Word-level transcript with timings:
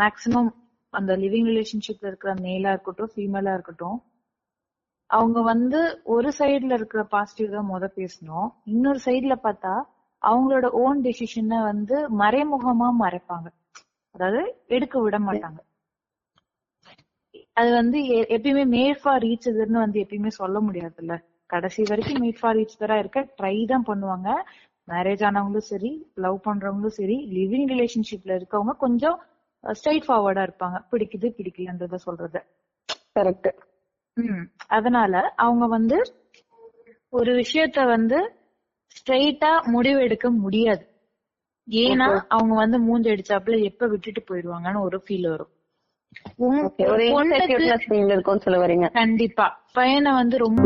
Maximum 0.00 0.50
அந்த 0.92 1.12
living 1.16 1.48
ரிலேஷன்ஷிப்ல 1.50 2.06
இருக்கிற 2.06 2.32
மேலா 2.40 2.70
இருக்கட்டும் 2.70 3.12
ஃபீமேலா 3.14 3.52
இருக்கட்டும் 3.54 3.98
அவங்க 5.10 5.38
வந்து 5.42 5.78
ஒரு 6.14 6.28
சைடுல 6.38 6.72
இருக்கிற 6.72 7.02
பாசிட்டிவ் 7.12 7.54
தான் 7.54 7.70
முத 7.70 7.84
பேசணும். 7.96 8.48
இன்னொரு 8.66 9.00
சைடுல 9.06 9.34
பார்த்தா 9.46 9.72
அவங்களோட 10.22 10.66
ஓன் 10.82 10.98
டெசிஷனை 11.04 11.58
வந்து 11.62 11.96
மறைமுகமா 12.20 12.88
மறைப்பாங்க. 13.00 13.48
அதாவது 14.14 14.40
எடுக்க 14.68 14.96
விட 15.00 15.18
மாட்டாங்க. 15.18 15.58
அது 17.56 17.70
வந்து 17.72 17.98
எப்பயுமே 18.34 18.64
மேட் 18.74 19.00
ஃபார் 19.02 19.22
ரீச் 19.22 19.48
இதுன்னு 19.48 19.78
வந்து 19.78 19.98
எப்பயுமே 20.04 20.30
சொல்ல 20.40 20.58
முடியாதுல்ல. 20.60 21.14
கடைசி 21.50 21.82
வரைக்கும் 21.82 22.22
மேட் 22.22 22.40
ஃபார் 22.40 22.56
ரீச் 22.56 22.80
தரா 22.80 22.96
இருக்க 22.98 23.20
ட்ரை 23.38 23.56
தான் 23.66 23.86
பண்ணுவாங்க. 23.86 24.28
மேரேஜ் 24.88 25.24
ஆனவங்களும் 25.28 25.70
சரி 25.72 25.90
லவ் 26.16 26.38
பண்றவங்களும் 26.46 26.96
சரி 27.00 27.16
லிவிங் 27.36 27.68
ரிலேஷன்ஷிப்ல 27.72 28.32
இருக்கவங்க 28.40 28.74
கொஞ்சம் 28.76 29.18
ஸ்ட்ரைட் 29.62 30.04
ஃபார்வர்டா 30.08 30.48
இருப்பாங்க. 30.48 30.84
பிடிக்குது 30.92 31.32
பிடிக்கலன்றத 31.36 31.94
சொல்றது. 31.94 32.42
கரெக்ட் 33.14 33.52
ம். 34.14 34.42
அதனால 34.66 35.32
அவங்க 35.36 35.66
வந்து 35.66 36.14
ஒரு 37.08 37.34
விஷயத்த 37.34 37.86
வந்து 37.86 38.32
ஸ்ட்ரைட்டா 38.88 39.62
முடிவு 39.62 40.00
எடுக்க 40.00 40.30
முடியாது. 40.30 40.88
ஏன்னா 41.70 42.24
அவங்க 42.28 42.54
வந்து 42.54 42.78
மூஞ்சி 42.78 43.10
அடிச்சாப்புல 43.10 43.62
எப்ப 43.62 43.86
விட்டுட்டு 43.86 44.24
போயிடுவாங்கன்னு 44.28 44.80
ஒரு 44.80 45.02
ஃபீல் 45.08 45.28
வரும். 45.28 45.50
கண்டிப்பா. 48.92 49.64
பையனை 49.72 50.12
வந்து 50.12 50.38
ரொம்ப 50.38 50.62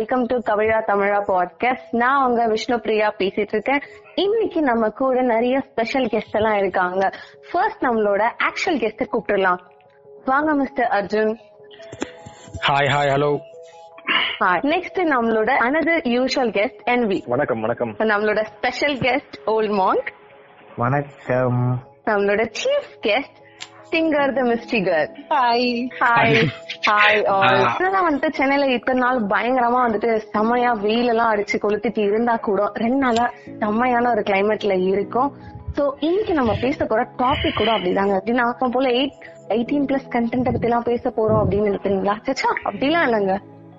வெல்கம் 0.00 0.24
டு 0.24 0.36
கவிழா 0.36 0.76
தமிழா 0.86 1.18
பாட்காஸ்ட் 1.28 1.90
நான் 1.90 2.28
உங்க 2.28 2.46
விஷ்ணு 2.46 2.80
பிரியா 2.80 3.14
பேசிட்டு 3.18 3.52
இருக்கேன். 3.52 3.80
இன்னைக்கு 4.14 4.60
நம்ம 4.62 4.88
கூட 4.90 5.22
நிறைய 5.22 5.60
ஸ்பெஷல் 5.60 6.04
கெஸ்ட் 6.04 6.32
எல்லாம் 6.32 6.56
இருக்காங்க. 6.56 7.10
ஃபர்ஸ்ட் 7.50 7.82
நம்மளோட 7.82 8.22
ஆக்சுவல் 8.44 8.78
கெஸ்ட் 8.82 9.06
கூப்பிட்டுலாம் 9.12 9.58
வாங்க 10.24 10.54
mister 10.54 10.88
Arjun. 10.90 11.34
Hi 12.68 12.88
hi 12.94 13.10
hello 13.14 13.38
next 14.40 15.02
நம்மளோட 15.14 15.50
அனதர் 15.66 16.00
யூஷுவல் 16.16 16.54
கெஸ்ட் 16.58 16.80
என்வி 16.86 17.20
வணக்கம் 17.26 17.60
வணக்கம். 17.60 17.92
நம்மளோட 17.98 18.42
ஸ்பெஷல் 18.42 18.96
கெஸ்ட் 18.98 19.38
ஓல்ட் 19.44 19.70
மாங்க் 19.70 20.08
வணக்கம். 20.76 21.82
நம்மளோட 22.06 22.52
chief 22.62 22.92
guest 23.06 23.38
singer 23.92 24.32
the 24.36 24.42
misty 24.48 24.78
girl 24.86 25.08
hi 25.32 25.68
hi 26.00 26.36
hi 26.88 27.18
இதெல்லாம் 27.20 28.06
வந்துட்டு 28.06 28.28
சென்னையில 28.38 28.66
இத்தனை 28.76 29.00
நாள் 29.04 29.18
பயங்கரமா 29.32 29.80
வந்துட்டு 29.86 30.10
செம்மையா 30.34 30.70
வெயில் 30.84 31.10
எல்லாம் 31.12 31.30
அடிச்சு 31.32 31.56
கொளுத்திட்டு 31.64 32.02
இருந்தா 32.10 32.34
கூட 32.48 32.68
ரெண்டு 32.82 33.00
நாளா 33.04 33.24
செம்மையான 33.62 34.10
ஒரு 34.14 34.22
கிளைமேட்ல 34.28 34.76
இருக்கும். 34.92 35.30
சோ 35.76 35.82
இன்னைக்கு 36.08 36.34
நம்ம 36.38 36.52
பேச 36.64 36.86
போற 36.92 37.02
டாபிக் 37.22 37.58
கூட 37.60 37.70
அப்படிதாங்க. 37.76 38.14
அப்படின்னா 38.20 38.46
அப்ப 38.52 38.70
போல 38.76 38.88
எயிட் 39.00 39.18
எயிட்டீன் 39.56 39.88
பிளஸ் 39.90 40.08
கண்டென்ட் 40.14 40.46
பத்தி 40.48 40.68
எல்லாம் 40.70 40.88
பேச 40.90 41.04
போறோம் 41.18 41.40
அப்படின்னு 41.42 41.68
நினைக்கிறீங்களா? 41.70 42.16
சச்சா 42.28 42.50
அப்படிலாம் 42.68 43.06
இல்லைங்க. 43.08 43.36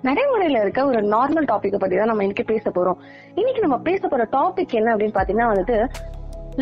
நடைமுறையில 0.08 0.62
இருக்க 0.64 0.80
ஒரு 0.92 1.02
நார்மல் 1.16 1.50
டாபிக் 1.50 1.82
பத்தி 1.82 1.96
தான் 1.96 2.10
நம்ம 2.12 2.24
இன்னைக்கு 2.28 2.46
பேச 2.52 2.64
போறோம். 2.78 3.00
இன்னைக்கு 3.40 3.60
நம்ம 3.66 3.78
பேச 3.90 4.08
போற 4.14 4.24
டாபிக் 4.38 4.78
என்ன 4.80 4.94
அப்படின்னு 4.94 5.18
பாத்தீங்கன்னா 5.18 5.50
வந்துட்டு 5.52 5.76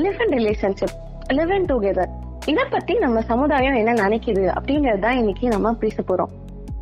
live 0.04 0.20
in 0.24 0.34
relationship 0.40 0.96
live 1.38 1.54
in 1.58 1.70
together 1.72 2.12
இத 2.46 2.66
பத்தி 2.70 2.94
நம்ம 2.94 3.20
சமுதாயம் 3.20 3.74
என்ன 3.74 3.92
நினைக்குது 3.92 4.54
அப்படிங்கறதுதான் 4.60 5.10
இன்னைக்கு 5.10 5.48
நம்ம 5.48 5.72
பேச 5.72 6.02
போறோம். 6.02 6.28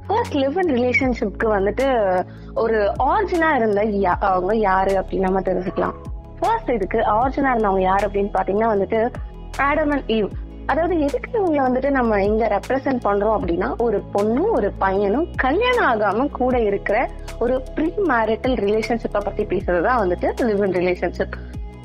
ஃபர்ஸ்ட் 0.07 0.35
லிவ் 0.35 0.69
இன் 0.69 0.75
ரிலேஷன்ஷிப்க்கு 0.75 1.45
வந்துட்டு 1.45 2.23
ஒரு 2.55 2.93
ஆர்ஜினா 2.99 3.55
இருந்த 3.55 4.11
அவங்க 4.21 4.57
யாரு 4.57 4.93
அப்படின்னு 4.95 5.19
நம்ம 5.19 5.41
தெரிஞ்சுக்கலாம். 5.41 5.93
ஃபர்ஸ்ட் 6.41 6.71
இதுக்கு 6.71 6.99
ஆர்ஜினா 6.99 7.55
இருந்தவங்க 7.55 7.81
யாரு 7.81 8.09
அப்படின்னு 8.09 8.31
பாத்தீங்கன்னா 8.39 8.69
வந்துட்டு 8.69 9.13
ஆடம் 9.59 9.91
அண்ட் 9.91 10.11
ஈவ் 10.11 10.31
அதாவது 10.67 11.01
எதுக்கு 11.01 11.31
இவங்களை 11.33 11.59
வந்துட்டு 11.59 11.91
நம்ம 11.91 12.23
இங்க 12.23 12.47
ரெப்ரசென்ட் 12.49 13.01
பண்றோம் 13.05 13.37
அப்படின்னா 13.39 13.77
ஒரு 13.79 14.03
பொண்ணும் 14.15 14.51
ஒரு 14.51 14.73
பையனும் 14.79 15.27
கல்யாணம் 15.37 16.01
ஆகாம 16.01 16.31
கூட 16.31 16.59
இருக்கிற 16.61 17.09
ஒரு 17.39 17.63
ப்ரீ 17.75 17.93
மேரிட்டல் 18.05 18.83
ரிலேஷன்ஷிப்பை 18.83 19.21
பத்தி 19.25 19.45
பேசுறதுதான் 19.45 20.01
வந்துட்டு 20.03 20.33
லிவ் 20.41 20.67
இன் 20.67 20.73
ரிலேஷன்ஷிப் 20.73 21.33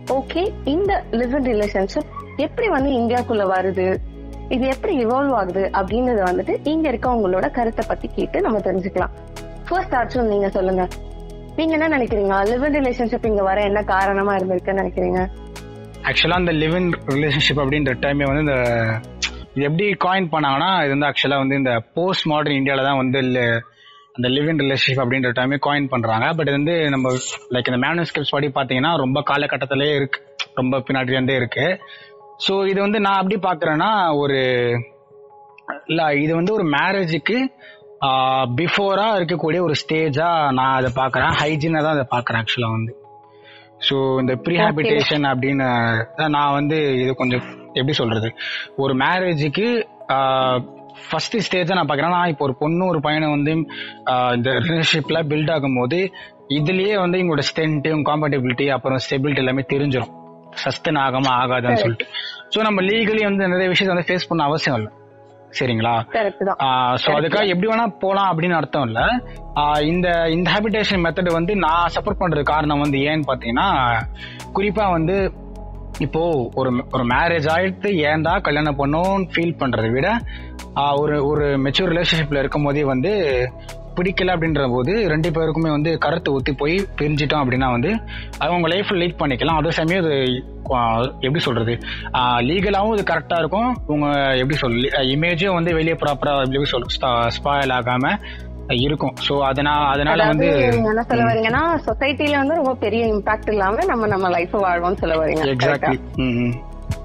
ஓகே 0.08 0.54
இந்த 0.66 1.04
லிவன் 1.12 1.46
ரிலேஷன்ஷிப் 1.46 2.10
எப்படி 2.38 2.68
வந்து 2.68 2.90
இந்தியாக்குள்ள 2.90 3.44
வருது? 3.56 3.98
இது 4.50 4.68
எப்படி 4.68 5.06
இவால்வ் 5.06 5.36
ஆகுது 5.36 5.70
அப்படின்றத 5.74 6.22
வந்துட்டு 6.30 6.68
இங்க 6.68 6.92
இருக்கவங்களோட 6.92 7.52
கருத்தை 7.52 7.86
பத்தி 7.88 8.08
கேட்டு 8.08 8.42
நம்ம 8.42 8.58
தெரிஞ்சுக்கலாம். 8.58 9.14
ஃபர்ஸ்ட் 9.68 9.94
அர்ஜுன் 9.94 10.28
நீங்க 10.28 10.50
சொல்லுங்க. 10.50 10.88
நீங்க 11.56 11.74
என்ன 11.74 11.98
நினைக்கிறீங்க? 11.98 12.44
லிவன் 12.52 12.74
ரிலேஷன்ஷிப் 12.74 13.26
இங்க 13.26 13.44
வர 13.44 13.62
என்ன 13.62 13.84
காரணமா 13.84 14.36
இருந்திருக்குன்னு 14.36 14.82
நினைக்கிறீங்க? 14.84 15.30
ஆக்சுவலா 16.08 16.32
அந்த 16.32 16.52
லிவன் 16.52 16.92
ரிலேஷன்ஷிப் 17.08 17.62
அப்படின்ற 17.64 17.94
டைமே 18.06 18.24
வந்து 18.24 18.40
இந்த 18.40 18.56
இது 19.56 19.66
எப்படி 19.66 19.96
காயின் 20.06 20.32
பண்ணாங்கன்னா 20.32 20.84
இது 20.86 20.90
வந்து 20.90 21.06
ஆக்சுவலா 21.06 21.38
வந்து 21.38 21.56
இந்த 21.56 21.82
போஸ்ட் 21.94 22.26
மாடர்ன் 22.26 22.60
இந்தியால 22.62 22.84
தான் 22.84 22.98
வந்து 22.98 23.20
அந்த 24.18 24.28
லிவ் 24.36 24.50
இன் 24.52 24.62
ரிலேஷன்ஷிப் 24.64 25.02
அப்படின்ற 25.04 25.30
டைமே 25.38 25.58
காயின் 25.66 25.92
பண்றாங்க. 25.94 26.26
பட் 26.38 26.50
இது 26.50 26.58
வந்து 26.60 26.76
நம்ம 26.94 27.12
லைக் 27.54 27.70
இந்த 27.72 27.80
மேனுஸ்கிரிப்ட்ஸ் 27.86 28.34
படி 28.36 28.48
பாத்தீங்கன்னா 28.58 28.92
ரொம்ப 29.04 29.20
காலகட்டத்திலே 29.30 29.88
இருக்கு. 30.00 30.20
ரொம்ப 30.60 30.80
பின்னாடில 30.88 31.16
இருந்தே 31.18 31.36
இருக்கு. 31.42 31.66
ஸோ 32.46 32.54
இது 32.72 32.80
வந்து 32.86 33.00
நான் 33.06 33.22
எப்படி 33.22 33.38
பாக்குறேன்னா 33.48 33.92
ஒரு 34.24 34.40
இல்ல 35.92 36.02
இது 36.24 36.34
வந்து 36.40 36.54
ஒரு 36.58 36.66
மேரேஜுக்கு 36.76 37.38
பிஃபோரா 38.60 39.08
இருக்கக்கூடிய 39.20 39.60
ஒரு 39.68 39.76
ஸ்டேஜா 39.82 40.28
நான் 40.58 40.78
அதை 40.80 40.90
பாக்குறேன் 41.02 41.34
ஹைஜீனா 41.42 41.82
தான் 41.86 41.96
அதை 41.98 42.06
பாக்குறேன் 42.16 42.42
ஆக்சுவலா 42.42 42.72
வந்து. 42.78 42.94
ஸோ 43.88 43.96
இந்த 44.22 44.34
ப்ரீஹாபிட்டேஷன் 44.46 45.26
அப்படின்னு 45.32 45.68
நான் 46.38 46.56
வந்து 46.60 46.78
இது 47.04 47.12
கொஞ்சம் 47.22 47.44
எப்படி 47.80 47.96
சொல்றது? 48.02 48.30
ஒரு 48.84 48.94
மேரேஜுக்கு 49.04 49.68
ஃபர்ஸ்ட் 51.10 51.38
ஸ்டேஜ் 51.48 51.76
நான் 51.78 51.90
பாக்குறேன் 51.90 52.16
நான் 52.18 52.32
இப்போ 52.34 52.46
ஒரு 52.48 52.56
பொண்ணு 52.64 52.84
ஒரு 52.92 53.00
பையனை 53.06 53.30
வந்து 53.36 53.54
இந்த 54.38 54.50
ரிலேஷன்ஷிப்ல 54.66 55.20
பில்ட் 55.32 55.54
ஆகும்போது 55.56 56.00
இதுலயே 56.58 56.96
வந்து 57.04 57.20
இவங்களோட 57.20 57.46
ஸ்ட்ரென்த் 57.50 57.88
காம்பேட்டபிலிட்டி 58.10 58.68
அப்புறம் 58.76 59.02
ஸ்டெபிலிட்டி 59.06 59.44
எல்லாமே 59.44 59.66
தெரிஞ்சிடும் 59.74 60.14
சஸ்டன் 60.64 61.00
ஆகாம 61.04 61.30
ஆகாதுன்னு 61.42 61.84
சொல்லிட்டு. 61.84 62.08
ஸோ 62.54 62.60
நம்ம 62.68 62.82
லீகலி 62.90 63.22
வந்து 63.30 63.48
நிறைய 63.54 63.70
விஷயத்தை 63.72 63.94
வந்து 63.94 64.10
ஃபேஸ் 64.10 64.28
பண்ண 64.32 64.44
அவசியம் 64.50 64.78
இல்லை. 64.80 64.92
சரிங்களா? 65.58 65.94
சோ 67.04 67.10
அதுக்காக 67.18 67.52
எப்படி 67.54 67.68
வேணா 67.72 67.86
போலாம் 68.04 68.30
அப்படின்னு 68.32 68.56
அர்த்தம் 68.60 68.86
இல்ல. 68.90 69.02
இந்த 69.92 70.08
இந்த 70.36 70.48
ஹேபிடேஷன் 70.54 71.04
மெத்தட் 71.06 71.38
வந்து 71.40 71.56
நான் 71.66 71.94
சப்போர்ட் 71.96 72.22
பண்றது 72.22 72.44
காரணம் 72.54 72.84
வந்து 72.84 73.00
ஏன்னு 73.10 73.30
பாத்தீங்கன்னா 73.30 73.68
குறிப்பா 74.58 74.86
வந்து 74.98 75.16
இப்போ 76.00 76.52
ஒரு 76.54 76.72
ஒரு 76.92 77.04
மேரேஜ் 77.04 77.48
ஆயிட்டு 77.56 77.90
ஏன்டா 78.10 78.42
கல்யாணம் 78.42 78.80
பண்ணோன்னு 78.80 79.30
ஃபீல் 79.34 79.60
பண்றதை 79.60 79.92
விட 79.92 80.10
ஒரு 80.96 81.16
ஒரு 81.26 81.46
மெச்சூர் 81.66 81.92
ரிலேஷன்ஷிப்ல 81.94 82.42
இருக்கும் 82.44 82.64
போதே 82.64 82.84
வந்து 82.84 83.12
பிடிக்கல 83.98 84.34
அப்படின்ற 84.36 84.64
போது 84.70 84.94
ரெண்டு 85.12 85.30
பேருக்குமே 85.30 85.70
வந்து 85.76 85.98
கருத்து 85.98 86.32
ஊற்றி 86.32 86.54
போய் 86.54 86.76
பிரிஞ்சிட்டோம் 87.00 87.42
அப்படின்னா 87.44 87.68
வந்து 87.72 87.92
அவங்க 88.38 88.68
லைஃப்ல 88.74 89.00
லீட் 89.02 89.20
பண்ணிக்கலாம். 89.22 89.60
அதே 89.60 89.72
சமயம் 89.72 90.04
இது 90.04 90.16
எப்படி 91.26 91.40
சொல்றது? 91.40 91.74
லீகலாகவும் 92.50 92.96
இது 92.98 93.04
கரெக்டா 93.12 93.38
இருக்கும். 93.40 93.78
உங்க 93.88 94.08
எப்படி 94.40 94.58
சொல் 94.62 94.80
இமேஜும் 95.16 95.58
வந்து 95.58 95.74
வெளியே 95.74 95.98
ப்ராப்பரா 96.04 96.34
எப்படி 96.42 96.72
சொல் 96.74 96.90
ஸ்பாயில் 97.38 97.76
ஆகாம 97.80 98.16
இருக்கும். 98.70 99.16
சோ 99.28 99.40
அதனால 99.40 99.86
அதனால 99.86 100.26
வந்து 100.26 100.48
என்ன 100.48 101.04
சொல்ல 101.04 101.24
வரீங்கன்னா 101.24 101.64
சொசைட்டில 101.86 102.38
வந்து 102.38 102.56
ரொம்ப 102.56 102.76
பெரிய 102.76 103.06
இம்பாக்ட் 103.06 103.52
இல்லாம 103.52 103.86
நம்ம 103.86 104.08
நம்ம 104.08 104.30
லைஃப் 104.30 104.56
வாழ்வோம்னு 104.56 104.98
சொல்ல 105.00 105.16
வரீங்க 105.16 105.44
exactly 105.46 106.00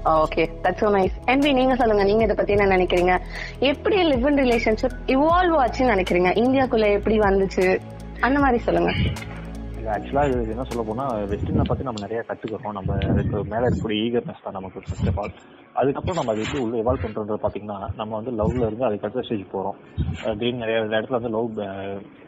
okay 0.05 0.49
that's 0.63 0.79
so 0.79 0.89
nice 0.89 1.15
NV 1.25 1.53
நீங்க 1.53 1.75
சொல்லுங்க. 1.75 2.03
நீங்க 2.03 2.23
இத 2.23 2.33
பத்தி 2.33 2.53
என்ன 2.53 2.77
நினைக்கிறீங்க? 2.77 3.19
எப்படி 3.59 3.95
லிவ் 3.95 4.27
இன் 4.29 4.39
ரிலேஷன்ஷிப் 4.45 4.95
இவால்வ் 5.07 5.57
ஆச்சுன்னு 5.63 5.93
நினைக்கிறீங்க? 5.95 6.31
இந்தியாக்குள்ள 6.37 6.91
எப்படி 6.91 7.19
வந்துச்சு? 7.19 7.79
அந்த 8.19 8.39
மாதிரி 8.39 8.63
சொல்லுங்க. 8.63 8.91
ஆக்சுவலாக 9.93 10.31
இது 10.33 10.53
என்ன 10.53 10.65
சொல்ல 10.69 10.83
போனால் 10.83 11.23
வெஸ்டர்னை 11.31 11.65
பற்றி 11.67 11.87
நம்ம 11.87 12.01
நிறையா 12.05 12.21
கற்றுக்கிறோம் 12.27 12.77
நம்ம 12.77 12.97
அதுக்கு 13.11 13.43
மேலே 13.53 13.65
இருக்கக்கூடிய 13.65 14.03
ஈகர்னஸ் 14.05 14.45
தான் 14.45 14.57
நமக்கு 14.57 14.83
ஃபர்ஸ்ட் 14.83 15.09
ஆஃப் 15.11 15.19
ஆல் 15.21 15.33
அதுக்கப்புறம் 15.79 16.19
நம்ம 16.19 16.33
அது 16.33 16.43
எப்படி 16.45 16.61
உள்ள 16.63 16.75
எவால்வ் 16.83 17.03
பண்ணுறது 17.05 17.37
பார்த்தீங்கன்னா 17.43 17.77
நம்ம 17.99 18.11
வந்து 18.19 18.31
லவ்ல 18.39 18.67
இருந்து 18.69 18.87
அதுக்கு 18.87 19.05
அடுத்த 19.07 19.23
ஸ்டேஜ் 19.27 19.45
போகிறோம் 19.51 19.77
திடீர்னு 20.39 20.63
நிறைய 20.63 20.79
இடத்துல 20.91 21.19
வந்து 21.19 21.33
லவ் 21.35 21.51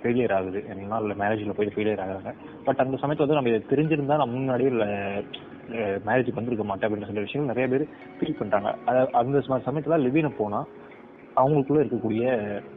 ஃபெயிலியர் 0.02 0.36
ஆகுது. 0.38 0.60
என்னன்னா 0.72 1.00
இல்லை 1.04 1.16
மேரேஜில் 1.22 1.58
போய் 1.58 1.74
ஃபெயிலியர் 1.76 2.04
ஆகுறாங்க. 2.04 2.32
பட் 2.68 2.82
அந்த 2.84 2.98
சமயத்தில் 3.04 3.26
வந்து 3.26 3.40
நம்ம 3.40 3.52
இதை 3.54 3.62
தெரிஞ்சிருந்தா 3.72 4.20
நம்ம 4.22 4.38
முன்னாடியே 4.38 4.72
மேரேஜுக்கு 6.08 6.40
வந்திருக்க 6.40 6.66
மாட்டேன் 6.70 6.88
அப்படின்ற 6.88 7.10
சில 7.12 7.24
விஷயங்கள் 7.26 7.52
நிறைய 7.54 7.68
பேர் 7.74 7.86
ஃபீல் 8.18 8.40
பண்ணுறாங்க 8.40 8.70
அந்த 9.22 9.36
சமயத்தில் 9.48 9.68
சமயத்துல 9.70 10.00
லிவின 10.06 10.32
போனால் 10.40 10.68
அவங்களுக்குள்ள 11.40 11.82
இருக்கக்கூடிய 11.84 12.24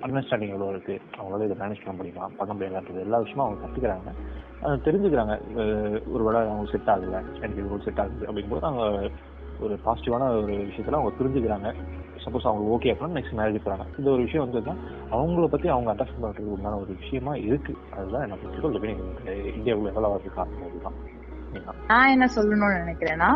அண்டர்ஸ்டாண்டிங் 0.06 0.53
எவ்வளோ 0.55 0.71
இருக்கு? 0.73 0.95
அவங்களால 1.19 1.47
இதை 1.49 1.56
மேனேஜ் 1.61 1.85
பண்ண 1.85 1.97
முடியுமா? 1.99 2.27
பண்ண 2.39 2.51
முடியாதுன்றது 2.55 3.05
எல்லா 3.06 3.21
விஷயமும் 3.25 3.47
அவங்க 3.47 3.62
கற்றுக்கிறாங்க 3.65 4.11
தெரிஞ்சுக்கிறாங்க. 4.87 5.35
ஒரு 6.15 6.23
வேளை 6.27 6.41
அவங்களுக்கு 6.41 6.75
செட் 6.75 6.91
ஆகலை 6.95 7.21
எனக்கு 7.45 7.85
செட் 7.87 8.03
ஆகுது 8.05 8.27
அப்படிங்கும்போது 8.29 8.69
அவங்க 8.71 8.85
ஒரு 9.65 9.75
பாசிட்டிவான 9.87 10.29
ஒரு 10.39 10.55
விஷயத்தில் 10.69 10.99
அவங்க 10.99 11.12
புரிஞ்சுக்கிறாங்க. 11.19 11.69
சப்போஸ் 12.25 12.47
அவங்க 12.51 12.65
ஓகே 12.75 12.91
அப்படின்னா 12.93 13.17
நெக்ஸ்ட் 13.17 13.37
மேரேஜ் 13.39 13.65
போகிறாங்க 13.65 13.85
இந்த 13.99 14.09
ஒரு 14.11 14.23
விஷயம் 14.27 14.45
வந்து 14.45 14.61
தான் 14.69 14.81
அவங்கள 15.17 15.47
பற்றி 15.55 15.69
அவங்க 15.69 15.89
அண்டர்ஸ்டாண்ட் 15.93 16.25
பண்ணுறதுக்கு 16.25 16.55
உண்டான 16.56 16.79
ஒரு 16.85 16.93
விஷயமா 17.03 17.33
இருக்குது 17.49 17.81
அதுதான் 17.97 18.25
என்ன 18.27 18.37
பொறுத்தவரைக்கும் 18.43 18.77
லிவிங் 18.77 19.03
இந்தியாவுக்குள்ள 19.56 19.93
எவ்வளோ 19.93 20.11
வரது 20.15 20.33
காரணம் 20.39 20.69
அதுதான் 20.69 20.97
நான் 21.91 22.12
என்ன 22.15 22.29
சொல்லணும்னு 22.37 22.81
நினைக்கிறேன்னா 22.83 23.31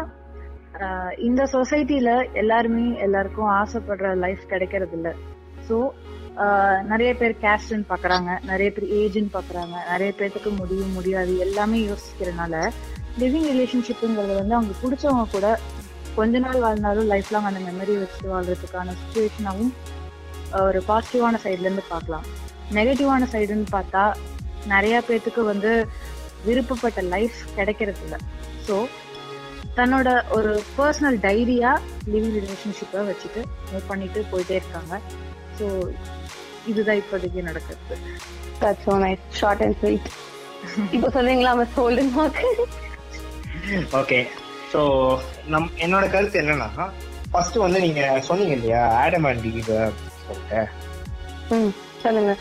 இந்த 1.18 1.42
சொசைட்டில 1.52 2.10
எல்லாருமே 2.32 2.84
எல்லாருக்கும் 2.98 3.50
ஆசைப்படுற 3.52 4.14
லைஃப் 4.16 4.44
கிடைக்கிறது 4.46 4.96
இல்ல 4.96 5.08
ஸோ 5.68 5.76
நிறைய 6.82 7.14
பேர் 7.14 7.34
கேஸ்ட்னு 7.40 7.88
பாக்குறாங்க 7.88 8.30
நிறைய 8.44 8.68
பேர் 8.70 8.86
ஏஜ்னு 8.98 9.30
பாக்குறாங்க 9.32 9.74
நிறைய 9.90 10.10
பேர்த்துக்கு 10.18 10.50
முடியும் 10.56 10.92
முடியாது 10.92 11.38
எல்லாமே 11.38 11.78
யோசிக்கிறதுனால 11.78 12.54
லிவிங் 13.18 13.48
ரிலேஷன்ஷிப்புங்கிறது 13.48 14.34
வந்து 14.34 14.54
அவங்க 14.54 14.74
பிடிச்சவங்க 14.82 15.26
கூட 15.30 15.48
கொஞ்ச 16.16 16.38
நாள் 16.38 16.60
வாழ்ந்தாலும் 16.60 17.06
லைஃப் 17.06 17.32
லாங் 17.32 17.44
அந்த 17.44 17.60
மெமரி 17.60 17.96
வச்சுட்டு 17.96 18.28
வாழ்றதுக்கான 18.28 18.94
சுச்சுவேஷனாகவும் 19.02 19.72
ஒரு 20.60 20.82
பாசிட்டிவான 20.88 21.38
சைட்லேருந்து 21.44 21.84
பார்க்கலாம் 21.88 22.26
நெகட்டிவான 22.72 23.28
சைடுன்னு 23.32 23.68
பார்த்தா 23.72 24.04
நிறைய 24.66 25.02
பேர்த்துக்கு 25.08 25.42
வந்து 25.44 25.72
விருப்பப்பட்ட 26.44 27.00
லைஃப் 27.02 27.38
கிடைக்கிறது 27.56 28.02
இல்லை 28.04 28.18
ஸோ 28.68 28.76
தன்னோட 29.78 30.08
ஒரு 30.36 30.52
பர்சனல் 30.76 31.18
டைரியா 31.26 31.72
லிவிங் 32.12 32.38
ரிலேஷன்ஷிப்பை 32.38 33.02
வச்சுட்டு 33.10 33.40
மூவ் 33.70 33.88
பண்ணிட்டு 33.90 34.20
போயிட்டே 34.32 34.56
இருக்காங்க. 34.60 34.94
ஸோ 35.58 35.66
இதுதான் 36.70 37.00
இப்போதைக்கு 37.02 37.48
நடக்குது 37.50 37.96
that's 38.62 38.86
so 38.88 38.94
nice. 39.04 39.22
Short 39.40 39.62
and 39.66 39.78
sweet 39.80 40.08
இப்போ 40.96 41.08
சொல்றீங்களா 41.16 41.52
நம்ம 41.54 41.66
சோல்டன் 41.76 42.12
மார்க் 42.16 42.42
ஓகே 44.00 44.18
ஸோ 44.72 44.80
நம் 45.52 45.68
என்னோட 45.84 46.06
கருத்து 46.14 46.40
என்னன்னா 46.42 46.86
ஃபர்ஸ்ட் 47.32 47.58
வந்து 47.64 47.78
நீங்க 47.86 48.02
சொன்னீங்க 48.28 48.54
இல்லையா 48.58 48.82
ஆடம் 49.02 49.26
அண்ட் 49.30 49.46
ஈவ் 49.52 49.72
சொல்லிட்டு. 50.26 50.60
ம் 51.56 51.72
சொல்லுங்க. 52.04 52.32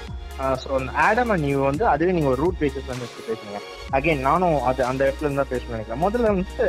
ஸோ 0.64 0.68
அந்த 0.78 0.92
ஆடம் 1.06 1.32
அண்ட் 1.34 1.48
ஈவ் 1.52 1.62
வந்து 1.70 1.84
அதுவே 1.94 2.16
நீங்க 2.18 2.30
ஒரு 2.34 2.42
ரூட் 2.44 2.60
இருந்து 2.62 3.06
எடுத்து 3.06 3.28
பேசுங்க 3.30 3.60
அகைன் 3.98 4.28
நானும் 4.30 4.58
அது 4.70 4.82
அந்த 4.90 5.02
இடத்துல 5.06 5.28
இருந்து 5.28 5.42
தான் 5.44 5.54
பேசணும்னு 5.54 5.78
நினைக்கிறேன். 5.78 6.04
முதல்ல 6.06 6.34
வந்து 6.34 6.66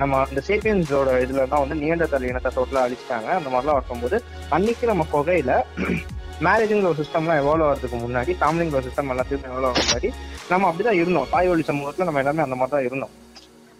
நம்ம 0.00 0.20
அந்த 0.24 0.40
சேப்பியன்ஸோட 0.48 1.10
இதுல 1.24 1.46
தான் 1.52 1.62
வந்து 1.64 1.76
நீண்டத்தல் 1.82 2.28
இனத்தை 2.30 2.50
டோட்டலா 2.56 2.84
அழிச்சிட்டாங்க. 2.86 3.28
அந்த 3.38 3.48
மாதிரிலாம் 3.54 3.78
இருக்கும்போது 3.80 4.16
அன்னைக்கு 4.56 4.86
நம்ம 4.92 5.06
புகையில 5.14 5.52
மேரேஜுங்கிற 6.46 6.90
ஒரு 6.90 6.98
சிஸ்டம்லாம் 7.00 7.40
எவால்வ் 7.42 7.66
ஆகிறதுக்கு 7.68 7.98
முன்னாடி 8.02 8.32
ஃபேமிலிங்கிற 8.40 8.78
ஒரு 8.80 8.86
சிஸ்டம் 8.88 9.12
எல்லாத்தையுமே 9.14 9.48
எவ்வளோ 9.52 9.68
ஆகும் 9.70 9.86
முன்னாடி 9.86 10.08
நம்ம 10.50 10.66
அப்படிதான் 10.70 10.98
இருந்தோம். 11.00 11.30
தாய் 11.32 11.48
வழி 11.50 11.64
சமூகத்துல 11.70 12.06
நம்ம 12.08 12.20
எல்லாமே 12.22 12.44
அந்த 12.44 12.56
மாதிரி 12.60 12.74
தான் 12.76 12.86
இருந்தோம். 12.88 13.14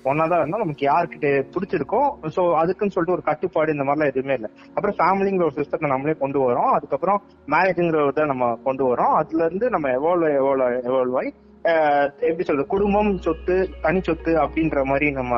ஒன்னா 0.05 0.25
தான் 0.31 0.41
இருந்தால் 0.41 0.63
நமக்கு 0.65 0.85
யாருக்கிட்ட 0.89 1.29
பிடிச்சிருக்கோ 1.55 2.01
சோ 2.37 2.43
அதுக்குன்னு 2.61 2.95
சொல்லிட்டு 2.95 3.17
ஒரு 3.17 3.25
கட்டுப்பாடு 3.29 3.75
இந்த 3.75 3.85
மாதிரிலாம் 3.89 4.11
எதுவுமே 4.13 4.35
இல்லை. 4.39 4.51
அப்புறம் 4.77 4.97
ஃபேமிலிங்கிற 5.01 5.47
ஒரு 5.49 5.57
சிஸ்டத்தை 5.59 5.89
நம்மளே 5.95 6.15
கொண்டு 6.23 6.41
வரோம். 6.47 6.71
அதுக்கப்புறம் 6.77 7.19
மேரேஜுங்கிற 7.55 8.05
இதை 8.13 8.25
நம்ம 8.33 8.49
கொண்டு 8.67 8.85
வரோம். 8.91 9.15
அதுல 9.21 9.47
இருந்து 9.49 9.69
நம்ம 9.77 9.91
எவால்வ் 9.99 10.29
எவால்வ் 10.41 10.79
எவால்வ் 10.91 11.19
ஆகி 11.23 11.33
எப்படி 11.63 12.43
சொல்றது? 12.43 12.67
குடும்பம் 12.67 13.19
சொத்து 13.19 13.71
தனி 13.81 14.01
சொத்து 14.03 14.43
அப்படின்ற 14.43 14.85
மாதிரி 14.85 15.11
நம்ம 15.11 15.35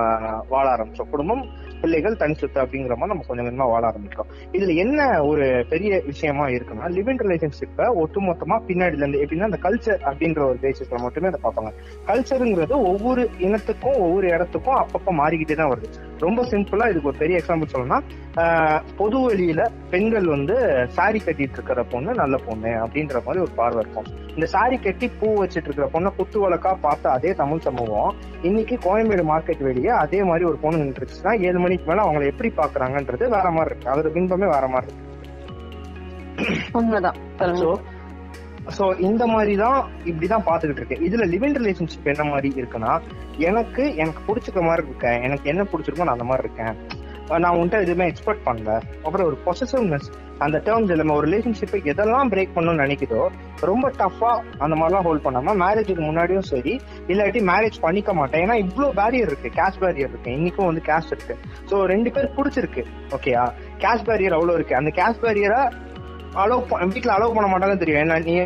வாழ 0.49 0.77
ஆரம்பிச்சோம். 0.77 1.11
குடும்பம் 1.11 1.47
பிள்ளைகள் 1.83 2.19
தனி 2.23 2.35
சொத்து 2.35 2.61
அப்படிங்கிற 2.65 2.97
மாதிரி 3.01 3.13
நம்ம 3.13 3.27
கொஞ்சம் 3.29 3.47
கொஞ்சமா 3.47 3.69
வாழ 3.73 3.83
ஆரம்பிக்கும் 3.91 4.31
இதுல 4.57 4.75
என்ன 4.85 5.09
ஒரு 5.31 5.47
பெரிய 5.69 6.01
விஷயமா 6.11 6.47
இருக்குன்னா 6.57 6.89
லிவிங் 6.97 7.23
ரிலேஷன்ஷிப்பை 7.25 7.87
ஒட்டுமொத்தமா 8.03 8.59
பின்னாடில 8.69 9.03
இருந்து 9.03 9.23
எப்படின்னா 9.25 9.49
அந்த 9.51 9.61
கல்ச்சர் 9.67 10.01
அப்படின்ற 10.11 10.43
ஒரு 10.51 10.59
பேசிஸ்ல 10.65 11.03
மட்டுமே 11.07 11.31
அதை 11.33 11.41
பார்ப்பாங்க. 11.47 11.73
கல்ச்சருங்கிறது 12.09 12.77
ஒவ்வொரு 12.91 13.25
இனத்துக்கும் 13.47 13.99
ஒவ்வொரு 14.07 14.29
இடத்துக்கும் 14.35 14.79
அப்பப்ப 14.83 15.15
மாறிக்கிட்டே 15.21 15.59
தான் 15.61 15.73
வருது. 15.73 15.91
ரொம்ப 16.27 16.41
சிம்பிளா 16.53 16.89
இதுக்கு 16.91 17.11
ஒரு 17.11 17.21
பெரிய 17.23 17.41
எக்ஸாம்பிள் 17.41 17.73
சொல்லணும்னா 17.75 18.01
பொது 18.97 19.19
வழியில 19.21 19.61
பெண்கள் 19.93 20.27
வந்து 20.35 20.57
சாரி 20.97 21.19
கட்டிட்டு 21.19 21.57
இருக்கிற 21.59 21.83
பொண்ணு 21.93 22.11
நல்ல 22.23 22.37
பொண்ணு 22.49 22.73
அப்படின்ற 22.83 23.19
மாதிரி 23.27 23.45
ஒரு 23.47 23.55
பார்வை 23.61 23.81
இருக்கும். 23.83 24.09
இந்த 24.35 24.47
சாரி 24.55 24.77
கட்டி 24.77 25.07
பூ 25.21 25.29
வச்சிட்டு 25.41 25.69
இருக்கிற 25.69 25.87
பொண்ணை 25.95 26.11
குத்து 26.17 26.39
வழக்கா 26.45 26.73
பார்த்த 26.85 27.15
அதே 27.17 27.31
தமிழ் 27.41 27.65
சமூகம் 27.69 28.13
இன்னைக்கு 28.49 28.77
கோயம்பேடு 28.85 29.25
மார்க்கெட் 29.31 29.63
வெளியே 29.69 29.93
அதே 30.03 30.21
மாதிரி 30.29 30.45
ஒரு 30.51 30.59
பொண்ணு 30.65 30.83
நின்றுச்சுன்னா 30.83 31.33
ஏழு 31.49 31.59
மணிக்கு 31.71 31.89
மேல 31.91 32.05
அவங்களை 32.05 32.29
எப்படி 32.33 32.51
பாக்குறாங்கன்றது 32.61 33.25
வேற 33.37 33.47
மாதிரி 33.57 33.71
இருக்கு. 33.71 33.91
அதோட 33.93 34.11
பின்பமே 34.19 34.47
வேற 34.57 34.67
மாதிரி 34.75 34.91
இருக்கு. 34.91 35.09
உண்மைதான். 36.79 37.19
சோ 37.63 37.71
சோ 38.77 38.85
இந்த 39.09 39.25
மாதிரி 39.27 39.53
தான் 39.57 39.79
இப்படிதான் 40.05 40.45
பாத்துக்கிட்டு 40.49 40.81
இருக்கேன். 40.81 41.05
இதுல 41.07 41.25
லிவிங் 41.33 41.57
ரிலேஷன்ஷிப் 41.59 42.11
என்ன 42.13 42.25
மாதிரி 42.31 42.49
இருக்குன்னா 42.61 42.93
எனக்கு 43.49 43.83
எனக்கு 44.03 44.21
பிடிச்சிருக்க 44.29 44.63
மாதிரி 44.69 44.87
இருக்கேன். 44.87 45.19
எனக்கு 45.27 45.47
என்ன 45.53 45.63
பிடிச்சிருக்கோ 45.73 46.05
நான் 46.07 46.17
அந்த 46.17 46.29
மாதிரி 46.31 46.47
இருக்கேன். 46.47 46.75
நான் 47.39 47.59
உன்ட்ட 47.61 47.81
எதுவுமே 47.85 48.07
எக்ஸ்பெக்ட் 48.11 48.45
பண்ணல. 48.47 48.71
அப்புறம் 49.05 49.27
ஒரு 49.27 49.37
பொசசிவ்னஸ் 49.47 50.09
அந்த 50.45 50.59
டேர்ம்ஸ் 50.67 50.93
நம்ம 51.01 51.15
ஒரு 51.15 51.27
ரிலேஷன்ஷிப்பை 51.29 51.79
எதெல்லாம் 51.93 52.31
பிரேக் 52.33 52.55
பண்ணணும்னு 52.55 52.85
நினைக்குதோ 52.85 53.23
ரொம்ப 53.71 53.91
டஃபா 53.99 54.31
அந்த 54.65 54.75
மாதிரிலாம் 54.81 55.07
ஹோல்ட் 55.09 55.25
பண்ணாம 55.27 55.55
மேரேஜுக்கு 55.63 56.03
முன்னாடியும் 56.07 56.47
சரி 56.53 56.81
இல்லாட்டி 57.09 57.43
மேரேஜ் 57.51 57.79
பண்ணிக்க 57.81 58.13
மாட்டேன். 58.13 58.43
ஏன்னா 58.47 58.57
இவ்வளவு 58.65 58.97
பேரியர் 59.01 59.31
இருக்கு 59.31 59.51
கேஷ் 59.59 59.81
பேரியர் 59.83 60.13
இருக்கு. 60.13 60.31
இன்னைக்கும் 60.39 60.69
வந்து 60.71 60.83
கேஷ் 60.89 61.13
இருக்கு. 61.17 61.37
ஸோ 61.71 61.83
ரெண்டு 61.93 62.11
பேர் 62.17 62.35
பிடிச்சிருக்கு 62.39 62.85
ஓகேயா 63.19 63.45
கேஷ் 63.85 64.07
பேரியர் 64.11 64.37
அவ்வளவு 64.39 64.59
இருக்கு. 64.61 64.77
அந்த 64.81 64.93
கேஷ் 65.01 65.23
பேரியரை 65.27 65.63
அலோவ் 66.45 66.67
வீட்டில் 66.97 67.17
அலோவ் 67.19 67.37
பண்ண 67.39 67.49
மாட்டாங்கன்னு 67.53 67.85
தெரியும். 67.85 68.03
ஏன்னா 68.05 68.19
நீ 68.29 68.37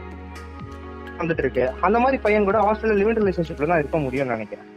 வந்துட்டு 1.22 1.42
இருக்கு. 1.44 1.72
அந்த 1.81 1.98
மாதிரி 1.98 2.19
பையன் 2.22 2.44
கூட 2.44 2.60
ஹாஸ்டல்ல 2.69 3.00
லிவிங் 3.00 3.20
ரிலேஷன்ஷிப்ல 3.22 3.66
தான் 3.72 3.82
இருக்க 3.82 3.98
முடியும்னு 3.98 4.36
நினைக்கிறேன். 4.36 4.69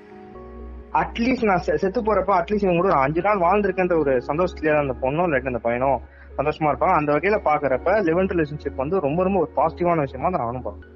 அட்லீஸ்ட் 0.99 1.49
நான் 1.49 1.63
செத்து 1.77 1.99
போறப்ப 2.01 2.31
அட்லீஸ்ட் 2.37 2.65
இவங்க 2.65 2.79
கூட 2.79 2.91
ஒரு 2.91 3.01
அஞ்சு 3.05 3.21
நாள் 3.21 3.43
வாழ்ந்திருக்கேன்ற 3.43 3.97
ஒரு 3.99 4.13
சந்தோஷத்துல 4.27 4.75
அந்த 4.79 4.95
பொண்ணும் 5.01 5.27
இல்லாட்டி 5.27 5.51
அந்த 5.51 5.63
பையனும் 5.63 5.99
சந்தோஷமா 6.37 6.69
இருப்பாங்க. 6.71 6.95
அந்த 6.99 7.09
வகையில 7.13 7.37
பாக்குறப்ப 7.45 7.93
லிவன் 8.07 8.31
ரிலேஷன்ஷிப் 8.33 8.81
வந்து 8.81 8.97
ரொம்ப 9.05 9.19
ரொம்ப 9.23 9.39
ஒரு 9.39 9.51
பாசிட்டிவான 9.55 10.05
விஷயமா 10.05 10.29
தான் 10.29 10.45
நானும் 10.45 10.65
பார்க்கறேன் 10.67 10.93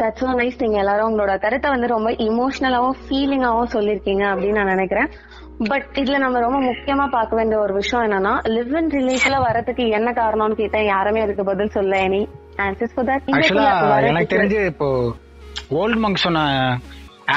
தட்ஸ் 0.00 0.20
so 0.22 0.32
நைஸ் 0.38 0.60
நீங்க 0.60 0.76
எல்லாரும் 0.78 1.08
உங்களோட 1.08 1.32
கருத்தை 1.38 1.68
வந்து 1.70 1.86
ரொம்ப 1.86 2.10
இமோஷனலாவும் 2.26 2.98
ஃபீலிங்காவும் 3.00 3.72
சொல்லிருக்கீங்க 3.72 4.24
அப்படின்னு 4.32 4.58
நான் 4.58 4.72
நினைக்கிறேன். 4.74 5.08
பட் 5.70 5.86
இதுல 5.96 6.18
நம்ம 6.18 6.40
ரொம்ப 6.40 6.58
முக்கியமா 6.66 7.06
பார்க்க 7.08 7.38
வேண்டிய 7.38 7.58
ஒரு 7.60 7.72
விஷயம் 7.74 8.04
என்னன்னா 8.04 8.34
லிவ் 8.54 8.74
இன் 8.80 8.92
ரிலேஷன்ல 8.92 9.38
வரதுக்கு 9.46 9.84
என்ன 9.92 10.10
காரணம்னு 10.12 10.60
கேட்டேன் 10.60 10.86
யாருமே 10.86 11.22
அதுக்கு 11.22 11.44
பதில் 11.44 11.74
சொல்ல 11.76 11.96
எனி 12.06 12.22
ஆன்சர்ஸ் 12.66 12.94
ஃபார் 12.94 13.08
தட் 13.08 13.26
எனக்கு 14.10 14.34
தெரிஞ்சு 14.34 14.60
இப்போ 14.70 14.88
ஓல்ட் 15.80 16.00
மங்க் 16.04 16.24
சொன்ன 16.26 16.44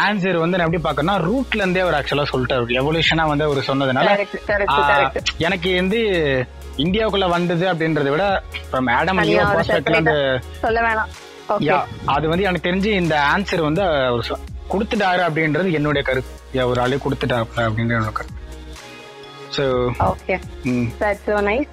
ஆன்சர் 0.04 0.38
வந்து 0.42 0.58
நான் 0.58 0.68
எப்படி 0.68 0.84
பாக்கறேன்னா 0.86 1.16
ரூட்ல 1.28 1.62
இருந்தே 1.64 1.84
அவர் 1.86 1.98
ஆக்சுவலா 1.98 2.26
சொல்லிட்டாரு. 2.32 2.76
எவல்யூஷனா 2.82 3.24
வந்து 3.32 3.48
அவர் 3.48 3.70
சொன்னதுனால 3.70 4.10
எனக்கு 5.48 5.70
வந்து 5.80 6.00
இந்தியாவுக்குள்ள 6.84 7.28
வந்தது 7.36 7.66
அப்படின்றத 7.72 8.12
விட 8.14 8.26
ஃப்ரம் 8.68 8.90
ஆடம் 8.98 9.20
தனியா 9.22 9.44
ஒரு 9.48 9.58
பர்ஸ்பெக்ட்ல 9.58 10.00
வந்து 10.00 10.16
சொல்ல 10.66 10.80
வேணாம். 10.88 11.12
அது 12.16 12.26
வந்து 12.32 12.46
எனக்கு 12.48 12.68
தெரிஞ்சு 12.70 12.92
இந்த 13.02 13.16
ஆன்சர் 13.34 13.68
வந்து 13.70 13.84
அவர் 14.10 14.30
கொடுத்துட்டாரு 14.74 15.22
அப்படின்றது 15.28 15.76
என்னுடைய 15.78 16.04
கருத்து. 16.10 16.38
ஒரு 16.72 16.82
ஆளே 16.84 17.00
கொடுத்துட்டாரு 17.06 17.46
அப்படின்றது 17.68 17.98
என்னோட 18.00 18.14
கருத்து. 18.20 18.40
So 19.56 19.64
okay 20.12 20.36
that's 21.02 21.32
nice 21.50 21.72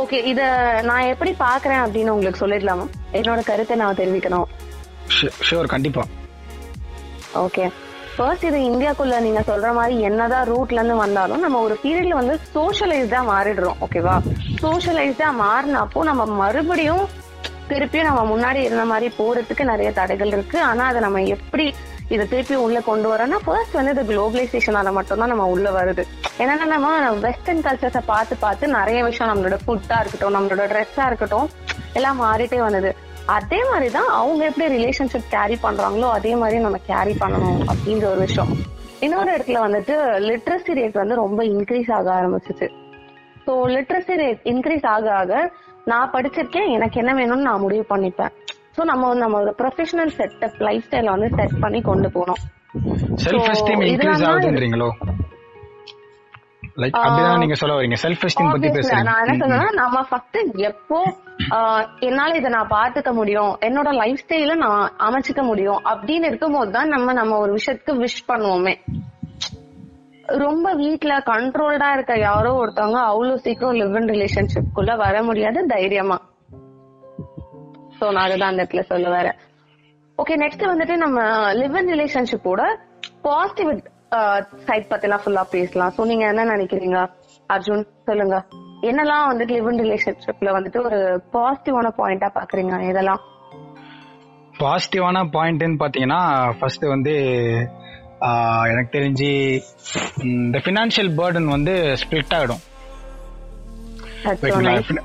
okay 0.00 0.18
இத 0.32 0.42
நான் 0.90 1.10
எப்படி 1.12 1.32
பாக்குறேன் 1.46 1.82
அப்படின்னு 1.84 2.14
உங்களுக்கு 2.14 2.42
சொல்லிடலாமா? 2.44 2.86
என்னோட 3.18 3.40
கருத்தை 3.50 3.74
நான் 3.80 3.98
தெரிவிக்கணும். 4.00 4.48
ஷூர் 5.48 5.74
கண்டிப்பா. 5.74 6.04
ஓகே 7.42 7.64
ஃபர்ஸ்ட் 8.16 8.44
இது 8.48 8.58
இந்தியாக்குள்ள 8.70 9.16
நீங்க 9.20 9.40
சொல்ற 9.48 9.68
மாதிரி 9.74 9.94
என்னதான் 10.08 10.48
ரூட்ல 10.50 10.78
இருந்து 10.80 10.96
வந்தாலும் 10.96 11.40
நம்ம 11.44 11.60
ஒரு 11.66 11.74
பீரியட்ல 11.82 12.18
வந்து 12.20 12.34
சோஷியலைஸ்டா 12.54 13.20
மாறிடுறோம். 13.30 13.80
ஓகேவா 13.86 14.14
சோஷியலைஸ்டா 14.62 15.28
மாறினப்போ 15.40 16.02
நம்ம 16.10 16.24
மறுபடியும் 16.42 17.04
திருப்பியும் 17.70 18.08
நம்ம 18.10 18.22
முன்னாடி 18.32 18.60
இருந்த 18.66 18.84
மாதிரி 18.84 19.08
போறதுக்கு 19.18 19.64
நிறைய 19.72 19.90
தடைகள் 19.98 20.32
இருக்கு. 20.34 20.58
ஆனா 20.62 20.84
அதை 20.90 21.00
நம்ம 21.06 21.22
எப்படி 21.36 21.66
இதை 22.14 22.24
திருப்பி 22.32 22.56
உள்ள 22.64 22.78
கொண்டு 22.88 23.06
வரோம்னா 23.12 23.38
ஃபர்ஸ்ட் 23.44 23.76
வந்து 23.78 23.92
இது 23.94 24.02
குளோபலைசேஷனால 24.10 24.92
மட்டும்தான் 24.92 25.32
நம்ம 25.32 25.46
உள்ள 25.54 25.68
வருது. 25.78 26.02
என்னன்னா 26.42 26.66
நம்ம 26.74 27.10
வெஸ்டர்ன் 27.26 27.64
கல்ச்சர்ஸை 27.66 28.02
பார்த்து 28.12 28.36
பார்த்து 28.44 28.74
நிறைய 28.78 29.00
விஷயம் 29.08 29.30
நம்மளோட 29.32 29.58
ஃபுட்டா 29.64 29.98
இருக்கட்டும் 30.02 30.36
நம்மளோட 30.36 30.66
ட்ரெஸ்ஸா 30.72 31.06
இருக்கட்டும் 31.06 31.48
எல்லாம் 31.98 32.20
மாறிட்டே 32.22 32.60
வந்தது. 32.66 32.92
அதே 33.26 33.64
மாதிரிதான் 33.70 34.08
அவங்க 34.08 34.44
எப்படி 34.44 34.66
ரிலேஷன்ஷிப் 34.76 35.28
கேரி 35.30 35.58
பண்றாங்களோ 35.62 36.10
அதே 36.10 36.34
மாதிரி 36.34 36.58
நம்ம 36.58 36.76
கேரி 36.76 37.12
பண்ணணும் 37.20 37.60
அப்படிங்கிற 37.66 38.04
ஒரு 38.04 38.18
விஷயம். 38.18 38.48
இன்னொரு 39.00 39.30
இடத்துல 39.32 39.60
வந்துட்டு 39.60 39.94
லிட்ரஸி 40.20 40.72
ரேட் 40.74 40.92
வந்து 40.92 41.14
ரொம்ப 41.14 41.44
இன்க்ரீஸ் 41.44 41.92
ஆக 41.92 42.22
ஆரம்பிச்சிச்சு. 42.22 42.68
ஸோ 43.46 43.50
லிட்ரஸி 43.50 44.14
ரேட் 44.16 44.40
இன்க்ரீஸ் 44.44 44.86
ஆக 44.86 45.14
ஆக 45.14 45.52
நான் 45.84 46.10
படிச்சிருக்கேன் 46.10 46.70
எனக்கு 46.70 47.00
என்ன 47.00 47.14
வேணும்னு 47.14 47.48
நான் 47.48 47.60
முடிவு 47.60 47.84
பண்ணிப்பேன். 47.88 48.32
ஸோ 48.76 48.82
நம்ம 48.82 49.08
வந்து 49.08 49.24
நம்மளோட 49.26 49.52
ப்ரொஃபஷனல் 49.58 50.12
செட்டப் 50.18 50.62
லைஃப் 50.62 50.84
ஸ்டைல 50.90 51.04
வந்து 51.04 51.28
செட் 51.36 51.60
பண்ணி 51.60 51.80
கொண்டு 51.80 52.10
போகணும். 52.10 52.36
செல்ஃப் 53.14 53.48
எஸ்டீம் 53.48 53.82
இன்க்ரீஸ் 53.82 54.24
ஆகுதுன்றீங்களோ? 54.24 54.90
லைக் 56.76 56.92
அப்படிதான் 56.92 57.38
நீங்க 57.38 57.54
சொல்ல 57.54 57.74
வரீங்க. 57.74 57.96
செல்ஃப் 58.02 58.24
எஸ்டீம் 58.24 58.50
பத்தி 58.50 58.68
Obviously, 58.68 59.02
நான் 59.02 59.28
என்ன 59.28 59.44
பேசுறீங்க 59.44 59.44
சொல்றேன்னா 59.44 59.72
நம்ம 59.72 60.02
ஃபர்ஸ்ட் 60.02 60.38
எப்போ 60.56 61.16
என்னால 61.98 62.36
இதை 62.36 62.50
நான் 62.50 62.72
பாத்துக்க 62.74 63.12
முடியும். 63.12 63.52
என்னோட 63.60 63.88
லைஃப் 63.92 64.20
ஸ்டைல 64.26 64.52
நான் 64.54 64.92
அமைச்சுக்க 65.06 65.42
முடியும். 65.42 65.80
அப்படின்னு 65.84 66.28
இருக்கும்போது 66.30 66.70
தான் 66.70 66.88
நம்ம 66.88 67.12
நம்ம 67.12 67.38
ஒரு 67.38 67.52
விஷயத்துக்கு 67.54 67.94
விஷ் 68.04 68.22
பண்ணுவோமே. 68.28 68.74
ரொம்ப 70.42 70.72
வீட்ல 70.74 71.18
கண்ட்ரோல்டா 71.18 71.88
இருக்க 71.92 72.14
யாரோ 72.18 72.50
ஒருத்தவங்க 72.60 73.00
அவ்வளவு 73.10 73.42
சீக்கிரம் 73.46 73.78
லிவ் 73.80 73.96
இன் 74.00 74.08
ரிலேஷன்ஷிப் 74.12 74.70
குள்ள 74.72 74.92
வர 74.96 75.22
முடியாது 75.22 75.66
தைரியமா. 75.66 76.18
சோ 77.98 78.04
நான் 78.12 78.24
அதுதான் 78.26 78.52
அந்த 78.52 78.62
இடத்துல 78.62 78.84
சொல்ல 78.92 79.08
வரேன். 79.16 79.38
ஓகே 80.18 80.34
நெக்ஸ்ட் 80.42 80.64
வந்துட்டு 80.72 80.96
நம்ம 80.96 81.20
லிவ் 81.52 81.76
இன் 81.80 81.90
ரிலேஷன்ஷிப்போட 81.94 82.62
பாசிட்டிவ் 83.22 83.70
சைட் 84.66 84.88
பத்தி 84.88 85.08
எல்லாம் 85.08 85.24
ஃபுல்லா 85.24 85.44
பேசலாம். 85.50 85.92
சோ 85.96 86.04
நீங்க 86.04 86.26
என்ன 86.26 86.44
நினைக்கிறீங்க? 86.44 86.98
அர்ஜுன் 87.52 87.86
சொல்லுங்க. 88.04 88.38
என்னெல்லாம் 88.84 89.28
வந்துட்டு 89.30 89.54
லிவ் 89.54 89.68
இன் 89.70 89.82
ரிலேஷன்ஷிப்ல 89.82 90.50
வந்துட்டு 90.56 90.78
ஒரு 90.80 90.98
பாசிட்டிவான 91.34 91.88
பாயிண்டா 91.98 92.28
பாக்குறீங்க? 92.36 92.74
இதெல்லாம் 92.90 93.22
பாசிட்டிவான 94.54 95.22
பாயிண்ட்னு 95.34 95.80
பாத்தீங்கன்னா 95.80 96.20
ஃபர்ஸ்ட் 96.58 96.84
வந்து 96.86 97.14
எனக்கு 98.70 98.90
தெரிஞ்சு 98.92 99.30
இந்த 100.28 100.58
ஃபினான்ஷியல் 100.64 101.10
பேர்டன் 101.18 101.48
வந்து 101.48 101.72
ஸ்ப்ளிட் 102.02 102.34
ஆகிடும். 102.36 102.62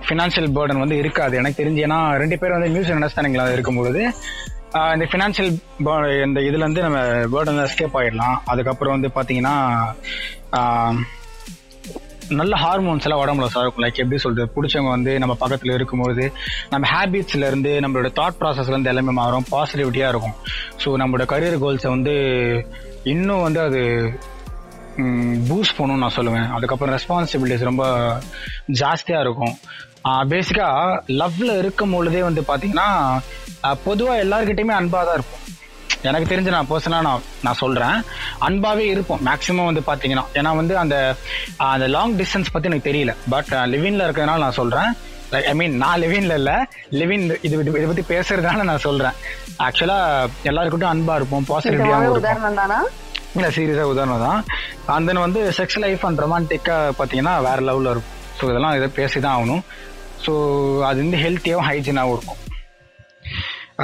ஃபினான்ஷியல் 0.07 0.51
பேர்டன் 0.57 0.83
வந்து 0.83 0.97
இருக்காது. 1.01 1.33
எனக்கு 1.37 1.61
தெரிஞ்சு 1.61 1.83
ஏன்னா 1.87 1.99
ரெண்டு 2.21 2.37
பேரும் 2.37 2.57
வந்து 2.57 2.73
மியூச்சுவல் 2.73 2.99
அண்டர்ஸ்டாண்டிங்ல 2.99 3.53
இருக்கும்பொழுது 3.53 4.01
ஆஹ், 4.77 4.91
இந்த 4.95 5.05
ஃபினான்ஷியல் 5.05 5.51
இந்த 6.25 6.39
இதுல 6.47 6.63
இருந்து 6.63 6.85
நம்ம 6.85 6.97
பேர்டன் 7.33 7.63
எஸ்கேப் 7.63 7.97
ஆயிடலாம். 7.99 8.35
அதுக்கப்புறம் 8.45 8.95
வந்து 8.95 9.09
பாத்தீங்கன்னா 9.15 9.55
நல்ல 12.39 12.53
ஹார்மோன்ஸ் 12.63 13.05
எல்லாம் 13.07 13.21
உடம்புல 13.21 13.47
இருக்கும் 13.63 13.83
லைக் 13.85 14.01
எப்படி 14.03 14.19
சொல்றது? 14.23 14.51
பிடிச்சவங்க 14.55 14.91
வந்து 14.95 15.11
நம்ம 15.23 15.35
பக்கத்துல 15.43 15.73
இருக்கும்போது 15.77 16.23
நம்ம 16.73 16.87
ஹேபிட்ஸ்ல 16.93 17.47
இருந்து 17.51 17.71
நம்மளோட 17.85 18.09
தாட் 18.19 18.39
ப்ராசஸ்ல 18.41 18.75
இருந்து 18.75 18.91
எல்லாமே 18.93 19.13
மாறும். 19.21 19.47
பாசிட்டிவிட்டியா 19.53 20.09
இருக்கும். 20.13 20.35
ஸோ 20.83 20.91
நம்மளோட 21.01 21.25
கரியர் 21.33 21.57
கோல்ஸை 21.63 21.91
வந்து 21.95 22.15
இன்னும் 23.13 23.45
வந்து 23.47 23.61
அது 23.67 23.81
பூஸ்ட் 25.49 25.77
பண்ணணும்னு 25.77 26.03
நான் 26.05 26.17
சொல்லுவேன். 26.19 26.47
அதுக்கப்புறம் 26.55 26.95
ரெஸ்பான்சிபிலிட்டிஸ் 26.97 27.69
ரொம்ப 27.71 27.85
ஜாஸ்தியா 28.81 29.19
இருக்கும். 29.27 29.55
பேசிக்கா 30.33 30.67
லவ்ல 31.21 31.51
இருக்கும் 31.61 31.93
பொழுதே 31.95 32.21
வந்து 32.29 32.41
பாத்தீங்கன்னா 32.49 32.89
பொதுவாக 33.85 34.19
பொதுவா 34.23 34.75
அன்பாக 34.81 34.81
அன்பா 34.81 34.99
தான் 35.07 35.17
இருக்கும் 35.19 35.45
எனக்கு 36.01 36.35
தெரிஞ்சு 36.35 36.47
நான் 36.47 36.67
பர்சனலா 36.69 37.01
நான் 37.01 37.21
நான் 37.43 37.53
சொல்றேன். 37.53 38.03
அன்பாவே 38.41 38.77
இருப்போம் 38.77 39.19
மேக்சிமம் 39.25 39.73
வந்து 39.73 39.79
பாத்தீங்கன்னா. 39.79 40.23
ஏன்னா 40.33 40.55
வந்து 40.55 40.77
அந்த 40.77 41.15
அந்த 41.57 41.87
லாங் 41.87 42.17
டிஸ்டன்ஸ் 42.17 42.45
பத்தி 42.51 42.69
எனக்கு 42.69 42.91
தெரியல. 42.91 43.15
பட் 43.29 43.45
லிவின்ல 43.49 44.03
இருக்கிறதுனால 44.03 44.37
நான் 44.37 44.51
சொல்றேன். 44.51 44.93
ஐ 45.31 45.53
மீன் 45.53 45.77
நான் 45.77 46.01
லிவின்ல 46.01 46.33
இல்ல. 46.33 46.67
லிவின் 46.91 47.37
இது 47.41 47.63
இது- 47.63 47.85
பத்தி 47.85 48.15
பேசுறதுனால 48.15 48.63
நான் 48.63 48.77
சொல்றேன். 48.77 49.11
ஆக்சுவலா 49.59 50.27
எல்லாருக்கிட்டும் 50.43 50.93
அன்பா 50.93 51.15
இருப்போம் 51.15 51.45
உதாரணம் 52.09 52.53
தானா? 52.53 52.83
இல்ல 53.35 53.47
சீரியஸா 53.47 53.81
உதாரணம் 53.81 54.19
தான். 54.19 54.45
அண்ட் 54.85 55.07
தென் 55.07 55.17
வந்து 55.17 55.53
செக்ஸ் 55.57 55.79
லைஃப் 55.79 56.05
அண்ட் 56.05 56.19
ரொமான்டிக்கா 56.19 56.91
பாத்தீங்கன்னா 56.99 57.37
வேற 57.37 57.55
லெவல்ல 57.55 57.91
இருக்கும். 57.91 58.17
ஸோ 58.39 58.43
இதெல்லாம் 58.43 58.73
இதை 58.73 58.87
பேசிதான் 58.95 59.35
ஆகணும். 59.35 59.61
ஸோ 60.25 60.73
அது 60.81 60.97
வந்து 60.97 61.17
ஹெல்த்தியாகவும் 61.17 61.67
ஹைஜீனாகவும் 61.69 62.17
இருக்கும். 62.17 62.48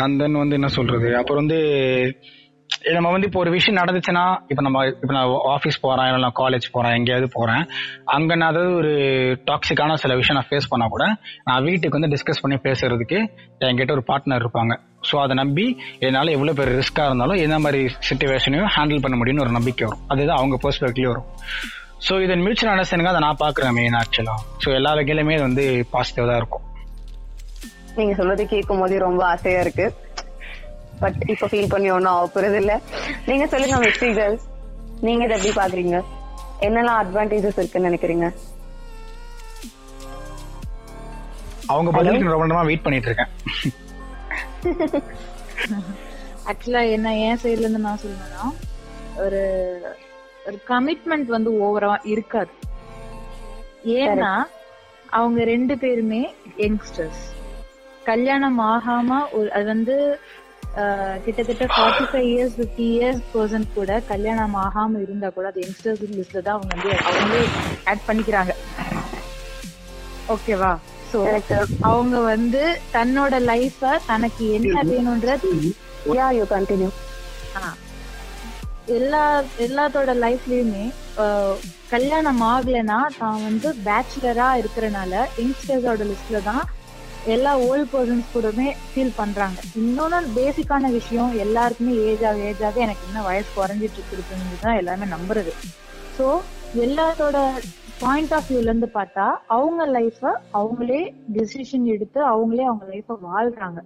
அண்ட் 0.01 0.19
தென் 0.21 0.41
வந்து 0.43 0.57
என்ன 0.59 0.69
சொல்றது? 0.79 1.09
அப்புறம் 1.19 1.41
வந்து 1.43 1.59
நம்ம 2.95 3.09
வந்து 3.13 3.27
இப்போ 3.27 3.39
ஒரு 3.41 3.51
விஷயம் 3.55 3.77
நடந்துச்சுன்னா 3.79 4.23
இப்போ 4.51 4.61
நம்ம 4.65 4.79
இப்போ 5.01 5.13
நான் 5.17 5.29
ஆஃபீஸ் 5.53 5.77
போறேன் 5.83 6.07
இல்லை 6.07 6.19
நான் 6.23 6.35
காலேஜ் 6.39 6.65
போறேன் 6.75 6.95
எங்கேயாவது 6.97 7.27
போறேன். 7.35 7.63
அங்க 8.15 8.31
நான் 8.39 8.51
அதாவது 8.53 8.71
ஒரு 8.79 8.91
டாக்ஸிக்கான 9.49 9.97
சில 10.03 10.15
விஷயம் 10.21 10.37
நான் 10.39 10.49
ஃபேஸ் 10.49 10.69
பண்ணா 10.71 10.85
கூட 10.95 11.05
நான் 11.47 11.65
வீட்டுக்கு 11.67 11.97
வந்து 11.97 12.11
டிஸ்கஸ் 12.13 12.41
பண்ணி 12.43 12.57
பேசுறதுக்கு 12.67 13.19
என்கிட்ட 13.69 13.95
ஒரு 13.97 14.03
பார்ட்னர் 14.09 14.43
இருப்பாங்க. 14.45 14.75
ஸோ 15.09 15.15
அதை 15.23 15.35
நம்பி 15.41 15.65
என்னால் 16.07 16.35
எவ்வளோ 16.37 16.55
பேர் 16.59 16.73
ரிஸ்க்காக 16.81 17.09
இருந்தாலும் 17.11 17.41
எந்த 17.45 17.59
மாதிரி 17.65 17.81
சுச்சுவேஷனையும் 18.09 18.71
ஹேண்டில் 18.77 19.03
பண்ண 19.05 19.17
முடியும்னு 19.21 19.45
ஒரு 19.47 19.57
நம்பிக்கை 19.57 19.85
வரும். 19.89 20.05
அதுதான் 20.13 20.39
அவங்க 20.41 20.57
பெர்ஸ்பெக்ட்லேயும் 20.65 21.13
வரும். 21.13 21.29
ஸோ 22.07 22.15
இதன் 22.27 22.45
மியூச்சுவல் 22.45 22.73
அண்டர்ஸ்டாண்டிங்காக 22.75 23.15
அதை 23.15 23.23
நான் 23.27 23.43
பார்க்குறேன் 23.45 23.75
மெயின் 23.79 23.99
ஆக்சுவலாக 24.03 24.41
ஸோ 24.63 24.69
எல்லா 24.79 24.93
வகையிலுமே 24.99 25.35
இது 25.37 25.47
வந்து 25.49 25.65
பாசிட்டிவ் 25.95 26.31
தான் 26.31 26.41
இருக்கும். 26.43 26.65
நீங்க 27.97 28.13
சொல்றது 28.19 28.43
கேட்கும் 28.53 28.81
போதே 28.81 28.97
ரொம்ப 29.05 29.25
ஆசையா 29.33 29.59
இருக்கு. 29.65 29.85
பட் 31.01 31.17
இப்ப 31.31 31.47
ஃபீல் 31.51 31.71
பண்ணி 31.73 31.87
ஒன்னும் 31.95 32.13
ஆக 32.15 32.27
போறது 32.33 32.57
இல்ல. 32.61 32.73
நீங்க 33.29 33.45
சொல்லுங்க 33.53 33.77
மிஸ்டி 33.85 34.09
கேர்ள்ஸ் 34.19 34.45
நீங்க 35.05 35.23
இதை 35.25 35.37
எப்படி 35.37 35.53
பாக்குறீங்க? 35.61 35.97
என்னெல்லாம் 36.67 36.99
அட்வான்டேஜஸ் 37.01 37.59
இருக்குன்னு 37.59 37.89
நினைக்கிறீங்க? 37.89 38.27
அவங்க 41.73 41.91
பதிலுக்கு 41.91 42.33
ரொம்ப 42.33 42.47
நேரமா 42.47 42.65
வெயிட் 42.69 42.85
பண்ணிட்டு 42.85 43.09
இருக்கேன். 43.09 43.31
ஆக்சுவலா 46.51 46.81
என்ன 46.95 47.15
என் 47.25 47.41
சைடுல 47.43 47.65
இருந்து 47.65 47.85
நான் 47.85 48.01
சொல்லணும்னா 48.03 48.45
ஒரு 49.23 49.41
ஒரு 50.47 50.57
கமிட்மெண்ட் 50.71 51.29
வந்து 51.35 51.51
ஓவரா 51.65 51.93
இருக்காது. 52.13 52.51
ஏன்னா 54.01 54.33
அவங்க 55.17 55.39
ரெண்டு 55.53 55.73
பேருமே 55.83 56.21
யங்ஸ்டர்ஸ் 56.57 57.23
கல்யாணம் 58.09 58.59
ஆகாம 58.73 59.19
ஒரு 59.37 59.47
அது 59.57 59.65
வந்து 59.73 59.95
கிட்டத்தட்ட 61.25 61.65
forty 61.73 62.05
five 62.11 62.27
years 62.31 62.55
fifty 62.57 62.85
years 62.95 63.21
person 63.33 63.67
கூட 63.75 63.91
கல்யாணம் 64.11 64.57
ஆகாம 64.65 65.01
இருந்தா 65.05 65.27
கூட 65.37 65.45
அது 65.51 65.63
யங்ஸ்டர்ஸ் 65.65 66.03
லிஸ்ட்ல 66.17 66.41
தான் 66.47 66.57
அவங்க 66.57 66.73
வந்து 66.75 66.91
அவங்களே 67.09 67.43
ஆட் 67.91 68.05
பண்ணிக்கிறாங்க. 68.07 68.53
ஓகேவா 70.35 70.71
சோ 71.11 71.19
அவங்க 71.89 72.15
வந்து 72.33 72.61
தன்னோட 72.95 73.35
லைஃப 73.51 73.81
தனக்கு 74.11 74.45
என்ன 74.57 74.83
வேணும்ன்றது 74.91 75.51
யா 76.17 76.27
யூ 76.37 76.45
கண்டினியூ. 76.55 76.91
எல்லா 78.97 79.21
எல்லாத்தோட 79.65 80.11
லைஃப்லயுமே 80.23 80.85
கல்யாணம் 81.93 82.41
ஆகலைன்னா 82.51 82.97
தான் 83.19 83.39
வந்து 83.47 83.69
பேச்சுலரா 83.85 84.49
இருக்கிறனால 84.61 85.13
யங்ஸ்டர்ஸோட 85.41 86.03
லிஸ்ட்ல 86.11 86.39
தான் 86.49 86.63
எல்லா 87.33 87.51
ஓல்ட் 87.67 87.89
பர்சன்ஸ் 87.93 88.27
கூடமே 88.33 88.67
ஃபீல் 88.89 89.15
பண்றாங்க. 89.19 89.59
இன்னொன்னு 89.81 90.17
பேசிக்கான 90.35 90.91
விஷயம் 90.91 91.31
எல்லாருக்குமே 91.43 91.93
ஏஜ் 92.09 92.25
ஆக 92.29 92.37
ஏஜ் 92.49 92.63
ஆக 92.67 92.79
எனக்கு 92.85 93.07
இன்னும் 93.07 93.27
வயசு 93.29 93.49
குறைஞ்சிட்டு 93.55 94.13
இருக்குன்னு 94.15 94.59
தான் 94.65 94.79
எல்லாமே 94.81 95.05
நம்புறது. 95.15 95.53
ஸோ 96.17 96.27
எல்லாத்தோட 96.85 97.37
பாயிண்ட் 98.03 98.33
ஆஃப் 98.37 98.47
வியூல 98.49 98.69
இருந்து 98.71 98.89
பார்த்தா 98.99 99.25
அவங்க 99.57 99.81
லைஃப 99.97 100.21
அவங்களே 100.59 101.01
டிசிஷன் 101.37 101.85
எடுத்து 101.95 102.19
அவங்களே 102.33 102.65
அவங்க 102.69 102.85
லைஃப 102.93 103.17
வாழ்றாங்க. 103.27 103.81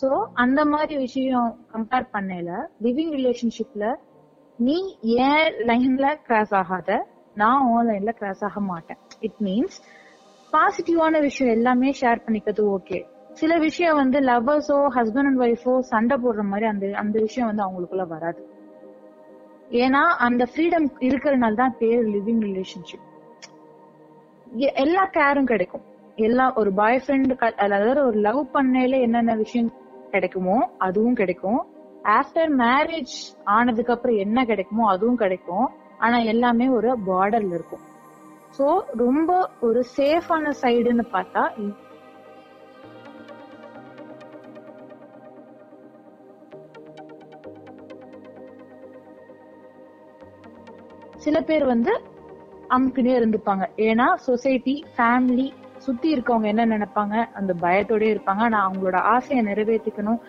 ஸோ 0.00 0.08
அந்த 0.44 0.60
மாதிரி 0.64 0.94
விஷயம் 1.06 1.50
கம்பேர் 1.74 2.12
பண்ணல 2.14 2.52
லிவிங் 2.86 3.12
ரிலேஷன்ஷிப்ல 3.18 3.84
நீ 4.58 4.78
ஏன் 5.26 5.48
லைன்ல 5.70 6.06
கிராஸ் 6.26 6.54
ஆகாத? 6.54 6.90
நான் 7.36 7.62
உன் 7.70 7.88
லைன்ல 7.90 8.12
கிராஸ் 8.20 8.42
ஆக 8.48 8.60
மாட்டேன். 8.60 9.00
இட் 9.20 9.38
மீன்ஸ் 9.40 9.76
பாசிட்டிவான 10.54 11.20
விஷயம் 11.20 11.54
எல்லாமே 11.56 11.90
ஷேர் 12.00 12.24
பண்ணிக்கிறது 12.24 12.64
ஓகே 12.76 12.98
சில 13.40 13.52
விஷயம் 13.58 13.96
வந்து 13.96 14.18
லவ்வர்ஸோ 14.20 14.76
ஹஸ்பண்ட் 14.96 15.28
அண்ட் 15.30 15.40
ஒய்ஃபோ 15.40 15.72
சண்டை 15.92 16.16
போடுற 16.24 16.42
மாதிரி 16.50 16.66
அந்த 16.66 16.86
அந்த 17.02 17.16
விஷயம் 17.20 17.48
வந்து 17.50 17.64
அவங்களுக்குள்ள 17.66 18.04
வராது. 18.06 18.42
ஏன்னா 19.82 20.02
அந்த 20.26 20.42
ஃப்ரீடம் 20.50 20.86
இருக்கிறதுனால 21.00 21.54
தான் 21.54 21.76
பேர் 21.78 22.04
லிவிங் 22.14 22.42
ரிலேஷன்ஷிப் 22.48 23.08
எல்லா 24.82 25.04
கேரும் 25.16 25.50
கிடைக்கும். 25.52 25.84
எல்லா 26.18 26.44
ஒரு 26.54 26.70
பாய் 26.72 27.00
ஃப்ரெண்ட் 27.04 27.32
அதாவது 27.64 28.00
ஒரு 28.08 28.18
லவ் 28.18 28.42
பண்ணையில 28.54 29.00
என்னென்ன 29.00 29.34
விஷயம் 29.34 29.70
கிடைக்குமோ 30.10 30.58
அதுவும் 30.78 31.14
கிடைக்கும். 31.14 31.60
ஆஃப்டர் 32.18 32.52
மேரேஜ் 32.62 33.16
ஆனதுக்கு 33.56 33.92
அப்புறம் 33.92 34.16
என்ன 34.16 34.44
கிடைக்குமோ 34.44 34.84
அதுவும் 34.88 35.16
கிடைக்கும். 35.16 35.66
ஆனா 35.98 36.16
எல்லாமே 36.32 36.68
ஒரு 36.68 36.88
பார்டர்ல 37.06 37.58
இருக்கும். 37.58 37.84
சோ 38.58 38.66
ரொம்ப 38.96 39.50
ஒரு 39.60 39.84
சேஃபான 39.96 40.52
சைடுன்னு 40.62 41.04
பார்த்தா 41.12 41.44
சில 51.24 51.40
பேர் 51.40 51.64
வந்து 51.64 51.92
அமுக்குனே 52.70 53.12
இருந்துப்பாங்க. 53.18 53.64
ஏன்னா 53.76 54.14
சொசைட்டி 54.14 54.84
ஃபேமிலி 54.96 55.46
சுத்தி 55.76 56.14
இருக்கவங்க 56.14 56.46
என்ன 56.46 56.66
நினைப்பாங்க? 56.66 57.14
அந்த 57.32 57.54
பயத்தோடயே 57.60 58.12
இருப்பாங்க. 58.14 58.42
ஆனா 58.48 58.70
அவங்களோட 58.70 58.94
ஆசையை 58.94 59.46
நிறைவேற்றிக்கணும். 59.46 60.20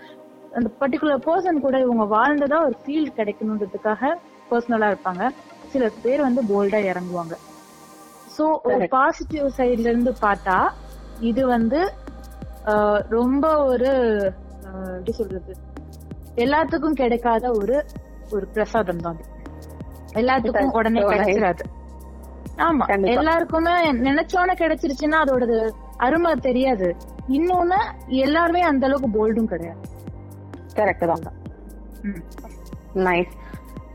அந்த 0.54 0.70
பர்டிகுலர் 0.82 1.26
பர்சன் 1.26 1.60
கூட 1.60 1.80
இவங்க 1.80 2.04
வாழ்ந்ததா 2.18 2.64
ஒரு 2.64 2.76
ஃபீல் 2.84 3.16
கிடைக்கணுன்றதுக்காக 3.16 4.14
பர்சனலா 4.52 4.90
இருப்பாங்க. 4.94 5.24
சில 5.66 5.90
பேர் 6.02 6.22
வந்து 6.22 6.44
போல்டா 6.44 6.82
இறங்குவாங்க. 6.92 7.36
சோ 8.36 8.46
ஒரு 8.70 8.86
பாசிட்டிவ் 8.96 9.48
சைட்ல 9.58 9.88
இருந்து 9.92 10.12
பார்த்தா 10.26 10.58
இது 11.30 11.42
வந்து 11.56 11.80
ரொம்ப 13.18 13.46
ஒரு 13.72 13.92
எப்படி 14.98 15.14
சொல்றது? 15.20 15.54
எல்லாத்துக்கும் 16.44 17.00
கிடைக்காத 17.02 17.52
ஒரு 17.60 17.76
ஒரு 18.36 18.46
பிரசாதம் 18.56 19.04
தான். 19.06 19.20
எல்லாத்துக்கும் 20.22 20.76
உடனே 20.80 21.02
கிடைச்சிடாது 21.12 21.64
ஆமா. 22.68 22.86
எல்லாருக்குமே 23.14 23.76
நினைச்சோன்னு 24.08 24.54
கிடைச்சிருச்சுன்னா 24.62 25.18
அதோட 25.24 25.46
அருமை 26.06 26.32
தெரியாது. 26.48 26.88
இன்னொன்னு 27.38 27.80
எல்லாருமே 28.26 28.62
அந்த 28.72 28.86
அளவுக்கு 28.88 29.10
போல்டும் 29.18 29.52
கிடையாது. 29.54 29.82
கரெக்ட் 30.78 31.06
தான். 31.12 31.40
நைஸ் 33.08 33.34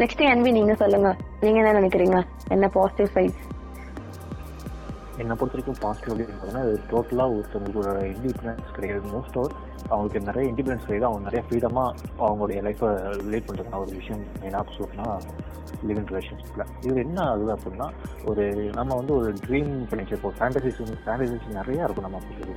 நெக்ஸ்ட் 0.00 0.24
அன்பி 0.32 0.50
நீங்க 0.58 0.74
சொல்லுங்க. 0.82 1.10
நீங்க 1.44 1.58
என்ன 1.62 1.72
நினைக்கிறீங்க? 1.80 2.18
என்ன 2.54 2.68
பாசிட்டிவ் 2.76 3.10
சைட்ஸ் 3.16 3.46
என்னை 5.20 5.34
பொறுத்த 5.38 5.54
வரைக்கும் 5.56 5.80
பாசிட்டிவ் 5.84 6.12
அப்படின்னு 6.12 6.32
பார்த்தீங்கன்னா 6.32 6.64
அது 6.66 6.74
டோட்டலாக 6.90 7.34
ஒருத்தவங்களோட 7.36 8.00
இண்டிபெண்டன்ஸ் 8.14 8.74
கிடையாது. 8.76 9.02
மோஸ்ட் 9.14 9.38
ஆஃப் 9.42 9.54
அவங்களுக்கு 9.90 10.20
நிறைய 10.28 10.44
இண்டிபெண்டன்ஸ் 10.52 10.86
கிடையாது. 10.88 11.06
அவங்க 11.08 11.22
நிறைய 11.28 11.42
ஃப்ரீடமாக 11.46 11.94
அவங்களுடைய 12.26 12.58
லைஃப்பை 12.66 12.90
ரிலேட் 13.26 13.48
பண்ணுறதுனா 13.48 13.80
ஒரு 13.84 13.92
விஷயம் 14.00 14.22
மெயினாக 14.42 14.74
சொல்லணும்னா 14.76 15.06
லிவிங் 15.88 16.08
ரிலேஷன்ஷிப்பில் 16.10 16.64
இது 16.86 16.96
என்ன 17.04 17.18
ஆகுது 17.32 17.52
அப்படின்னா 17.56 17.86
ஒரு 18.30 18.44
நம்ம 18.78 18.96
வந்து 19.00 19.12
ஒரு 19.18 19.28
ட்ரீம் 19.44 19.70
பண்ணி 19.90 20.02
வச்சிருப்போம். 20.04 20.36
ஃபேண்டசிஸ் 20.38 20.80
ஃபேண்டசிஸ் 21.04 21.46
நிறையா 21.58 21.84
இருக்கும் 21.86 22.06
நம்ம 22.06 22.18
அப்படி 22.20 22.56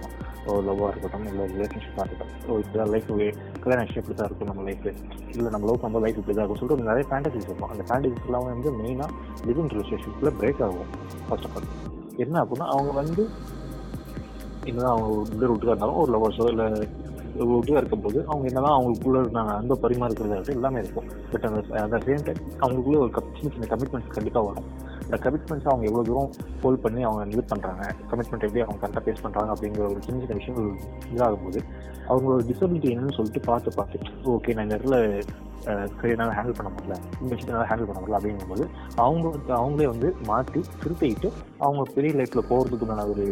ஒரு 0.54 0.64
லவ்வாக 0.70 0.90
இருக்கட்டும் 0.94 1.28
இல்லை 1.32 1.46
ரிலேஷன்ஷிப்பாக 1.54 2.08
இருக்கட்டும். 2.08 2.34
ஸோ 2.46 2.60
இப்படி 2.64 2.90
லைஃப் 2.96 3.12
கல்யாணம் 3.64 3.94
இப்படி 4.02 4.18
தான் 4.20 4.30
இருக்கும் 4.30 4.52
நம்ம 4.52 4.66
லைஃப் 4.70 4.88
இல்லை 5.38 5.50
நம்ம 5.56 5.66
லவ் 5.72 5.88
நம்ம 5.88 6.04
லைஃப் 6.06 6.20
இப்படி 6.22 6.36
தான் 6.36 6.44
இருக்கும் 6.46 6.62
சொல்லிட்டு 6.64 6.92
நிறைய 6.92 7.06
ஃபேண்டசிஸ் 7.12 7.48
இருக்கும். 7.50 7.72
அந்த 7.74 7.86
ஃபேண்டசிஸ்லாம் 7.92 8.52
வந்து 8.52 8.72
மெயினாக 8.84 9.12
லிவிங் 9.50 9.74
ரிலேஷன்ஷிப்பில் 9.78 10.38
பிரேக் 10.42 10.64
ஆகும் 10.70 10.94
ஃபர்ஸ்ட் 11.30 11.50
ஆஃப் 11.50 11.58
ஆல் 11.58 11.70
என்ன 12.18 12.36
அப்படின்னா 12.44 12.68
அவங்க 12.68 12.92
வந்து 12.92 13.24
என்னதான் 14.66 14.92
அவங்க 14.92 15.08
உள்ள 15.08 15.48
விட்டுக்கா 15.48 15.74
இருந்தாலும் 15.74 16.02
ஒரு 16.04 16.12
லவர்ஸோ 16.12 16.48
இல்லை 16.50 16.68
இருக்கும் 17.36 17.80
இருக்கும்போது 17.82 18.20
அவங்க 18.28 18.46
என்னதான் 18.50 18.76
அவங்களுக்குள்ள 18.78 19.20
நாங்கள் 19.38 19.56
அன்பை 19.60 19.76
பரிமாறுக்கிறது 19.84 20.56
எல்லாமே 20.58 20.80
இருக்கும். 20.84 21.08
பட் 21.32 21.46
அந்த 21.50 21.62
அந்த 21.84 21.98
சேம் 22.08 22.26
டைம் 22.28 22.42
அவங்களுக்குள்ள 22.62 23.00
ஒரு 23.04 23.12
சின்ன 23.38 23.52
சின்ன 23.56 23.70
கமிட்மெண்ட்ஸ் 23.74 24.16
கண்டிப்பாக 24.18 24.46
வரும். 24.50 24.68
அந்த 25.06 25.18
கமிட்மெண்ட்ஸ் 25.26 25.70
அவங்க 25.72 25.86
எவ்வளோ 25.90 26.04
தூரம் 26.10 26.30
ஹோல்ட் 26.64 26.82
பண்ணி 26.82 27.02
அவங்க 27.04 27.36
இது 27.36 27.44
பண்ணுறாங்க 27.54 27.84
கமிட்மெண்ட் 28.12 28.46
எப்படி 28.48 28.64
அவங்க 28.66 28.80
கரெக்டாக 28.84 29.04
பேஸ் 29.08 29.24
பண்ணுறாங்க 29.26 29.52
அப்படிங்கிற 29.56 29.84
ஒரு 29.92 30.02
சின்ன 30.08 30.20
சின்ன 30.22 30.38
விஷயங்கள் 30.40 30.70
இதாகும்போது 31.14 31.62
அவங்களோட 32.10 32.42
டிசபிலிட்டி 32.52 32.92
என்னன்னு 32.94 33.18
சொல்லிட்டு 33.18 33.42
பார்த்து 33.50 33.76
பார்த்து 33.76 34.00
ஓகே 34.36 34.56
நான் 34.56 34.68
இந்த 34.68 34.78
இடத்துல 34.78 35.00
என்னால் 36.12 36.34
ஹேண்டில் 36.38 36.58
பண்ண 36.58 36.70
முடியல 36.70 36.96
இந்த 37.22 37.32
விஷயத்தை 37.36 37.68
ஹேண்டில் 37.70 37.90
பண்ண 37.90 38.00
முடியல 38.02 38.18
அப்படிங்கும்போது 38.20 38.66
அவங்களுக்கு 38.96 39.54
அவங்களே 39.54 39.88
வந்து 39.88 40.10
மாற்றி 40.28 40.62
திருத்திக்கிட்டு 40.84 41.30
அவங்க 41.58 41.84
பெரிய 41.96 42.14
லைஃப்பில் 42.14 42.50
போகிறதுக்குண்டான 42.50 43.08
ஒரு 43.10 43.26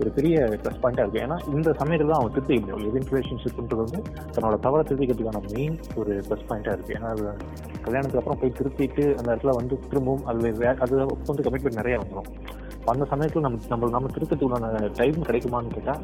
ஒரு 0.00 0.10
பெரிய 0.10 0.58
ப்ளஸ் 0.62 0.80
பாயிண்டாக 0.82 1.04
இருக்குது 1.04 1.24
ஏன்னா 1.26 1.54
இந்த 1.54 1.72
சமயத்தில் 1.72 2.10
தான் 2.10 2.20
அவன் 2.20 2.32
திருத்திக்க 2.32 2.60
முடியும். 2.60 2.82
லிவிங் 2.84 3.08
ரிலேஷன்ஷிப்ன்றது 3.10 3.76
வந்து 3.76 4.02
தன்னோட 4.32 4.58
தவறை 4.58 4.84
திருத்திக்கிறதுக்கான 4.88 5.52
மெயின் 5.52 5.78
ஒரு 5.94 6.24
ப்ளஸ் 6.28 6.46
பாயிண்டாக 6.48 6.76
இருக்குது 6.76 6.96
ஏன்னா 6.98 7.08
அது 7.08 7.36
கல்யாணத்துக்கு 7.82 8.18
அப்புறம் 8.18 8.38
போய் 8.40 8.52
திருத்திட்டு 8.58 9.16
அந்த 9.18 9.36
இடத்துல 9.36 9.50
வந்து 9.50 9.80
திரும்பவும் 9.88 10.26
அது 10.26 10.52
வே- 10.52 10.76
அது 10.76 10.96
வந்து 11.26 11.42
கமிட்மெண்ட் 11.42 11.80
நிறையா 11.80 12.00
வந்துடும் 12.00 12.30
அந்த 12.84 13.04
சமயத்தில் 13.04 13.42
நம்ம 13.42 13.58
நம்ம 13.68 13.88
நம்ம 13.88 14.08
திருத்தத்துக்குள்ளான 14.08 14.92
டைம் 14.92 15.12
கிடைக்குமான்னு 15.12 15.72
கேட்டால் 15.72 16.00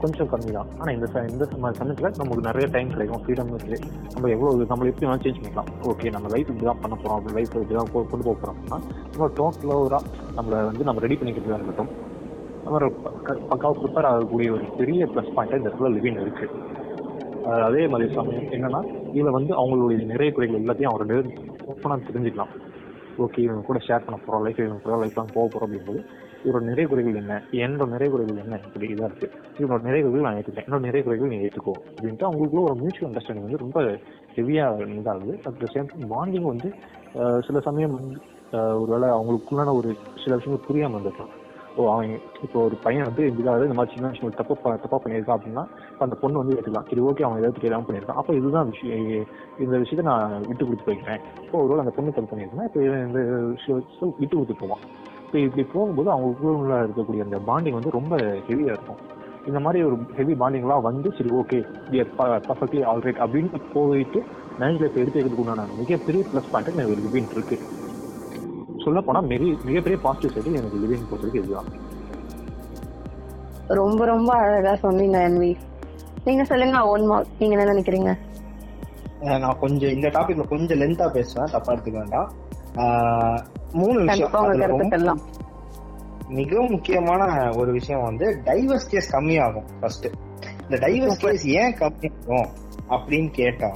கொஞ்சம் 0.00 0.28
கம்மி 0.28 0.52
தான். 0.52 0.66
ஆனால் 0.78 0.94
இந்த 0.94 1.06
ச- 1.12 1.30
இந்த 1.30 1.44
சமயத்தில் 1.44 2.10
நமக்கு 2.16 2.40
நிறைய 2.40 2.68
டைம் 2.72 2.88
கிடைக்கும். 2.88 3.22
ஃப்ரீடம் 3.24 3.52
இருக்குது 3.54 3.78
நம்ம 4.14 4.28
எவ்வளோ 4.28 4.64
நம்ம 4.68 4.84
எப்படி 4.84 5.06
வேணாலும் 5.06 5.24
சேஞ்ச் 5.24 5.40
பண்ணிக்கலாம். 5.40 5.70
ஓகே 5.82 6.10
நம்ம 6.10 6.28
லைஃப் 6.28 6.48
இப்படி 6.48 6.64
தான் 6.64 6.80
பண்ண 6.80 6.96
போகிறோம் 6.96 7.16
அப்படி 7.16 7.34
லைஃப் 7.34 7.54
இப்படி 7.54 7.74
தான் 7.74 8.06
கொண்டு 8.10 8.24
போக 8.24 8.38
போகிறோம் 8.38 8.56
அப்படின்னா 8.56 8.78
நம்ம 9.16 9.28
டோட்டலாக 9.36 9.98
நம்மளை 10.36 10.64
வந்து 10.64 10.84
நம்ம 10.84 11.00
ரெடி 11.00 11.14
பண்ணிக்கிறதா 11.14 11.54
இருக்கட்டும். 11.54 12.07
நம்ம 12.62 12.76
ஒரு 12.76 12.88
ப்ரிப்பேர் 13.80 14.08
ஆகக்கூடிய 14.10 14.48
ஒரு 14.56 14.64
பெரிய 14.78 15.08
ப்ளஸ் 15.12 15.34
பாயிண்ட் 15.36 15.58
இந்த 15.58 15.68
இடத்துல 15.70 15.90
லிவின் 15.96 16.20
இருக்கு. 16.24 16.46
அதே 17.66 17.82
மாதிரி 17.92 18.06
சமயம் 18.16 18.48
என்னன்னா 18.56 18.80
இதில் 19.16 19.36
வந்து 19.36 19.52
அவங்களுடைய 19.60 20.06
நிறைய 20.12 20.30
குறைகள் 20.36 20.60
எல்லாத்தையும் 20.62 20.92
அவர் 20.92 21.10
நேர் 21.12 21.28
ஓப்பனாக 21.72 22.00
தெரிஞ்சுக்கலாம். 22.08 22.54
ஓகே 23.24 23.38
இவங்க 23.44 23.62
கூட 23.68 23.78
ஷேர் 23.86 24.04
பண்ண 24.06 24.16
போகிறோம் 24.18 24.42
லைஃப் 24.46 24.60
இவங்க 24.64 24.82
கூட 24.86 24.96
லைஃப் 25.02 25.16
லாங் 25.18 25.32
போக 25.36 25.46
போகிறோம் 25.46 25.66
அப்படிங்கும்போது 25.66 26.02
இவரோட 26.44 26.64
நிறை 26.70 26.84
குறைகள் 26.90 27.18
என்ன 27.22 27.36
என்னோட 27.62 27.88
நிறை 27.94 28.08
குறைகள் 28.12 28.42
என்ன 28.42 28.58
இப்படி 28.66 28.86
இதாக 28.94 29.08
இருக்குது 29.10 29.32
இவனோட 29.60 29.80
நிறை 29.88 30.00
குறைகள் 30.02 30.26
நான் 30.26 30.38
ஏற்றுக்கிறேன் 30.40 30.68
என்னோட 30.68 30.82
நிறை 30.88 31.00
குறைகள் 31.06 31.32
நீ 31.32 31.38
ஏற்றுக்கோ 31.46 31.74
அப்படின்ட்டு 31.94 32.28
அவங்களுக்குள்ள 32.28 32.64
ஒரு 32.68 32.76
மியூச்சுவல் 32.82 33.10
அண்டர்ஸ்டாண்டிங் 33.10 33.46
வந்து 33.46 33.62
ரொம்ப 33.64 33.80
ஹெவியாக 34.36 34.86
இதாகுது. 35.00 35.34
At 35.48 35.60
the 35.64 35.70
same 35.74 35.90
time 35.92 36.12
bonding 36.14 36.48
வந்து 36.52 36.70
சில 37.48 37.60
சமயம் 37.68 37.96
வந்து 37.98 38.16
வேளை 38.52 38.76
ஒருவேளை 38.82 39.08
அவங்களுக்குள்ளான 39.16 39.74
ஒரு 39.80 39.90
சில 40.22 40.32
விஷயங்கள் 40.38 40.66
புரியாமல் 40.68 40.96
இருந்திருக்கலாம். 40.96 41.34
ஓ 41.80 41.84
அவன் 41.94 42.12
இப்போ 42.44 42.58
ஒரு 42.66 42.76
பையன் 42.84 43.06
வந்து 43.08 43.22
இதாவது 43.40 43.66
இந்த 43.68 43.76
மாதிரி 43.78 43.94
சின்ன 43.94 44.08
விஷயம் 44.12 44.38
தப்பு 44.38 44.54
தப்பா 44.84 44.98
பண்ணியிருக்கான் 45.02 45.36
அப்படின்னா 45.38 45.64
அந்த 46.04 46.14
பொண்ணு 46.22 46.40
வந்து 46.40 46.54
எடுத்துக்கலாம் 46.54 46.88
சரி 46.90 47.02
ஓகே 47.08 47.24
அவன் 47.26 47.40
ஏதாவது 47.40 47.64
தெரியாமல் 47.64 47.86
பண்ணியிருக்கான். 47.88 48.20
அப்போ 48.20 48.32
இதுதான் 48.38 48.70
விஷயம். 48.72 49.04
இந்த 49.64 49.74
விஷயத்த 49.82 50.06
நான் 50.10 50.34
விட்டு 50.48 50.64
கொடுத்து 50.64 50.88
போய்க்கிறேன். 50.88 51.20
இப்போ 51.44 51.58
ஒரு 51.64 51.82
அந்த 51.84 51.94
பொண்ணு 51.98 52.16
தப்பு 52.16 52.30
பண்ணியிருக்கேன் 52.32 52.68
இப்போ 52.70 52.80
இந்த 53.08 53.20
விஷயம் 53.54 54.14
விட்டு 54.22 54.34
கொடுத்து 54.34 54.56
போவான். 54.62 54.82
இப்போ 55.24 55.38
இப்படி 55.46 55.64
போகும்போது 55.74 56.10
அவங்களுக்குள்ள 56.14 56.76
இருக்கக்கூடிய 56.86 57.26
அந்த 57.28 57.40
பாண்டிங் 57.48 57.78
வந்து 57.78 57.96
ரொம்ப 57.98 58.16
ஹெவியாக 58.50 58.76
இருக்கும். 58.76 59.00
இந்த 59.48 59.60
மாதிரி 59.64 59.80
ஒரு 59.88 59.96
ஹெவி 60.18 60.34
பாண்டிங்லாம் 60.42 60.86
வந்து 60.90 61.10
சரி 61.18 61.30
ஓகே 61.40 61.58
பர்ஃபெக்ட்லி 62.48 62.82
ஆல்ரைட் 62.92 63.22
அப்படின்னு 63.24 63.60
போயிட்டு 63.74 64.22
மேரேஜ் 64.60 64.82
லைஃப் 64.82 65.00
எடுத்து 65.02 65.18
வைக்கிறதுக்கு 65.18 65.44
உண்டான 65.44 65.68
மிகப்பெரிய 65.82 66.22
ப்ளஸ் 66.32 66.50
பாயிண்ட் 66.54 66.80
எனக்கு 66.80 67.04
லிவின் 67.04 67.34
இருக்கு. 67.36 67.58
சொல்ல 68.88 69.00
போனா 69.00 69.20
மிக 69.20 69.42
மிகப்பெரிய 69.64 70.00
பாசிட்டிவ் 70.02 70.34
சைடு 70.34 70.56
எனக்கு 70.56 70.78
லிவிங் 70.78 71.08
பொறுத்தவரைக்கும் 71.10 71.42
இதுதான். 71.42 71.70
ரொம்ப 73.76 74.04
ரொம்ப 74.04 74.34
அழகா 74.34 74.74
சொன்னீங்க 74.76 75.28
அன்வி 75.28 75.50
நீங்க 76.24 76.44
சொல்லுங்க 76.44 76.86
ஒன் 76.86 77.06
மார்க் 77.06 77.28
நீங்க 77.38 77.56
என்ன 77.56 77.72
நினைக்கிறீங்க? 77.72 78.10
நான் 79.22 79.58
கொஞ்சம் 79.58 79.90
இந்த 79.90 80.08
டாபிக்ல 80.08 80.48
கொஞ்சம் 80.48 80.80
லென்த்தா 80.80 81.08
பேசுவேன் 81.08 81.50
தப்பா 81.52 81.72
எடுத்துக்க 81.72 81.92
வேண்டாம். 81.92 82.28
ஆஹ் 82.74 83.38
மூணு 83.72 83.98
விஷயம். 84.00 85.20
மிக 86.28 86.60
முக்கியமான 86.68 87.22
ஒரு 87.56 87.72
விஷயம் 87.72 88.02
வந்து 88.02 88.42
டைவர்ஸ் 88.44 88.90
கேஸ் 88.90 89.16
கம்மியாகும் 89.16 89.68
ஃபர்ஸ்ட் 89.80 90.06
இந்த 90.62 90.76
டைவர்ஸ் 90.86 91.20
கேஸ் 91.20 91.46
ஏன் 91.56 91.74
கம்மியாகும் 91.74 92.48
அப்படின்னு 92.88 93.30
கேட்டா 93.30 93.70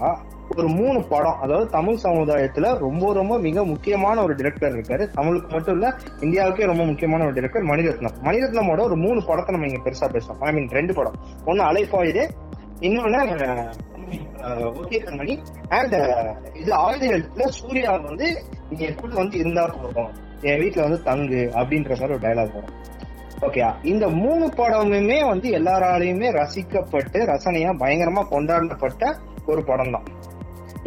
ஒரு 0.57 0.69
மூணு 0.69 0.99
படம் 1.03 1.39
அதாவது 1.41 1.67
தமிழ் 1.71 2.03
சமுதாயத்துல 2.03 2.73
ரொம்ப 2.79 3.13
ரொம்ப 3.13 3.39
மிக 3.39 3.65
முக்கியமான 3.65 4.23
ஒரு 4.23 4.35
டிரெக்டர் 4.35 4.75
இருக்காரு. 4.77 5.05
தமிழுக்கு 5.11 5.51
மட்டும் 5.55 5.75
இல்ல 5.75 5.89
இந்தியாவுக்கே 6.21 6.67
ரொம்ப 6.71 6.85
முக்கியமான 6.85 7.25
ஒரு 7.25 7.35
டிரெக்டர் 7.41 7.69
மணிரத்னம். 7.71 8.17
மணிரத்னமோட 8.23 8.81
ஒரு 8.81 8.97
மூணு 8.97 9.23
படத்தை 9.25 9.55
நம்ம 9.55 9.71
இங்க 9.71 9.83
பெருசா 9.87 10.09
பேசலாம். 10.13 10.41
ஐ 10.41 10.53
மீன் 10.53 10.69
ரெண்டு 10.69 10.95
படம். 10.95 11.17
ஒன்னு 11.45 11.63
அலைஃபாயுது 11.71 12.25
இன்னொன்னு 12.81 13.19
ஓகே 14.81 14.99
கண்மணி 15.05 15.35
அண்ட் 15.69 15.95
இது 16.53 16.71
ஆயுதத்துல 16.85 17.47
சூர்யா 17.59 17.93
வந்து 17.97 18.27
நீங்க 18.71 18.93
கூட 18.93 19.13
வந்து 19.15 19.37
இருந்தா 19.39 19.65
போதும்? 19.67 20.11
என் 20.43 20.61
வீட்டுல 20.63 20.81
வந்து 20.81 21.03
தங்கு 21.03 21.41
அப்படின்ற 21.61 21.91
மாதிரி 21.91 22.15
ஒரு 22.17 22.25
டயலாக் 22.25 22.57
வரும். 22.57 22.75
ஓகே 23.47 23.61
இந்த 23.83 24.09
மூணு 24.09 24.47
படமுமே 24.57 25.19
வந்து 25.29 25.51
எல்லாராலையுமே 25.59 26.29
ரசிக்கப்பட்டு 26.41 27.21
ரசனையா 27.33 27.73
பயங்கரமா 27.83 28.25
கொண்டாடப்பட்ட 28.29 29.15
ஒரு 29.47 29.65
படம் 29.65 29.91
தான் 29.91 30.09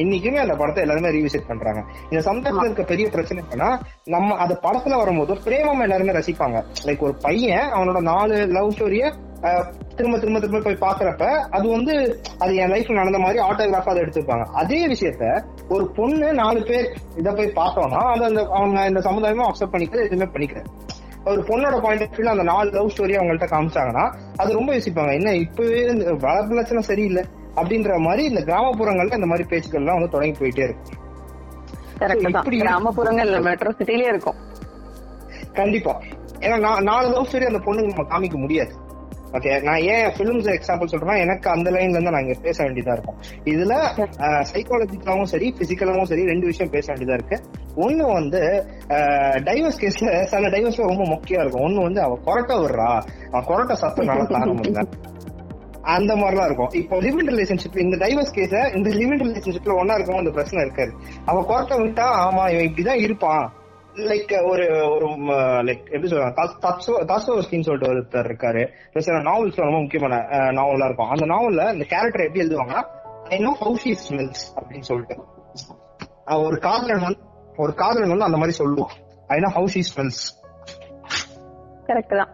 இன்னைக்குமே 0.04 0.40
அந்த 0.44 0.56
படத்தை 0.62 0.82
எல்லாருமே 0.84 1.12
ரீவிசிட் 1.18 1.50
பண்றாங்க. 1.50 1.82
இந்த 2.10 2.22
சமுதாயத்துல 2.30 2.68
இருக்க 2.70 2.84
பெரிய 2.94 3.06
பிரச்சனை 3.14 3.44
என்னன்னா 3.44 3.70
நம்ம 4.16 4.36
அந்த 4.46 4.56
படத்துல 4.66 4.98
வரும்போது 5.02 5.36
பிரேமம் 5.46 5.84
எல்லாருமே 5.86 6.16
ரசிப்பாங்க. 6.18 6.60
லைக் 6.88 7.06
ஒரு 7.08 7.16
பையன் 7.28 7.70
அவனோட 7.76 8.02
நாலு 8.12 8.38
லவ் 8.58 8.74
ஸ்டோரிய 8.76 9.14
திரும்ப 9.98 10.16
திரும்ப 10.22 10.40
திரும்ப 10.44 10.60
போய் 10.66 10.84
பாக்குறப்ப 10.84 11.26
அது 11.58 11.66
வந்து 11.76 11.94
அது 12.44 12.52
என் 12.62 12.72
லைஃப்ல 12.74 12.98
நடந்த 13.00 13.20
மாதிரி 13.24 13.40
ஆட்டோகிராஃபா 13.48 13.92
அதை 13.94 14.02
எடுத்துப்பாங்க. 14.04 14.46
அதே 14.62 14.80
விஷயத்த 14.94 15.26
ஒரு 15.76 15.86
பொண்ணு 15.98 16.28
நாலு 16.42 16.62
பேர் 16.70 16.88
இதை 17.18 17.34
போய் 17.34 17.56
பார்த்தோம்னா 17.60 18.02
அது 18.14 18.26
அந்த 18.30 18.42
அவங்க 18.60 18.88
இந்த 18.92 19.04
சமுதாயமா 19.10 19.48
அக்செப்ட் 19.50 19.74
பண்ணிக்கிறது 19.76 20.08
எதுவுமே 20.10 20.30
பண்ணிக்கிறது. 20.36 20.68
ஒரு 21.30 21.42
பொண்ணோட 21.48 21.76
பாயிண்ட் 21.84 22.04
ஆஃப் 22.06 22.16
வியூல 22.16 22.34
அந்த 22.36 22.44
நாலு 22.52 22.70
லவ் 22.78 22.92
ஸ்டோரி 22.96 23.16
அவங்கள்ட்ட 23.20 23.48
காமிச்சாங்கன்னா 23.54 24.06
அது 24.42 24.58
ரொம்ப 24.60 24.70
யோசிப்பாங்க. 24.76 25.14
என்ன 25.20 25.36
இப்பவே 25.46 25.80
இந்த 25.94 26.12
வளர்ப்பு 26.26 26.60
லட்சணம் 26.60 26.90
சரியில்லை. 26.92 27.24
அப்படின்ற 27.56 27.98
மாதிரி 27.98 28.24
இந்த 28.24 28.42
கிராமப்புறங்கள்ல 28.42 29.14
இந்த 29.14 29.26
மாதிரி 29.26 29.48
பேச்சுக்கள்லாம் 29.50 29.94
வந்து 29.94 30.10
தொடங்கி 30.10 30.40
போயிட்டே 30.40 30.64
இருக்கு. 30.64 30.92
கரெக்ட் 32.00 32.32
தான். 32.32 32.44
இப்படி- 32.44 32.58
கிராமப்புறங்கள் 32.58 33.42
மெட்ரோ 33.42 33.72
சிட்டிலே 33.72 34.08
இருக்கும். 34.08 34.36
கண்டிப்பா. 35.54 36.02
ஏன்னா 36.40 36.60
நான் 36.60 36.84
நாலு 36.84 37.10
லவ் 37.10 37.28
ஸ்டோரி 37.32 37.46
அந்த 37.46 37.72
பொண்ணுக்கு 37.72 37.94
நம்ம 37.96 38.20
காமிக்க 38.20 38.38
முடியாது. 38.38 38.84
ஓகே 39.32 39.62
நான் 39.62 39.80
ஏன் 39.80 40.12
பிலிம்ஸ் 40.18 40.48
எக்ஸாம்பிள் 40.48 40.88
சொல்றேன்னா 40.92 41.20
எனக்கு 41.20 41.50
அந்த 41.50 41.72
லைன்ல 41.72 41.90
இருந்து 41.90 42.12
நான் 42.12 42.22
இங்க 42.22 42.40
பேச 42.42 42.64
வேண்டியதா 42.64 42.92
இருக்கும். 42.92 43.16
இதுல 43.44 43.78
சைக்காலஜிக்கலாவும் 44.54 45.24
சரி 45.24 45.56
பிசிக்கலாவும் 45.58 46.04
சரி 46.04 46.26
ரெண்டு 46.26 46.46
விஷயம் 46.46 46.72
பேச 46.72 46.94
வேண்டியதா 46.94 47.14
இருக்கு. 47.14 47.44
ஒண்ணு 47.76 48.14
வந்து 48.14 48.66
டைவர்ஸ் 49.34 49.82
கேஸ்ல 49.82 50.24
சில 50.24 50.48
டைவர்ஸ்ல 50.48 50.88
ரொம்ப 50.88 51.04
முக்கியம் 51.06 51.42
இருக்கும். 51.42 51.62
ஒண்ணு 51.62 51.82
வந்து 51.82 52.02
அவ 52.02 52.20
கொரட்டை 52.26 52.62
விடுறா. 52.62 53.04
அவன் 53.32 53.46
கொரட்டை 53.46 53.74
சத்தம் 53.74 54.06
நல்லா 54.06 54.24
தாங்க 54.24 54.52
முடியல 54.52 54.92
அந்த 55.94 56.12
மாதிரிலாம் 56.20 56.48
இருக்கும். 56.50 56.72
இப்போ 56.80 56.96
லிவிங் 57.06 57.30
ரிலேஷன்ஷிப் 57.32 57.78
இந்த 57.84 57.96
டைவர்ஸ் 58.04 58.34
கேஸ 58.38 58.54
இந்த 58.78 58.90
லிவிங் 59.00 59.22
ரிலேஷன்ஷிப்ல 59.26 59.76
ஒன்னா 59.82 59.98
இருக்கும் 59.98 60.22
அந்த 60.22 60.32
பிரச்சனை 60.38 60.64
இருக்காது. 60.66 60.92
அவ 61.30 61.44
கொரட்டை 61.50 61.78
விட்டா 61.84 62.08
ஆமா 62.26 62.44
இவன் 62.54 62.68
இப்படிதான் 62.70 63.04
இருப்பான். 63.06 63.46
லைக் 64.12 64.34
ஒரு 64.52 64.64
ஒரு 64.94 65.08
லைக் 65.68 65.84
எப்படி 65.94 66.10
சொல்றாங்க 66.12 67.06
தாசோஸ்கின்னு 67.12 67.68
சொல்லிட்டு 67.68 67.92
ஒருத்தர் 67.92 68.30
இருக்காரு. 68.30 68.64
சில 69.08 69.20
நாவல்ஸ் 69.30 69.62
ரொம்ப 69.66 69.80
முக்கியமான 69.84 70.18
நாவலா 70.60 70.88
இருக்கும். 70.90 71.12
அந்த 71.16 71.28
நாவல்ல 71.34 71.68
இந்த 71.76 71.88
கேரக்டர் 71.94 72.26
எப்படி 72.28 72.44
எழுதுவாங்கன்னா 72.46 72.84
I 73.36 73.40
know 73.46 73.54
how 73.62 73.78
she 73.84 73.94
smells 74.06 74.44
அப்படின்னு 74.58 74.88
சொல்லிட்டு. 74.90 75.16
ஒரு 76.48 76.58
காதலன் 76.68 77.06
வந்து 77.06 77.22
ஒரு 77.64 77.74
காதலன் 77.82 78.14
வந்து 78.14 78.28
அந்த 78.30 78.40
மாதிரி 78.42 78.58
சொல்லுவான். 78.64 78.96
I 79.36 79.40
know 79.46 79.52
how 79.58 79.70
she 79.76 79.84
smells 79.92 80.24
correct 81.90 82.18
தான். 82.22 82.34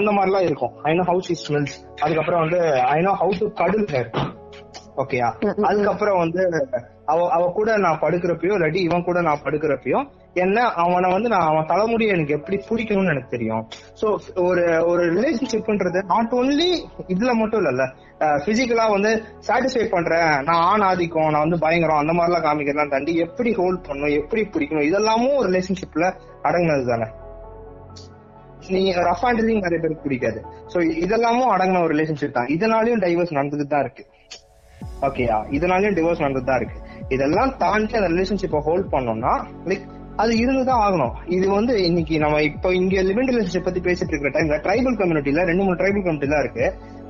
அந்த 0.00 0.12
மாதிரிலாம் 0.16 0.48
இருக்கும். 0.48 0.74
I 0.90 0.92
know 0.98 1.06
how 1.10 1.24
she 1.28 1.36
smells 1.44 1.78
அதுக்கப்புறம் 2.04 2.44
வந்து 2.44 2.60
I 2.96 3.00
know 3.08 3.14
how 3.22 3.34
to 3.40 3.48
cuddle 3.62 3.88
her 3.94 4.10
ஓகேயா 5.02 5.28
அதுக்கப்புறம் 5.68 6.18
வந்து 6.22 6.42
அவ 7.12 7.20
அவ 7.36 7.44
கூட 7.58 7.70
நான் 7.84 8.00
படுக்கிறப்பயோ 8.02 8.54
இல்லாட்டி 8.56 8.80
இவன் 8.88 9.04
கூட 9.06 9.18
நான் 9.26 9.42
படுக்கிறப்பயோ 9.44 10.00
என்ன 10.42 10.64
அவனை 10.82 11.08
வந்து 11.14 11.28
நான் 11.32 11.46
அவன் 11.50 11.68
தலைமுடியை 11.70 12.10
எனக்கு 12.16 12.36
எப்படி 12.36 12.56
பிடிக்கணும்னு 12.68 13.12
எனக்கு 13.14 13.34
தெரியும். 13.36 13.62
சோ 14.00 14.06
ஒரு 14.48 14.64
ஒரு 14.90 15.04
ரிலேஷன்ஷிப்ன்றது 15.16 16.00
நாட் 16.12 16.34
ஓன்லி 16.40 16.68
இதுல 17.14 17.32
மட்டும் 17.40 17.60
இல்லல்ல 17.62 17.86
பிசிக்கலா 18.46 18.86
வந்து 18.96 19.12
சாட்டிஸ்ஃபை 19.48 19.86
பண்றேன். 19.94 20.32
நான் 20.48 20.64
ஆண் 20.70 20.86
ஆதிக்கம் 20.90 21.32
நான் 21.34 21.46
வந்து 21.46 21.62
பயங்கரம் 21.64 22.02
அந்த 22.02 22.14
மாதிரிலாம் 22.18 22.46
காமிக்கிறதெல்லாம் 22.46 22.94
தாண்டி 22.94 23.14
எப்படி 23.26 23.52
ஹோல்ட் 23.60 23.86
பண்ணணும் 23.88 24.18
எப்படி 24.20 24.44
பிடிக்கணும் 24.54 24.88
இதெல்லாமும் 24.90 25.38
ஒரு 25.40 25.48
ரிலேஷன்ஷிப்ல 25.52 26.06
அடங்கினது 26.48 26.86
தானே. 26.92 27.08
நீங்க 28.76 29.02
ரஃப் 29.10 29.24
ஹேண்டலிங் 29.26 29.62
நிறைய 29.66 29.78
பேருக்கு 29.82 30.06
பிடிக்காது. 30.06 30.40
சோ 30.72 30.78
இதெல்லாமும் 31.04 31.52
அடங்கின 31.54 31.82
ஒரு 31.86 31.92
ரிலேஷன்ஷிப் 31.94 32.36
தான். 32.38 32.50
இதனாலயும் 32.56 33.02
டைவர்ஸ் 33.04 33.36
நடந்துட்டு 33.38 33.66
தான் 33.74 33.84
இருக்கு. 33.86 34.04
ஓகேயா 35.06 35.38
இதனாலயும் 35.56 35.96
டிவோர்ஸ் 35.98 36.22
நடந்துட்டு 36.24 36.50
தான் 36.50 36.60
இருக்கு. 36.60 36.78
இதெல்லாம் 37.14 37.52
தாண்டி 37.62 37.98
அந்த 38.00 38.10
ரிலேஷன்ஷிப்பை 38.14 38.60
ஹோல்ட் 38.68 38.88
பண்ணோம்னா 38.94 39.32
லைக் 39.70 39.86
அது 40.22 40.32
இருந்துதான் 40.42 40.82
ஆகணும். 40.86 41.14
இது 41.36 41.46
வந்து 41.56 41.74
இன்னைக்கு 41.88 42.14
நம்ம 42.22 42.40
இப்போ 42.48 42.68
இங்க 42.78 43.02
லிமிட் 43.08 43.30
ரிலேஷன்ஷிப் 43.32 43.66
பத்தி 43.68 43.80
பேசிட்டு 43.86 44.12
இருக்கிற 44.12 44.32
டைம்ல 44.36 44.56
ட்ரைபல் 44.66 44.98
கம்யூனிட்டில 45.00 45.44
ரெண்டு 45.50 45.64
மூணு 45.66 45.78
ட்ரைபல் 45.80 46.04
கம்யூனிட்டி 46.06 46.40
இருக்கு. 46.44 46.66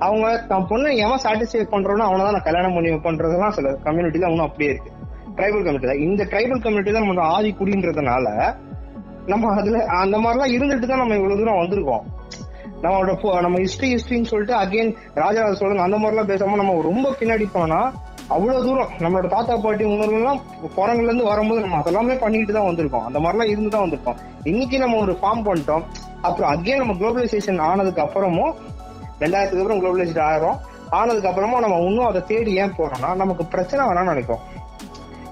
அவங்க 0.07 0.27
தான் 0.53 0.67
பொண்ணை 0.71 0.91
எவன் 1.05 1.23
சாட்டிஸ்ஃபை 1.25 1.65
பண்றோம்னா 1.75 2.07
அவனை 2.11 2.23
தான் 2.27 2.37
நான் 2.37 2.47
கல்யாணம் 2.49 2.77
பண்ணி 2.77 2.91
பண்றதெல்லாம் 3.09 3.55
சில 3.59 3.73
கம்யூனிட்டில 3.87 4.31
இன்னும் 4.33 4.49
அப்படியே 4.49 4.71
இருக்கு. 4.75 4.93
ட்ரைபல் 5.39 5.65
கம்யூனிட்டி 5.67 6.05
இந்த 6.09 6.23
ட்ரைபல் 6.33 6.63
கம்யூனிட்டி 6.67 6.93
தான் 6.97 7.07
நம்ம 7.07 7.27
ஆதி 7.37 7.51
குடின்றதுனால 7.61 8.27
நம்ம 9.33 9.53
அதுல 9.61 9.79
அந்த 10.03 10.17
மாதிரிலாம் 10.19 10.55
இருந்துட்டு 10.57 10.87
தான் 10.87 11.03
நம்ம 11.03 11.17
இவ்வளவு 11.21 11.41
தூரம் 11.41 11.61
வந்திருக்கோம். 11.63 12.05
நம்மளோட 12.83 13.43
நம்ம 13.47 13.59
ஹிஸ்டரி 13.65 13.89
ஹிஸ்டரின்னு 13.95 14.31
சொல்லிட்டு 14.31 14.55
அகைன் 14.61 14.93
ராஜராஜ 15.23 15.55
சோழன் 15.59 15.87
அந்த 15.87 15.97
மாதிரிலாம் 16.03 16.31
பேசாம 16.31 16.57
நம்ம 16.61 16.77
ரொம்ப 16.91 17.13
பின்னாடி 17.21 17.47
போனா 17.57 17.81
அவ்வளவு 18.35 18.65
தூரம் 18.67 18.91
நம்மளோட 19.03 19.29
தாத்தா 19.35 19.55
பாட்டி 19.65 19.85
முன்னோர்கள்லாம் 19.85 20.41
குரங்குல 20.77 21.09
இருந்து 21.09 21.25
வரும்போது 21.31 21.61
நம்ம 21.65 21.79
அதெல்லாமே 21.83 22.17
பண்ணிட்டு 22.25 22.53
தான் 22.57 22.69
வந்திருக்கோம். 22.69 23.05
அந்த 23.09 23.19
மாதிரிலாம் 23.19 23.51
இருந்து 23.53 23.73
தான் 23.75 23.85
வந்திருக்கோம். 23.87 24.19
இன்னைக்கு 24.51 24.79
நம்ம 24.79 24.99
ஒரு 25.05 25.13
ஃபார்ம் 25.21 25.45
பண்ணிட்டோம். 25.49 25.85
அப்புறம் 26.27 26.51
அகைன் 26.53 26.83
நம்ம 26.83 26.95
குளோபலைசேஷன் 27.01 27.61
ஆனதுக்கு 27.71 28.05
அப்புறமும் 28.07 28.53
ரெண்டாயிரத்துக்கு 29.23 29.63
அப்புறம் 29.65 29.83
குளோபலைசேஷன் 29.83 30.29
ஆகிறோம் 30.31 30.59
ஆனதுக்கு 30.99 31.31
அப்புறமா 31.31 31.59
நம்ம 31.65 31.77
இன்னும் 31.89 32.09
அதை 32.11 32.23
தேடி 32.31 32.53
ஏன் 32.63 32.77
போறோம்னா 32.79 33.11
நமக்கு 33.15 33.45
பிரச்சனை 33.53 33.83
வேணாம்னு 33.89 34.13
நினைக்கும் 34.15 34.43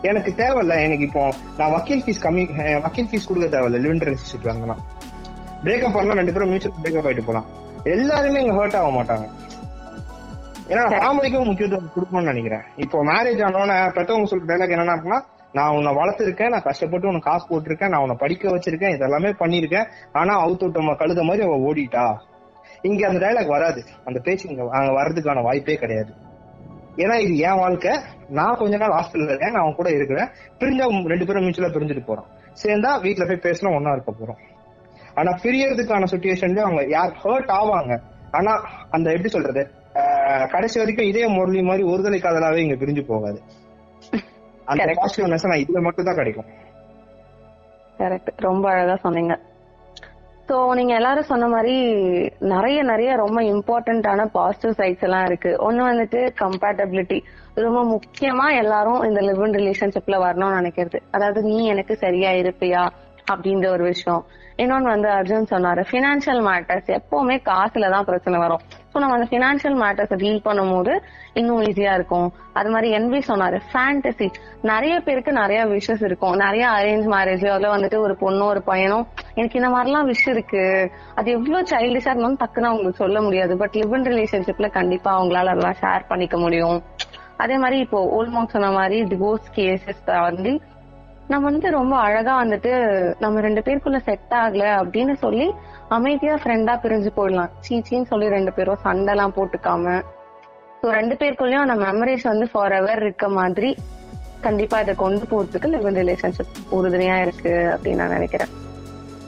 எனக்கு 0.03 0.35
தேவையில்ல 0.37 0.83
எனக்கு 0.83 1.05
இப்போ. 1.05 1.33
நான் 1.59 1.71
வக்கீல் 1.71 2.03
ஃபீஸ் 2.07 2.23
கம்மி 2.23 2.81
வக்கீல் 2.81 3.09
ஃபீஸ் 3.11 3.29
கொடுக்க 3.29 3.59
தேவையில்ல. 3.59 3.81
லிவிங் 3.85 4.03
ரிலேஷன்ஷிப் 4.09 4.49
வாங்கினா 4.49 4.77
பிரேக்கப் 5.65 5.93
பண்ணலாம் 5.93 6.17
ரெண்டு 6.17 6.33
பேரும் 6.33 6.49
மியூச்சுவல் 6.49 6.83
பிரேக்கப் 6.83 7.09
ஆயிட்டு 7.09 7.25
போலாம். 7.25 7.47
எல்லாருமே 7.85 8.41
இங்க 8.45 8.55
ஹர்ட் 8.59 8.77
ஆக 8.77 8.91
மாட்டாங்க. 8.99 9.27
ஏன்னா 10.69 10.83
ஃபேமிலிக்கும் 10.93 11.49
முக்கியத்துவம் 11.49 11.91
கொடுக்கணும்னு 11.95 12.31
நினைக்கிறேன். 12.33 12.65
இப்போ 12.77 13.05
மேரேஜ் 13.05 13.43
ஆனவன 13.49 13.75
பெற்றவங்க 13.97 14.31
சொல்ற 14.31 14.47
டைலாக் 14.51 14.75
என்னன்னா 14.77 14.97
இருக்குன்னா 14.97 15.21
நான் 15.53 15.75
உன்னை 15.75 15.93
வளர்த்துருக்கேன் 15.95 16.49
நான் 16.49 16.63
கஷ்டப்பட்டு 16.63 17.09
உனக்கு 17.09 17.31
காசு 17.31 17.47
போட்டிருக்கேன் 17.51 17.89
நான் 17.89 18.01
உன்னை 18.01 18.17
படிக்க 18.19 18.51
வச்சிருக்கேன் 18.51 18.95
இதெல்லாமே 18.97 19.31
பண்ணிருக்கேன் 19.43 19.87
ஆனா 20.13 20.47
அவுத்து 20.47 20.67
விட்டோம் 20.67 20.99
கழுத 21.03 21.23
மாதிரி 21.23 21.47
அவ 21.47 21.73
ஓடிட்டா. 21.73 22.17
இங்க 22.83 23.09
அந்த 23.09 23.27
டைலாக் 23.27 23.47
வராது. 23.47 23.85
அந்த 24.05 24.21
பேச்சு 24.21 24.49
இங்க 24.49 24.63
அங்க 24.71 25.03
வர்றதுக்கான 25.03 25.43
வாய்ப்பே 25.43 25.75
கிடையாது. 25.75 26.15
ஏன்னா 27.03 27.17
இது 27.25 27.35
என் 27.47 27.61
வாழ்க்கை. 27.63 27.95
நான் 28.39 28.57
கொஞ்ச 28.61 28.77
நாள் 28.77 28.95
ஹாஸ்டல்ல 28.99 29.29
இருக்கேன் 29.29 29.53
நான் 29.53 29.63
அவன் 29.63 29.79
கூட 29.81 29.91
இருக்கிறேன். 29.91 30.29
பிரிஞ்சா 30.59 30.87
ரெண்டு 31.13 31.27
பேரும் 31.27 31.45
மியூச்சுவலா 31.45 31.73
பிரிஞ்சுட்டு 31.75 32.05
போறோம். 32.11 32.29
சேர்ந்தா 32.63 32.93
வீட்டுல 33.07 33.27
போய் 33.31 33.45
பேசினா 33.47 33.75
ஒன்னா 33.77 33.93
இருக்க 33.93 34.13
போறோம். 34.21 34.41
ஆனா 35.15 35.31
பிரியறதுக்கான 35.43 36.09
சுச்சுவேஷன்ல 36.13 36.65
அவங்க 36.67 36.85
யார் 36.89 37.17
ஹர்ட் 37.25 37.51
ஆவாங்க. 37.59 38.01
ஆனா 38.31 38.53
அந்த 38.91 39.11
எப்படி 39.11 39.29
சொல்றது? 39.29 39.63
கடைசி 40.51 40.79
வரைக்கும் 40.79 41.07
இதே 41.07 41.27
முரளி 41.27 41.63
மாதிரி 41.63 41.85
ஒருதலை 41.93 42.19
காதலாவே 42.25 42.61
இங்க 42.65 42.77
பிரிஞ்சு 42.85 43.05
போகாது. 43.07 43.41
அந்த. 44.65 44.85
பாசிட்டிவ்னஸ் 44.85 45.49
நான் 45.51 45.63
இதுல 45.63 45.83
மட்டும் 45.83 46.05
தான் 46.05 46.15
கிடைக்கும். 46.15 46.49
கரெக்ட் 47.99 48.45
ரொம்ப 48.49 48.71
அழகா 48.71 48.97
சொன்னீங்க. 48.97 49.35
சோ 50.49 50.75
நீங்க 50.75 50.95
எல்லாரும் 50.95 51.31
சொன்ன 51.31 51.49
மாதிரி 51.49 51.75
நிறைய 52.39 52.83
நிறைய 52.83 53.17
ரொம்ப 53.17 53.41
இம்பார்ட்டன்டான 53.43 54.27
பாசிட்டிவ் 54.27 54.75
சைட்ஸ் 54.77 55.03
எல்லாம் 55.03 55.25
இருக்கு. 55.25 55.57
ஒண்ணு 55.59 55.83
வந்துட்டு 55.91 56.21
கம்பேட்டபிலிட்டி 56.41 57.19
ரொம்ப 57.55 57.81
முக்கியமா 57.85 58.57
எல்லாரும் 58.57 59.03
இந்த 59.03 59.21
லிவ் 59.21 59.43
இன் 59.47 59.55
ரிலேஷன்ஷிப்ல 59.55 60.19
வரணும்னு 60.25 60.59
நினைக்கிறது. 60.61 61.01
அதாவது 61.11 61.43
நீ 61.43 61.67
எனக்கு 61.67 61.97
சரியா 61.97 62.31
இருப்பியா? 62.31 62.89
அப்படின்ற 63.33 63.67
ஒரு 63.69 63.85
விஷயம். 63.85 64.25
இன்னொன்னு 64.57 64.93
வந்து 64.95 65.09
அர்ஜுன் 65.09 65.51
சொன்னாரு 65.51 65.85
பினான்சியல் 65.91 66.43
மேட்டர்ஸ் 66.47 66.99
எப்பவுமே 66.99 67.37
காசுல 67.45 67.91
தான் 67.91 68.05
பிரச்சனை 68.05 68.39
வரும். 68.39 68.61
ஸோ 68.93 68.97
நம்ம 69.03 69.17
அந்த 69.17 69.27
ஃபினான்ஷியல் 69.31 69.77
மேட்டர்ஸ் 69.83 70.15
டீல் 70.23 70.45
பண்ணும்போது 70.45 70.93
இன்னும் 71.35 71.63
ஈஸியா 71.63 71.93
இருக்கும். 71.99 72.29
அது 72.59 72.69
மாதிரி 72.75 72.89
என்வி 72.99 73.21
சொன்னாரு. 73.31 73.59
ஃபேண்டசி 73.73 74.27
நிறைய 74.71 74.95
பேருக்கு 75.07 75.33
நிறைய 75.33 75.61
விஷஸ் 75.73 76.05
இருக்கும். 76.09 76.37
நிறைய 76.37 76.65
அரேஞ்ச் 76.79 77.07
மேரேஜ் 77.15 77.45
அதுல 77.49 77.73
வந்துட்டு 77.77 77.99
ஒரு 78.07 78.17
பொண்ணும் 78.23 78.51
ஒரு 78.55 78.63
பையனும் 78.63 79.05
எனக்கு 79.35 79.59
இந்த 79.61 79.71
மாதிரிலாம் 79.75 80.09
விஷ் 80.13 80.27
இருக்கு. 80.35 80.65
அது 81.15 81.29
எவ்வளவு 81.31 81.71
சைல்டிஷா 81.73 82.13
இருந்தாலும் 82.13 82.41
டக்குன்னு 82.45 82.71
அவங்களுக்கு 82.73 83.03
சொல்ல 83.05 83.21
முடியாது. 83.21 83.57
பட் 83.57 83.77
லிவ் 83.81 83.95
இன் 83.99 84.09
ரிலேஷன்ஷிப்ல 84.13 84.71
கண்டிப்பா 84.79 85.13
அவங்களால 85.19 85.53
அதெல்லாம் 85.55 85.79
ஷேர் 85.83 86.09
பண்ணிக்க 86.09 86.39
முடியும். 86.39 86.79
அதே 87.45 87.57
மாதிரி 87.63 87.79
இப்போ 87.79 87.99
ஓல்மாக் 88.17 88.55
சொன்ன 88.57 88.71
மாதிரி 88.71 88.97
டிவோர்ஸ் 89.13 89.49
கேசஸ் 89.57 90.03
வந்து 90.29 90.53
நம்ம 91.31 91.43
வந்து 91.49 91.71
ரொம்ப 91.71 91.95
அழகா 92.05 92.35
வந்துட்டு 92.43 92.71
நம்ம 93.23 93.41
ரெண்டு 93.47 93.61
பேருக்குள்ள 93.67 93.99
செட் 94.07 94.33
ஆகல 94.43 94.65
அப்படின்னு 94.83 95.15
சொல்லி 95.25 95.47
அமைதியா 95.97 96.35
ஃப்ரெண்டா 96.43 96.75
பிரிஞ்சு 96.85 97.11
போயிடலாம். 97.17 97.51
சீச்சின்னு 97.67 98.11
சொல்லி 98.13 98.29
ரெண்டு 98.37 98.53
பேரும் 98.53 98.81
சண்டை 98.87 99.13
எல்லாம் 99.15 99.35
போட்டுக்காம. 99.37 99.95
ஸோ 100.81 100.89
ரெண்டு 100.99 101.15
பேருக்குள்ளயும் 101.21 101.65
அந்த 101.65 101.77
மெமரிஸ் 101.85 102.27
வந்து 102.33 102.47
ஃபார் 102.53 102.77
எவர் 102.79 103.03
இருக்க 103.07 103.29
மாதிரி 103.39 103.71
கண்டிப்பா 104.47 104.77
இதை 104.81 104.95
கொண்டு 105.05 105.25
போறதுக்கு 105.31 105.71
லிவ் 105.75 105.87
ரிலேஷன்ஷிப் 106.01 106.59
உறுதுணையா 106.77 107.17
இருக்கு 107.27 107.53
அப்படின்னு 107.75 108.01
நான் 108.03 108.17
நினைக்கிறேன். 108.19 108.53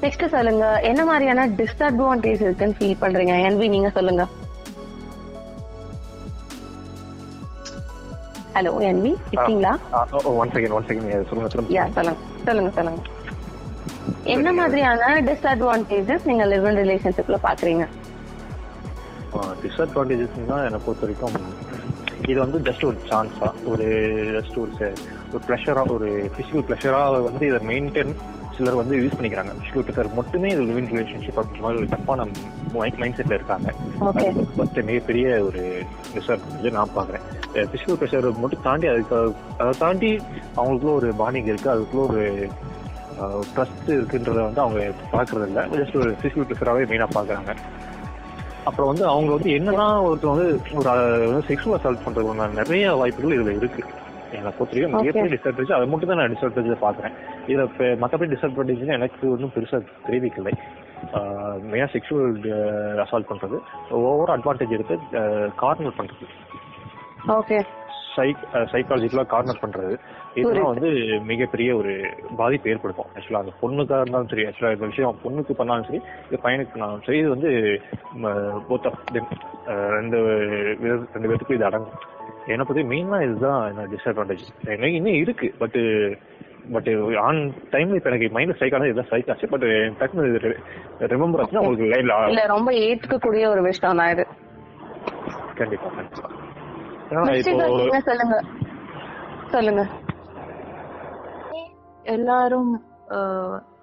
நெக்ஸ்ட் 0.03 0.33
சொல்லுங்க 0.35 0.67
என்ன 0.91 1.01
மாதிரியான 1.05 1.47
டிஸ்அட்வான்டேஜ் 1.61 2.45
இருக்குன்னு 2.47 2.79
ஃபீல் 2.79 3.01
பண்றீங்க? 3.03 3.35
என்வி 3.49 3.69
நீங்க 3.77 3.91
சொல்லுங்க. 3.97 4.25
ஹலோ 8.55 8.71
என்வி 8.89 9.11
இருக்கீங்களா? 9.33 9.73
ஒன் 10.41 10.53
செகண்ட் 10.55 10.75
ஒன் 10.77 10.87
செகண்ட் 10.89 11.29
சொல்லுங்க 11.31 11.75
யா 11.77 11.85
சொல்லுங்க 11.97 12.21
சொல்லுங்க 12.47 12.71
சொல்லுங்க. 12.79 13.01
என்ன 14.35 14.49
மாதிரியான 14.59 15.11
டிஸ்அட்வான்டேஜஸ் 15.29 16.27
நீங்க 16.31 16.45
லிவ் 16.53 16.67
இன் 16.71 16.81
ரிலேஷன்ஷிப்ல 16.83 17.39
பாக்குறீங்க 17.47 17.85
டிஸ்அட்வான்டேஜஸ்னா 19.63 20.57
என்னை 20.67 20.81
பொறுத்த 20.87 21.05
வரைக்கும் 21.07 21.37
இது 22.31 22.39
வந்து 22.45 22.59
ஜஸ்ட் 22.67 22.85
ஒரு 22.89 22.99
சான்ஸா 23.11 23.49
ஒரு 23.73 23.87
ஜஸ்ட் 24.37 24.57
ஒரு 24.65 24.73
ஒரு 25.33 25.43
ப்ளஷரா 25.47 25.83
ஒரு 25.97 26.09
பிசிக்கல் 26.37 26.67
ப்ளஷரா 26.69 27.01
வந்து 27.29 27.45
இதை 27.51 27.61
மெயின்டைன் 27.71 28.13
சிலர் 28.57 28.81
வந்து 28.81 28.95
யூஸ் 29.01 29.17
பண்ணிக்கிறாங்க. 29.19 29.53
பிசிக்கல் 29.61 29.85
ப்ளஷர் 29.87 30.17
மட்டுமே 30.19 30.49
இது 30.55 30.63
லிவிங் 30.71 30.91
ரிலேஷன்ஷிப் 30.93 31.39
அப்படின்ற 31.41 31.63
மாதிரி 31.67 31.81
ஒரு 31.83 31.89
தப்பான 31.95 32.27
மைண்ட் 32.75 33.19
செட்ல 33.21 33.39
இருக்காங்க. 33.39 33.69
ஓகே 34.09 34.27
ஃபர்ஸ்ட் 34.57 34.81
மிகப்பெரிய 34.91 35.29
ஒரு 35.49 35.63
டிஸ்அட்வான்டேஜ் 36.15 36.77
நான் 36.79 36.97
பாக்குறேன் 36.99 37.25
பிசிக்கல் 37.55 37.99
ப்ரெஷர் 38.01 38.27
மட்டும் 38.43 38.65
தாண்டி 38.67 38.87
அதுக்கு 38.87 39.17
அதை 39.59 39.71
தாண்டி 39.79 40.11
அவங்களுக்குள்ள 40.57 40.95
ஒரு 41.01 41.09
பாண்டிங் 41.21 41.49
இருக்கு. 41.53 41.71
அதுக்குள்ள 41.75 42.03
ஒரு 42.09 42.23
ட்ரஸ்ட் 43.55 43.89
இருக்குன்றத 43.97 44.39
வந்து 44.49 44.63
அவங்க 44.65 44.81
பாக்குறது 45.13 45.47
இல்ல 45.49 45.63
ஜஸ்ட் 45.79 45.99
ஒரு 46.03 46.11
பிசிக்கல் 46.23 46.49
ப்ரெஷராகவே 46.51 46.89
மெயினா 46.93 47.09
பாக்குறாங்க 47.17 47.55
அப்புறம் 48.69 48.91
வந்து 48.91 49.05
அவங்க 49.13 49.31
வந்து 49.37 49.51
என்னதான் 49.59 50.05
ஒருத்தர் 50.07 50.33
வந்து 50.33 50.49
ஒரு 50.81 51.43
செக்ஷுவல் 51.49 51.77
அசால்ட் 51.79 52.05
பண்றதுக்கான 52.07 52.49
நிறைய 52.61 52.93
வாய்ப்புகள் 53.01 53.37
இதுல 53.37 53.55
இருக்கு. 53.61 53.83
என்னை 54.39 54.51
பொறுத்த 54.57 54.75
வரைக்கும் 54.75 54.97
Okay. 54.97 55.05
மிகப்பெரிய 55.05 55.31
டிஸ்அட்வான்டேஜ் 55.33 55.77
அதை 55.77 55.87
மட்டும் 55.93 56.11
தான் 56.11 56.19
நான் 56.21 56.33
டிஸ்அட்வான்டேஜ் 56.35 56.85
பாக்குறேன் 56.85 57.15
இதை 57.53 57.63
இப்ப 57.69 57.85
மற்றபடி 58.03 58.29
டிஸ்அட்வான்டேஜ் 58.33 58.95
எனக்கு 58.99 59.31
ஒன்றும் 59.35 59.53
பெருசா 59.55 59.79
தெரிவிக்கலை 60.07 60.53
மெயினா 61.71 61.89
செக்ஷுவல் 61.95 62.37
அசால்ட் 63.05 63.31
பண்றது. 63.31 63.59
ஓவர் 64.09 64.33
அட்வான்டேஜ் 64.37 64.75
எடுத்து 64.77 64.97
கார்னர் 65.63 65.99
பண்றது. 65.99 66.27
ஓகே 67.37 67.59
சைக் 68.15 68.41
சைக்காலஜிக்கலா 68.71 69.25
கார்னர் 69.33 69.61
பண்றது. 69.63 69.95
இதெல்லாம் 70.41 70.71
வந்து 70.73 70.89
மிகப்பெரிய 71.31 71.71
ஒரு 71.81 71.93
பாதிப்பு 72.41 72.71
ஏற்படுத்தும். 72.73 73.11
ஆக்சுவலா 73.15 73.43
அந்த 73.43 73.53
பொண்ணுக்கா 73.63 74.01
இருந்தாலும் 74.03 74.31
சரி 74.33 74.45
ஆக்சுவலா 74.49 74.73
இந்த 74.77 74.87
விஷயம் 74.93 75.21
பொண்ணுக்கு 75.25 75.53
பண்ணாலும் 75.61 75.87
சரி 75.89 76.01
இது 76.29 76.41
பையனுக்கு 76.45 76.73
பண்ணாலும் 76.75 77.05
சரி 77.07 77.19
இது 77.19 77.31
வந்து 77.35 77.51
போத் 78.69 78.89
ஆஃப் 78.91 78.99
ரெண்டு 79.97 80.19
ரெண்டு 81.15 81.29
பேத்துக்கும் 81.31 81.59
இது 81.59 81.69
அடங்கும். 81.71 82.01
என்னை 82.53 82.67
பத்தி 82.69 82.83
மெயினா 82.93 83.21
இதுதான் 83.27 83.63
என்ன 83.71 83.87
டிஸ்அட்வான்டேஜ் 83.95 84.45
எனக்கு 84.75 84.99
இன்னும் 85.01 85.21
இருக்கு 85.23 85.49
பட் 85.63 85.79
பட் 86.75 86.89
ஆன் 87.27 87.41
டைம்ல 87.73 87.99
இப்ப 87.99 88.11
எனக்கு 88.11 88.31
மைண்ட் 88.37 88.55
ஸ்ட்ரைக் 88.57 88.75
ஆனது 88.75 88.91
இதுதான் 88.91 89.09
ஸ்ட்ரைக் 89.09 89.31
ஆச்சு 89.35 89.53
பட் 89.55 89.67
டக்குனு 90.01 90.55
ரிமெம்பர் 91.15 91.43
ஆச்சுன்னா 91.43 91.65
உங்களுக்கு 91.65 91.93
லைன்ல 91.95 92.47
ரொம்ப 92.57 92.73
ஏத்துக்கக்கூடிய 92.87 93.47
ஒரு 93.55 93.63
விஷயம் 93.71 94.03
தான் 94.03 94.13
இது. 94.17 94.27
கண்டிப்பா 95.61 95.91
கண்டிப்பா 95.99 96.29
ஏன்னா 96.29 96.29
Next 96.29 96.29
இப்போ 96.29 96.29
நீங்க 96.29 97.00
சொல்லுங்க? 98.07 98.37
சொல்லுங்க. 99.51 99.83
எல்லாரும் 102.03 102.71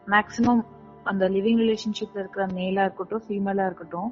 மேக்சிமம் 0.07 0.61
அந்த 1.03 1.29
லிவிங் 1.29 1.59
ரிலேஷன்ஷிப்ல 1.63 2.19
இருக்கிற 2.19 2.45
மேலா 2.53 2.81
இருக்கட்டும் 2.81 3.23
ஃபீமேலா 3.27 3.65
இருக்கட்டும் 3.65 4.09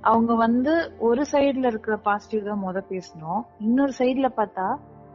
அவங்க 0.00 0.34
வந்து 0.34 0.72
ஒரு 0.98 1.22
சைடுல 1.32 1.66
இருக்கிற 1.66 1.96
பாசிட்டிவ் 1.96 2.44
தான் 2.44 2.62
முத 2.64 2.82
பேசணும். 2.90 3.40
இன்னொரு 3.58 3.92
சைடுல 3.98 4.28
பார்த்தா 4.36 4.66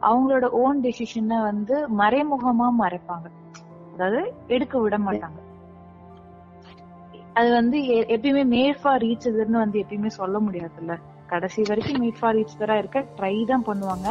அவங்களோட 0.02 0.46
ஓன் 0.62 0.82
டெசிஷனை 0.82 1.42
வந்து 1.42 1.88
மறைமுகமா 1.88 2.68
மறைப்பாங்க. 2.82 3.26
அதாவது 3.94 4.20
எடுக்க 4.46 4.78
விட 4.78 4.98
மாட்டாங்க. 4.98 5.38
அது 7.34 7.52
வந்து 7.52 7.78
எப்பயுமே 8.14 8.44
மேட் 8.54 8.80
ஃபார் 8.82 9.02
ரீச் 9.02 9.28
இதுன்னு 9.30 9.62
வந்து 9.64 9.82
எப்பயுமே 9.82 10.06
சொல்ல 10.06 10.38
முடியாதுல்ல. 10.38 10.94
கடைசி 11.26 11.62
வரைக்கும் 11.68 12.00
மேட் 12.02 12.18
ஃபார் 12.20 12.38
தரா 12.58 12.76
இருக்க 12.78 13.00
ட்ரை 13.16 13.46
தான் 13.46 13.64
பண்ணுவாங்க. 13.66 14.08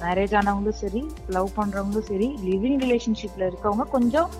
மேரேஜ் 0.00 0.34
ஆனவங்களும் 0.40 0.80
சரி 0.82 1.02
லவ் 1.28 1.48
பண்றவங்களும் 1.56 2.08
சரி 2.10 2.28
லிவிங் 2.44 2.78
ரிலேஷன்ஷிப்ல 2.84 3.48
இருக்கவங்க 3.50 3.86
கொஞ்சம் 3.96 4.30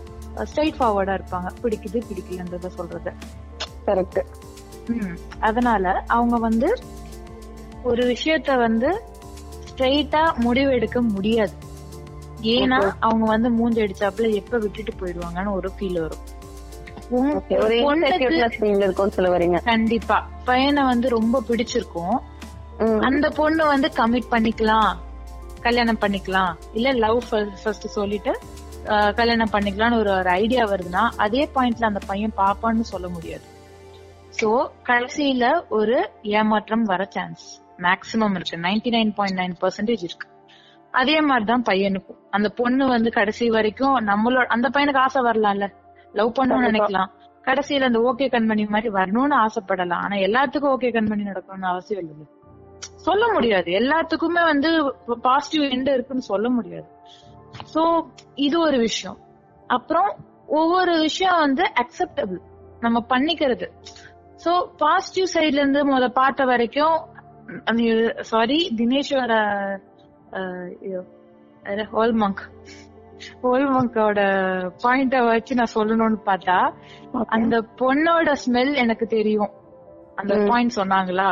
ஸ்ட்ரைட் 0.45 0.79
ஃபார்வர்டா 0.79 1.15
இருப்பாங்க. 1.19 1.49
பிடிக்குது 1.63 2.01
பிடிக்கலன்றத 2.09 2.67
சொல்றது. 2.67 3.13
கரெக்ட். 3.87 4.21
அதனால 5.41 6.05
அவங்க 6.07 6.37
வந்து 6.37 6.69
ஒரு 7.83 8.03
விஷயத்த 8.07 8.59
வந்து 8.59 8.91
ஸ்ட்ரைட்டா 9.69 10.23
முடிவு 10.37 10.71
எடுக்க 10.73 11.01
முடியாது. 11.03 11.55
ஏன்னா 12.55 12.79
அவங்க 13.01 13.25
வந்து 13.27 13.51
மூஞ்சி 13.51 13.81
அடிச்சாப்புல 13.83 14.35
எப்ப 14.35 14.59
விட்டுட்டு 14.59 14.93
போயிடுவாங்கன்னு 15.01 15.53
ஒரு 15.53 15.71
ஃபீல் 15.77 16.01
வரும். 16.01 16.25
ஒரு 17.11 17.35
பொண்ணுக்கு 17.39 18.13
இன்செக்யூர்னஸ் 18.13 18.59
ஃபீல் 18.61 18.83
இருக்கும்னு 18.85 19.17
சொல்ல 19.17 19.31
வரீங்க. 19.37 19.59
கண்டிப்பா. 19.65 20.17
பையனை 20.45 20.83
வந்து 20.83 21.09
ரொம்ப 21.09 21.43
பிடிச்சிருக்கும். 21.49 22.19
அந்த 23.09 23.27
பொண்ணு 23.41 23.67
வந்து 23.67 23.89
கமிட் 23.97 24.31
பண்ணிக்கலாம். 24.31 24.93
கல்யாணம் 25.61 26.01
பண்ணிக்கலாம். 26.01 26.53
இல்ல 26.73 26.93
லவ் 27.05 27.21
ஃபர்ஸ்ட் 27.31 27.87
சொல்லிட்டு 27.99 28.33
கல்யாணம் 29.21 29.53
பண்ணிக்கலாம்னு 29.53 29.99
ஒரு 29.99 30.11
ஒரு 30.11 30.31
ஐடியா 30.31 30.65
வருதுன்னா 30.65 31.05
அதே 31.25 31.43
பாயிண்ட்ல 31.55 31.91
அந்த 31.91 32.01
பையன் 32.07 32.35
பாப்பான்னு 32.37 32.89
சொல்ல 32.93 33.07
முடியாது. 33.09 33.47
சோ 34.41 34.51
கடைசியில 34.89 35.45
ஒரு 35.69 35.97
ஏமாற்றம் 36.23 36.83
வர 36.83 37.05
சான்ஸ் 37.15 37.45
மேக்சிமம் 37.79 38.37
இருக்கு. 38.39 38.57
Ninety 38.67 38.91
nine 38.97 39.15
point 39.15 39.39
nine 39.39 39.57
percentage 39.63 40.05
இருக்கு. 40.09 40.29
அதே 40.91 41.17
மாதிரிதான் 41.21 41.65
பையனுக்கும். 41.69 42.21
அந்த 42.31 42.49
பொண்ணு 42.49 42.85
வந்து 42.89 43.11
கடைசி 43.11 43.47
வரைக்கும் 43.51 43.97
நம்மளோட 44.07 44.47
அந்த 44.55 44.69
பையனுக்கு 44.75 45.03
ஆசை 45.07 45.23
வரலாம்ல. 45.23 45.67
லவ் 46.19 46.37
பண்ணணும்னு 46.39 46.69
நினைக்கலாம். 46.69 47.11
கடைசியில 47.45 47.89
அந்த 47.91 48.01
ஓகே 48.11 48.27
கண்மணி 48.35 48.65
மாதிரி 48.75 48.89
வரணும்னு 48.97 49.37
ஆசைப்படலாம். 49.45 50.03
ஆனா 50.07 50.17
எல்லாத்துக்கும் 50.27 50.75
ஓகே 50.77 50.91
கண்மணி 50.97 51.25
நடக்கணும்னு 51.31 51.69
அவசியம் 51.73 52.03
இல்லை. 52.03 52.27
சொல்ல 53.07 53.25
முடியாது. 53.35 53.69
எல்லாத்துக்குமே 53.81 54.43
வந்து 54.53 54.71
பாசிட்டிவ் 55.27 55.65
எண்ட் 55.75 55.91
இருக்குன்னு 55.95 56.31
சொல்ல 56.33 56.47
முடியாது. 56.57 56.89
சோ 57.75 57.83
இது 58.47 58.57
ஒரு 58.69 58.79
விஷயம். 58.87 59.19
அப்புறம் 59.71 60.11
ஒவ்வொரு 60.59 60.95
விஷயம் 61.07 61.39
வந்து 61.45 61.65
அக்செப்டபிள் 61.83 62.41
நம்ம 62.85 62.99
பண்ணிக்கிறது. 63.13 63.67
சோ 64.45 64.53
பாசிட்டிவ் 64.83 65.29
சைட்ல 65.35 65.63
இருந்து 65.63 65.83
முத 65.91 66.09
பார்த்த 66.21 66.45
வரைக்கும் 66.53 66.97
சாரி 68.31 68.59
தினேஸ்வர 68.79 69.33
ஹோல்மங்க் 71.95 72.43
ஹோல்மங்கோட 73.43 74.21
பாயிண்ட 74.85 75.25
வச்சு 75.27 75.55
நான் 75.55 75.75
சொல்லணும்னு 75.75 76.19
பார்த்தா 76.27 76.59
அந்த 77.27 77.57
பொண்ணோட 77.81 78.33
ஸ்மெல் 78.47 78.75
எனக்கு 78.75 79.07
தெரியும். 79.07 79.53
அந்த 80.15 80.35
பாயிண்ட் 80.49 80.77
சொன்னாங்களா? 80.77 81.29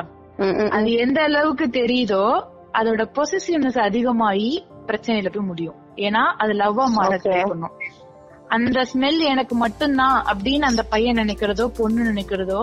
அது 0.69 0.93
எந்த 0.93 1.23
அளவுக்கு 1.23 1.67
தெரியுதோ 1.73 2.25
அதோட 2.73 3.03
பொசிசிவ்னஸ் 3.17 3.79
அதிகமாயி 3.79 4.51
பிரச்சனையில 4.87 5.33
போய் 5.33 5.47
முடியும். 5.47 5.75
ஏன்னா 5.97 6.23
அது 6.37 6.53
லவ்வா 6.53 6.87
மாற 6.87 7.19
பண்ணும். 7.25 7.77
அந்த 8.49 8.87
ஸ்மெல் 8.95 9.19
எனக்கு 9.19 9.55
மட்டும்தான் 9.55 10.25
அப்படின்னு 10.33 10.67
அந்த 10.71 10.83
பையன் 10.83 11.17
நினைக்கிறதோ 11.17 11.67
பொண்ணு 11.67 12.13
நினைக்கிறதோ 12.13 12.63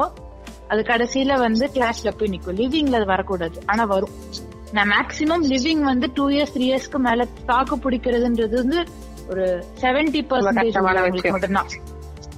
அது 0.67 0.81
கடைசியில 0.81 1.37
வந்து 1.39 1.69
கிளாஸ்ல 1.73 2.09
போய் 2.17 2.29
நிக்கும். 2.29 2.57
லிவிங்ல 2.61 2.95
அது 2.95 3.05
வரக்கூடாது. 3.05 3.61
ஆனா 3.65 3.83
வரும். 3.83 4.13
நான் 4.73 4.89
மேக்சிமம் 4.89 5.43
லிவிங் 5.49 5.81
வந்து 5.81 6.07
டூ 6.13 6.29
இயர்ஸ் 6.29 6.53
த்ரீ 6.55 6.65
இயர்ஸ்க்கு 6.69 6.99
மேல 6.99 7.25
தாக்கு 7.45 7.75
பிடிக்கிறதுன்றது 7.77 8.55
வந்து 8.55 8.85
ஒரு 9.29 9.63
செவன்டி 9.81 10.21
பர்சன்டேஜ். 10.29 11.31
மட்டும்தான். 11.31 11.67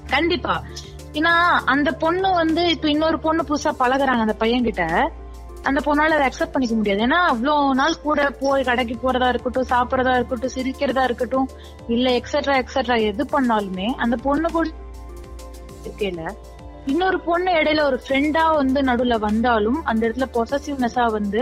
கண்டிப்பா. 0.09 0.63
ஏன்னா 1.13 1.33
அந்த 1.65 1.91
பொண்ணு 1.91 2.31
வந்து 2.33 2.69
இப்ப 2.69 2.89
இன்னொரு 2.89 3.19
பொண்ணு 3.19 3.43
புதுசா 3.43 3.71
பழகுறாங்க 3.79 4.23
அந்த 4.27 4.33
பையன் 4.33 4.63
கிட்ட 4.63 5.11
அந்த 5.63 5.81
பொண்ணால 5.85 6.09
அதை 6.09 6.27
அக்செப்ட் 6.27 6.51
பண்ணிக்க 6.51 6.75
முடியாது. 6.75 7.01
ஏன்னா 7.01 7.19
அவ்வளவு 7.23 7.75
நாள் 7.75 8.01
கூட 8.01 8.29
போய் 8.29 8.63
கடைக்கு 8.63 8.95
போறதா 9.03 9.27
இருக்கட்டும் 9.29 9.63
சாப்பிடறதா 9.63 10.15
இருக்கட்டும் 10.15 10.53
சிரிக்கிறதா 10.55 11.03
இருக்கட்டும் 11.03 11.49
இல்ல 11.87 12.09
எக்ஸெட்ரா 12.11 12.63
எக்ஸெட்ரா 12.63 13.01
எது 13.01 13.23
பண்ணாலுமே 13.23 13.93
அந்த 13.95 14.15
பொண்ணு 14.15 14.51
கூட 14.51 14.67
இருக்கையில 15.83 16.23
இன்னொரு 16.85 17.19
பொண்ணு 17.19 17.51
இடையில 17.51 17.83
ஒரு 17.83 17.99
ஃப்ரெண்டா 18.07 18.55
வந்து 18.55 18.81
நடுவுல 18.81 19.19
வந்தாலும் 19.19 19.85
அந்த 19.85 20.09
இடத்துல 20.09 20.25
பொசசிவ்னஸா 20.33 21.05
வந்து 21.11 21.41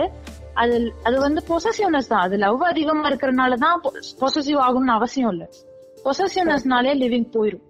அது 0.61 0.93
அது 1.03 1.19
வந்து 1.19 1.41
பொசசிவ்னஸ் 1.47 2.11
தான். 2.11 2.21
அது 2.21 2.37
லவ் 2.37 2.63
அதிகமா 2.63 3.09
இருக்கறனாலதான் 3.09 3.77
பொசசிவ் 4.21 4.59
ஆகும்னு 4.67 4.95
அவசியம் 4.99 5.31
இல்ல. 5.31 5.49
பொசசிவ்னஸ்னாலே 6.05 6.93
லிவிங் 7.03 7.29
போயிரும். 7.35 7.65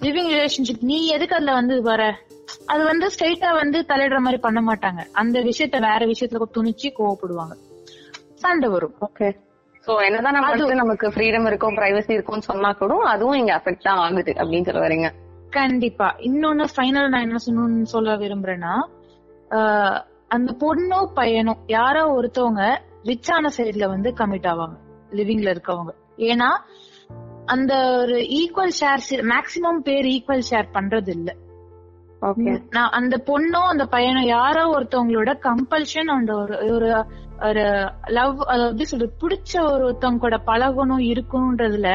லிவிங் 0.00 0.30
ரிலேஷன்ஷிப் 0.34 0.82
நீ 0.82 1.06
எதுக்கு 1.06 1.34
அதுல 1.34 1.52
வந்து 1.52 1.82
வர? 1.82 2.02
அது 2.66 2.84
வந்து 2.84 3.06
ஸ்ட்ரைட்டா 3.06 3.50
வந்து 3.54 3.78
தலையிடுற 3.88 4.18
மாதிரி 4.18 4.40
பண்ண 4.40 4.60
மாட்டாங்க. 4.60 5.00
அந்த 5.12 5.40
விஷயத்த 5.40 5.80
வேற 5.80 6.00
விஷயத்துல 6.06 6.46
துணிச்சு 6.56 6.90
கோவப்படுவாங்க. 6.98 7.54
சண்டை 8.34 8.68
வரும். 8.68 8.94
ஓகே 9.00 9.28
சோ 9.86 9.94
என்னதான் 10.06 10.32
நம்ம 10.32 10.50
வந்து 10.50 10.74
நமக்கு 10.74 11.06
ஃப்ரீடம் 11.08 11.46
இருக்கும் 11.46 11.76
பிரைவசி 11.76 12.10
இருக்கும்னு 12.10 12.42
சொன்னா 12.42 12.72
கூட 12.72 12.94
அதுவும் 13.04 13.38
இங்க 13.38 13.52
அஃபெக்ட் 13.54 13.86
தான் 13.88 13.98
ஆகுது 13.98 14.32
அப்படின்னு 14.36 14.66
சொல்ல 14.68 14.82
வரீங்க. 14.86 15.08
கண்டிப்பா. 15.50 16.16
இன்னொன்னு 16.18 16.64
ஃபைனல் 16.76 17.08
நான் 17.08 17.26
என்ன 17.26 17.38
சொல்லணும்னு 17.46 17.82
சொல்ல 17.82 18.16
விரும்புறேன்னா 18.16 18.74
அந்த 20.34 20.50
பொண்ணோ 20.62 20.98
பையனோ 21.16 21.54
யாரோ 21.66 22.02
ஒருத்தவங்க 22.16 22.64
ரிச்சான 23.10 23.50
சைடுல 23.56 23.86
வந்து 23.88 24.10
கமிட் 24.20 24.48
ஆவாங்க. 24.52 24.76
லிவிங்ல 25.10 25.48
இருக்கவங்க. 25.54 25.92
ஏன்னா 26.30 26.50
அந்த 27.46 27.72
ஒரு 27.98 28.18
ஈக்குவல் 28.38 28.76
ஷேர் 28.80 29.02
மேக்சிமம் 29.32 29.80
பேர் 29.88 30.06
ஈக்குவல் 30.12 30.48
ஷேர் 30.50 30.74
பண்றது 30.76 31.12
இல்ல 31.18 31.30
நான் 32.70 32.94
அந்த 32.98 33.14
பொண்ணோ 33.26 33.60
அந்த 33.72 33.84
பையனோ 33.90 34.20
யாரோ 34.26 34.62
ஒருத்தவங்களோட 34.76 35.30
கம்பல்ஷன் 35.48 36.10
அந்த 36.14 36.32
ஒரு 36.34 36.54
ஒரு 36.74 36.88
ஒரு 37.42 37.64
லவ் 38.08 38.38
அதாவது 38.52 38.86
சொல்றது 38.86 39.12
பிடிச்ச 39.22 39.52
ஒரு 39.72 39.82
ஒருத்தவங்க 39.88 40.22
கூட 40.24 40.36
பழகணும் 40.46 41.02
இருக்கணும்ன்றதுல 41.10 41.90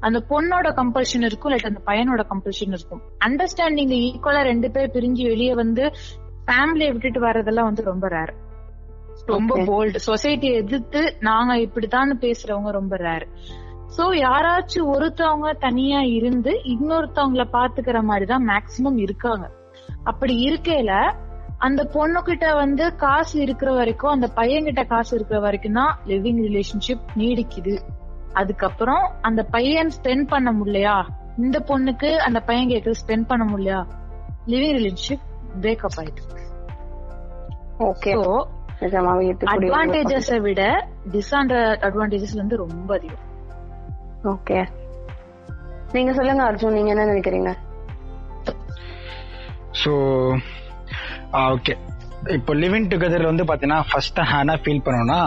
அந்த 0.00 0.18
பொண்ணோட 0.30 0.68
கம்பல்ஷன் 0.80 1.26
இருக்கும் 1.28 1.50
இல்லாட்டி 1.50 1.72
அந்த 1.72 1.82
பையனோட 1.86 2.22
கம்பல்ஷன் 2.32 2.74
இருக்கும். 2.76 3.02
அண்டர்ஸ்டாண்டிங் 3.26 3.94
ஈக்குவலா 4.08 4.42
ரெண்டு 4.42 4.70
பேர் 4.70 4.94
பிரிஞ்சு 4.94 5.24
வெளியே 5.32 5.54
வந்து 5.54 5.84
ஃபேமிலியை 6.46 6.92
விட்டுட்டு 6.92 7.20
வர்றதெல்லாம் 7.20 7.62
வந்து 7.62 7.82
ரொம்ப 7.82 8.08
ரேர் 8.08 8.32
ரொம்ப. 9.26 9.58
போல்டு 9.58 9.96
சொசைட்டியை 10.06 10.52
எதிர்த்து 10.52 11.16
நாங்க 11.20 11.58
இப்படித்தான் 11.58 12.18
பேசுறவங்க 12.20 12.70
ரொம்ப 12.70 12.96
ரேர் 12.96 13.28
சோ 13.96 14.00
யாராச்சும் 14.00 14.90
ஒருத்தவங்க 14.92 15.58
தனியா 15.58 16.00
இருந்து 16.00 16.60
இன்னொருத்தவங்கள 16.64 17.44
பாத்துக்கிற 17.52 18.02
மாதிரிதான் 18.02 18.46
மேக்சிமம் 18.46 18.98
இருக்காங்க. 18.98 19.50
அப்படி 20.04 20.44
இருக்கையில 20.44 21.14
அந்த 21.58 21.84
பொண்ணு 21.84 22.22
கிட்ட 22.22 22.54
வந்து 22.54 22.96
காசு 22.96 23.40
இருக்கிற 23.40 23.72
வரைக்கும் 23.72 24.10
அந்த 24.10 24.26
பையன் 24.26 24.64
கிட்ட 24.64 24.84
காசு 24.84 25.16
இருக்கிற 25.16 25.40
வரைக்கும் 25.40 25.72
தான் 25.72 25.98
லிவிங் 26.06 26.40
ரிலேஷன்ஷிப் 26.40 27.04
நீடிக்குது. 27.16 27.78
அதுக்கப்புறம் 28.32 29.12
அந்த 29.22 29.42
பையன் 29.42 29.90
ஸ்பெண்ட் 30.02 30.26
பண்ண 30.26 30.52
முடியலையா? 30.52 31.04
இந்த 31.38 31.64
பொண்ணுக்கு 31.68 32.16
அந்த 32.16 32.40
பையன் 32.40 32.68
கேக்குறது 32.68 32.94
ஸ்பெண்ட் 33.06 33.26
பண்ண 33.26 33.54
முடியலையா? 33.54 33.86
லிவிங் 34.46 34.76
ரிலேஷன்ஷிப் 34.78 35.33
பிரேக்கப் 35.62 35.98
ஆயிட்டு. 36.02 36.22
ஓகே 37.90 38.12
சோ 38.16 38.32
அட்வான்டேஜஸ 39.54 40.38
விட 40.46 40.62
டிஸ்அண்ட் 41.14 41.54
அட்வான்டேஜஸ் 41.88 42.36
வந்து 42.40 42.56
ரொம்ப 42.64 42.90
அதிகம். 42.98 43.24
ஓகே 44.32 44.58
நீங்க 45.96 46.12
சொல்லுங்க 46.18 46.42
அர்ஜுன் 46.50 46.76
நீங்க 46.78 46.90
என்ன 46.94 47.06
நினைக்கிறீங்க? 47.12 47.50
ஸோ 49.82 49.92
ஓகே 51.56 51.74
இப்போ 52.36 52.52
லிவிங் 52.62 52.88
டுகெதர் 52.92 53.30
வந்து 53.30 53.44
பார்த்தீங்கன்னா 53.48 53.80
ஃபர்ஸ்ட் 53.90 54.20
என்ன 54.40 54.56
ஃபீல் 54.64 54.84
பண்ணோம்னா 54.86 55.20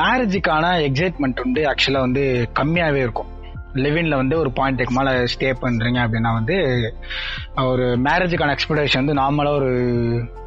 மேரேஜுக்கான 0.00 0.66
எக்ஸைட்மெண்ட் 0.88 1.44
வந்து 1.44 1.62
ஆக்சுவலாக 1.70 2.06
வந்து 2.06 2.24
கம்மியாகவே 2.58 3.00
இருக்கும். 3.06 3.30
லிவின்ல 3.74 4.16
வந்து 4.16 4.38
ஒரு 4.38 4.52
பாயிண்ட்டுக்கு 4.56 4.96
மேலே 4.98 5.10
ஸ்டே 5.34 5.48
பண்ணுறீங்க 5.62 5.98
அப்படின்னா 6.04 6.32
வந்து 6.32 6.56
ஒரு 7.56 7.86
மேரேஜுக்கான 8.06 8.54
எக்ஸ்பெக்டேஷன் 8.56 9.02
வந்து 9.04 9.20
நார்மலாக 9.22 9.58
ஒரு 9.60 9.72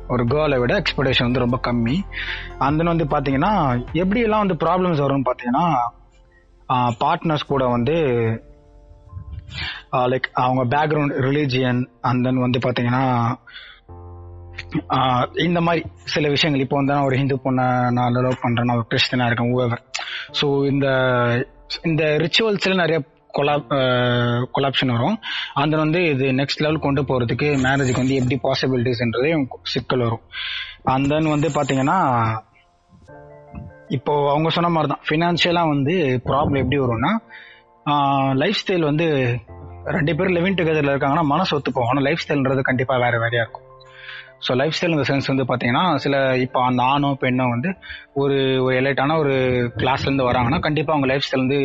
ஒரு 0.07 0.23
கேர்ளை 0.23 0.59
விட 0.59 0.81
எக்ஸ்பெக்டேஷன் 0.81 1.27
வந்து 1.29 1.39
ரொம்ப 1.39 1.59
கம்மி. 1.67 1.97
அந்த 2.57 2.83
வந்து 2.83 3.05
பார்த்தீங்கன்னா 3.05 3.51
எப்படியெல்லாம் 3.93 4.43
வந்து 4.45 4.57
ப்ராப்ளம்ஸ் 4.65 5.03
வரும்னு 5.03 5.27
பார்த்தீங்கன்னா 5.29 5.65
பார்ட்னர்ஸ் 7.03 7.47
கூட 7.47 7.65
வந்து 7.65 7.95
லைக் 9.91 10.27
அவங்க 10.33 10.63
பேக்ரவுண்ட் 10.75 11.15
ரிலீஜியன் 11.27 11.85
அண்ட் 12.01 12.23
தென் 12.23 12.39
வந்து 12.39 12.59
பார்த்தீங்கன்னா 12.59 13.05
இந்த 15.33 15.61
மாதிரி 15.61 15.85
சில 16.03 16.29
விஷயங்கள். 16.29 16.63
இப்போ 16.65 16.75
வந்து 16.75 16.93
நான் 16.93 17.03
ஒரு 17.03 17.15
ஹிந்து 17.15 17.35
பொண்ணை 17.35 17.91
நான் 17.91 18.11
லவ் 18.11 18.43
பண்ணுறேன் 18.43 18.67
நான் 18.69 18.75
ஒரு 18.75 18.87
கிறிஸ்டியனா 18.89 19.25
இருக்கேன் 19.25 19.51
ஊவர் 19.53 19.81
ஸோ 20.41 20.71
இந்த 20.71 20.87
இந்த 21.83 22.03
ரிச்சுவல்ஸ்ல 22.03 22.75
நிறைய 22.75 22.99
கொலாப் 23.37 23.69
கொலாப்ஷன் 24.55 24.91
uh, 24.91 24.95
வரும். 24.95 25.17
அந்த 25.61 25.75
வந்து 25.83 25.99
இது 26.13 26.25
நெக்ஸ்ட் 26.39 26.63
லெவல் 26.63 26.85
கொண்டு 26.85 27.01
போகிறதுக்கு 27.09 27.47
மேரேஜுக்கு 27.65 28.03
வந்து 28.03 28.19
எப்படி 28.21 28.37
பாசிபிலிட்டிஸ்ன்றதே 28.47 29.31
சிக்கல் 29.73 30.05
வரும். 30.07 30.23
அண்ட் 30.93 31.09
தென் 31.13 31.33
வந்து 31.35 31.49
பார்த்தீங்கன்னா 31.57 31.99
இப்போ 33.97 34.13
அவங்க 34.33 34.49
சொன்ன 34.57 34.71
மாதிரி 34.75 34.91
தான் 34.93 35.03
ஃபினான்ஷியலாக 35.07 35.71
வந்து 35.73 35.95
ப்ராப்ளம் 36.29 36.61
எப்படி 36.61 36.79
வரும்னா 36.83 37.11
லைஃப் 38.43 38.61
ஸ்டைல் 38.61 38.89
வந்து 38.91 39.07
ரெண்டு 39.97 40.11
பேரும் 40.17 40.35
லிவிங் 40.37 40.57
டுகெதரில் 40.59 40.93
இருக்காங்கன்னா 40.93 41.25
மனசு 41.33 41.51
ஒத்துப்போம். 41.57 41.89
ஆனால் 41.91 42.05
லைஃப் 42.07 42.23
ஸ்டைல்ன்றது 42.23 42.61
கண்டிப்பாக 42.69 43.01
வேறு 43.03 43.17
வேறையாக 43.23 43.45
இருக்கும். 43.45 43.67
ஸோ 44.45 44.51
லைஃப் 44.59 44.75
ஸ்டைல் 44.75 44.93
இந்த 44.95 45.05
சென்ஸ் 45.09 45.29
வந்து 45.31 45.43
பார்த்தீங்கன்னா 45.49 45.83
சில 46.03 46.15
இப்போ 46.45 46.59
அந்த 46.69 46.81
ஆணோ 46.93 47.09
பெண்ணோ 47.23 47.45
வந்து 47.53 47.69
ஒரு 48.21 48.37
ஒரு 48.65 48.73
எலைட்டான 48.79 49.17
ஒரு 49.23 49.33
கிளாஸ்லேருந்து 49.81 50.27
வராங்கன்னா 50.29 50.59
கண்டிப்பாக 50.65 50.95
அவங்க 50.95 51.09
லைஃப் 51.11 51.25
ஸ்டைல் 51.25 51.43
வந்து 51.43 51.59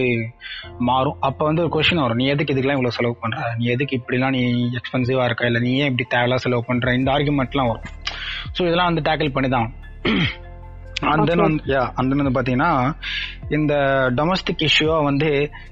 மாறும். 0.89 1.17
அப்போ 1.29 1.43
வந்து 1.49 1.63
ஒரு 1.65 1.73
கொஷின் 1.77 2.03
வரும். 2.05 2.21
நீ 2.23 2.27
எதுக்கு 2.35 2.53
இதுக்கெல்லாம் 2.55 2.79
இவ்வளோ 2.79 2.95
செலவு 2.99 3.17
பண்ணுற 3.23 3.47
நீ 3.61 3.67
எதுக்கு 3.75 3.97
இப்படிலாம் 4.01 4.35
நீ 4.39 4.43
எக்ஸ்பென்சிவாக 4.81 5.29
இருக்க? 5.29 5.51
இல்லை 5.51 5.63
நீ 5.67 5.73
ஏன் 5.83 5.91
இப்படி 5.93 6.07
தேவையில்லாம் 6.15 6.45
செலவு 6.47 6.69
பண்ணுற 6.69 6.95
இந்த 6.99 7.11
ஆர்குமெண்ட்லாம் 7.17 7.71
வரும். 7.73 7.95
ஸோ 8.57 8.61
இதெல்லாம் 8.69 8.91
வந்து 8.91 9.07
டேக்கிள் 9.09 9.35
பண்ணி 9.37 9.51
தான் 9.57 9.71
அண்ட் 11.11 11.29
தென் 11.29 11.43
வந்து 11.45 11.65
யா 11.73 11.83
அண்ட் 11.97 12.09
தென் 12.11 12.23
வந்து 12.23 12.37
பார்த்தீங்கன்னா 12.37 12.71
இந்த 13.57 13.75
டொமஸ்டிக் 14.19 14.65
இஷ்யூவாக 14.69 15.07
வந்து 15.09 15.29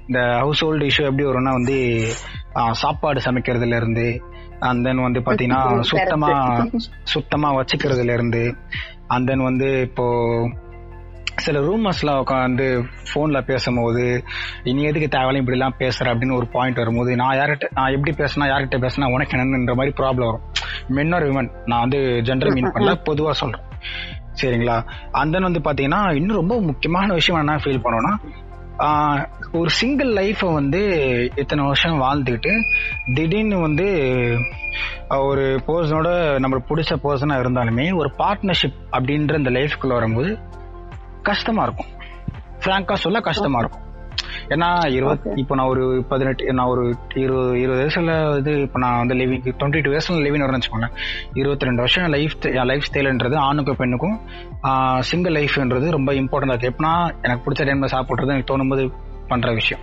இந்த 0.07 0.19
ஹவுஸ் 0.41 0.61
ஹோல்டு 0.65 0.87
இஷ்யூ 0.89 1.05
எப்படி 1.09 1.25
வரும்னா 1.29 1.53
வந்து 1.59 1.77
சாப்பாடு 2.81 3.19
சமைக்கிறதுல 3.25 3.79
இருந்து 3.81 4.05
அண்ட் 4.61 4.85
தென் 4.85 5.01
வந்து 5.01 5.19
பாத்தீங்கன்னா 5.19 5.61
சுத்தமா 5.83 6.29
சுத்தமா 7.05 7.49
வச்சுக்கிறதுல 7.51 8.13
இருந்து 8.13 8.43
அண்ட் 9.07 9.27
தென் 9.27 9.43
வந்து 9.43 9.81
இப்போ 9.81 10.05
சில 11.37 11.59
ரூமர்ஸ்லாம் 11.59 12.21
உட்காந்து 12.21 12.67
ஃபோன்ல 13.09 13.41
பேசும்போது 13.41 14.03
இனி 14.63 14.83
எதுக்கு 14.83 15.07
தேவையில்ல 15.07 15.37
இப்படி 15.37 15.57
எல்லாம் 15.57 15.77
பேசுற? 15.79 16.05
அப்படின்னு 16.13 16.33
ஒரு 16.33 16.47
பாயிண்ட் 16.47 16.79
வரும்போது 16.79 17.15
நான் 17.15 17.37
யார்கிட்ட 17.37 17.67
நான் 17.73 17.93
எப்படி 17.93 18.13
பேசினா 18.21 18.47
யார்கிட்ட 18.47 18.77
பேசினா 18.85 19.11
உனக்கு 19.13 19.35
என்னன்ற 19.37 19.75
மாதிரி 19.75 19.93
ப்ராப்ளம் 19.99 20.29
வரும். 20.29 20.45
மென் 20.89 21.13
ஆர் 21.13 21.23
விமன் 21.23 21.51
நான் 21.65 21.79
வந்து 21.79 21.99
ஜென்டர் 22.27 22.53
மீன் 22.53 22.73
பண்ணல 22.73 22.93
பொதுவா 23.09 23.31
சொல்றேன். 23.33 23.63
சரிங்களா? 24.33 24.77
அந்த 25.13 25.39
வந்து 25.39 25.59
பாத்தீங்கன்னா 25.59 26.13
இன்னும் 26.13 26.35
ரொம்ப 26.35 26.55
முக்கியமான 26.61 27.13
விஷயம் 27.13 27.39
என்ன 27.39 27.57
ஃபீல் 27.57 27.83
பண்ணோம்னா 27.85 28.13
ஆஹ் 28.15 28.46
ஒரு 29.51 29.69
சிங்கிள் 29.69 30.13
லைஃப்பை 30.13 30.53
வந்து 30.53 30.81
இத்தனை 31.35 31.65
வருஷம் 31.65 32.01
வாழ்ந்துக்கிட்டு 32.01 32.51
திடீர்னு 33.13 33.59
வந்து 33.59 33.87
ஒரு 35.09 35.61
பர்சனோட 35.67 36.09
நம்மளுக்கு 36.43 36.69
பிடிச்ச 36.69 36.95
பர்சனா 37.03 37.35
இருந்தாலுமே 37.39 37.95
ஒரு 37.95 38.11
பார்ட்னர்ஷிப் 38.17 38.77
அப்படின்ற 38.91 39.37
இந்த 39.37 39.49
லைஃப்குள்ள 39.49 39.87
வரும்போது 39.87 40.37
கஷ்டமா 41.23 41.63
இருக்கும். 41.63 41.85
ஃப்ராங்கா 42.59 42.93
சொல்ல 42.93 43.19
கஷ்டமா 43.19 43.59
இருக்கும். 43.59 43.86
ஏன்னா 44.53 44.67
இருபத்தி 44.97 45.29
இப்போ 45.41 45.53
நான் 45.57 45.71
ஒரு 45.71 45.83
பதினெட்டு 46.11 46.53
நான் 46.57 46.71
ஒரு 46.73 46.83
இருபது 47.23 47.53
இருபது 47.61 47.79
வயசுல 47.81 48.13
இது 48.39 48.51
இப்போ 48.65 48.79
நான் 48.83 48.99
வந்து 49.01 49.15
லிவிங் 49.21 49.43
டுவெண்ட்டி 49.47 49.81
டூ 49.85 49.91
இயர்ஸ்ல 49.93 50.19
லிவிங் 50.27 50.43
வரேன்னு 50.45 50.59
வச்சுக்கோங்க 50.59 50.89
இருபத்தி 51.41 51.67
ரெண்டு 51.69 51.83
வருஷம் 51.83 52.07
லைஃப் 52.15 52.35
லைஃப் 52.71 52.87
ஸ்டைல்ன்றது 52.89 53.37
ஆணுக்கும் 53.47 53.79
பெண்ணுக்கும் 53.81 54.15
சிங்கிள் 55.09 55.35
லைஃப்ன்றது 55.39 55.89
ரொம்ப 55.97 56.13
இம்பார்ட்டன்ட் 56.21 56.53
இருக்கு. 56.53 56.71
எப்படின்னா 56.71 56.93
எனக்கு 57.25 57.43
பிடிச்ச 57.45 57.67
டைம்ல 57.69 57.89
சாப்பிட்றது 57.95 58.33
எனக்கு 58.35 58.51
தோணும்போது 58.53 58.85
பண்ற 59.31 59.49
விஷயம். 59.59 59.81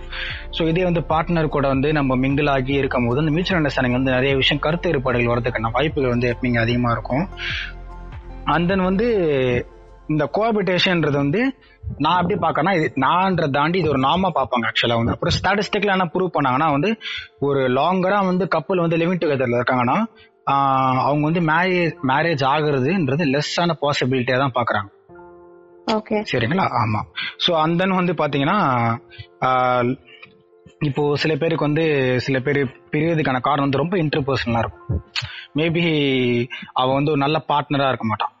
ஸோ 0.57 0.61
இதே 0.69 0.83
வந்து 0.89 1.01
பார்ட்னர் 1.09 1.53
கூட 1.55 1.65
வந்து 1.73 1.89
நம்ம 1.97 2.15
மிங்கிள் 2.23 2.49
ஆகி 2.55 2.73
இருக்கும் 2.81 3.07
போது 3.07 3.21
அந்த 3.23 3.33
மியூச்சுவல் 3.35 3.59
அண்டர்ஸ்டாண்டிங் 3.61 3.97
வந்து 3.97 4.15
நிறைய 4.17 4.33
விஷயம் 4.41 4.63
கருத்து 4.65 4.89
வேறுபாடுகள் 4.89 5.31
வரதுக்கான 5.33 5.71
வாய்ப்புகள் 5.77 6.13
வந்து 6.15 6.31
எப்படிங்க 6.33 6.59
அதிகமா 6.65 6.91
இருக்கும். 6.95 7.25
அண்ட் 8.53 8.67
தென் 8.71 8.87
வந்து 8.89 9.07
இந்த 10.09 10.23
கோஆபிட்டேஷன்ன்றது 10.35 11.17
வந்து 11.21 11.41
நான் 12.03 12.19
எப்படி 12.21 12.35
பார்க்கறேன்னா 12.43 12.73
இது 12.77 12.87
நான்ற 13.03 13.45
தாண்டி 13.55 13.77
இது 13.81 13.91
ஒரு 13.93 14.01
நாமா 14.05 14.29
பார்ப்பாங்க 14.37 14.69
ஆக்சுவலா 14.69 14.97
வந்து. 14.99 15.13
அப்புறம் 15.15 15.35
ஸ்டாட்டிஸ்டிக்ல 15.37 15.95
என்ன 15.95 16.07
ப்ரூவ் 16.13 16.35
பண்ணாங்கன்னா 16.35 16.67
வந்து 16.75 16.89
ஒரு 17.47 17.61
லாங்கரா 17.77 18.19
வந்து 18.29 18.45
கப்பல் 18.55 18.83
வந்து 18.83 18.99
லிவிங் 19.01 19.21
டுகெதர்ல 19.23 19.59
இருக்காங்கன்னா 19.59 19.97
அவங்க 21.07 21.23
வந்து 21.29 21.41
மேரேஜ் 21.51 21.95
மேரேஜ் 22.11 22.43
ஆகுறதுன்றது 22.51 23.25
லெஸ்ஸான 23.33 23.75
பாசிபிலிட்டியா 23.83 24.37
தான் 24.43 24.57
பாக்குறாங்க 24.57 24.89
ஓகே 25.95 26.17
சரிங்களா? 26.29 26.63
ஆமா. 26.81 27.01
ஸோ 27.43 27.51
அந்தன் 27.63 27.99
வந்து 27.99 28.13
பாத்தீங்கன்னா 28.21 28.57
இப்போ 30.81 31.03
சில 31.23 31.33
பேருக்கு 31.41 31.67
வந்து 31.67 31.83
சில 32.25 32.37
பேர் 32.45 32.59
பிரியறதுக்கான 32.91 33.39
காரணம் 33.47 33.65
வந்து 33.65 33.81
ரொம்ப 33.81 33.95
இன்டர்பர்சனலா 34.03 34.61
இருக்கும். 34.63 35.01
மேபி 35.59 35.83
அவ 36.73 36.87
வந்து 36.93 37.13
ஒரு 37.13 37.21
நல்ல 37.25 37.37
பார்ட்னரா 37.51 37.89
இருக்க 37.91 38.07
மாட்டான் 38.09 38.33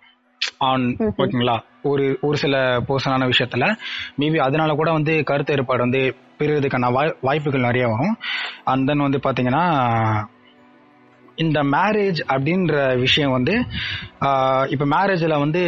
ஆன் 0.65 0.95
ஓகேங்களா? 1.17 1.59
ஒரு 1.83 2.17
ஒரு 2.21 2.37
சில 2.37 2.79
பர்சனான 2.79 3.29
விஷயத்துல. 3.29 3.65
மேபி 4.19 4.37
அதனால 4.37 4.73
கூட 4.73 4.91
வந்து 4.91 5.23
கருத்து 5.23 5.53
ஏற்பாடு 5.53 5.81
வந்து 5.81 6.15
பிரியறதுக்கான 6.39 6.91
வாய்- 6.91 7.15
வாய்ப்புகள் 7.21 7.61
நிறைய 7.61 7.87
வரும். 7.87 8.17
அண்ட் 8.63 8.87
தென் 8.87 8.97
வந்து 8.97 9.19
பாத்தீங்கன்னா 9.23 9.63
இந்த 11.35 11.63
மேரேஜ் 11.63 12.19
அப்படின்ற 12.27 12.99
விஷயம் 12.99 13.31
வந்து 13.31 13.53
இப்ப 14.69 14.85
மேரேஜ்ல 14.85 15.39
வந்து 15.39 15.63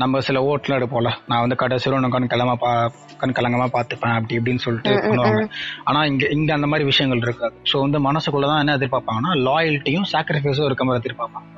நம்ம 0.00 0.20
சில 0.20 0.38
ஓட்டுல 0.50 0.76
எடுப்போம்ல. 0.78 1.10
நான் 1.26 1.40
வந்து 1.40 1.56
கடைசியில் 1.56 1.94
ஒன்று 1.96 2.08
கண் 2.10 2.28
கலமா 2.32 2.54
பா 2.54 2.70
கண் 3.16 3.34
கலங்கமா 3.38 3.66
பார்த்துப்பேன் 3.74 4.14
அப்படி 4.18 4.36
இப்படின்னு 4.38 4.62
சொல்லிட்டு 4.64 4.92
பண்ணுவாங்க. 5.02 5.42
ஆனா 5.84 6.04
இங்க 6.04 6.24
இங்க 6.36 6.50
அந்த 6.54 6.66
மாதிரி 6.66 6.84
விஷயங்கள் 6.84 7.18
இருக்காது. 7.18 7.54
ஸோ 7.70 7.80
வந்து 7.80 7.98
மனசுக்குள்ளதான் 7.98 8.60
என்ன 8.62 8.76
எதிர்பார்ப்பாங்கன்னா 8.78 9.32
லாயல்ட்டியும் 9.48 10.06
சாக்ரிஃபைஸும் 10.12 10.68
இருக்க 10.68 10.84
மாதிரி 10.84 11.02
எதிர்பார்ப்பாங்க. 11.02 11.48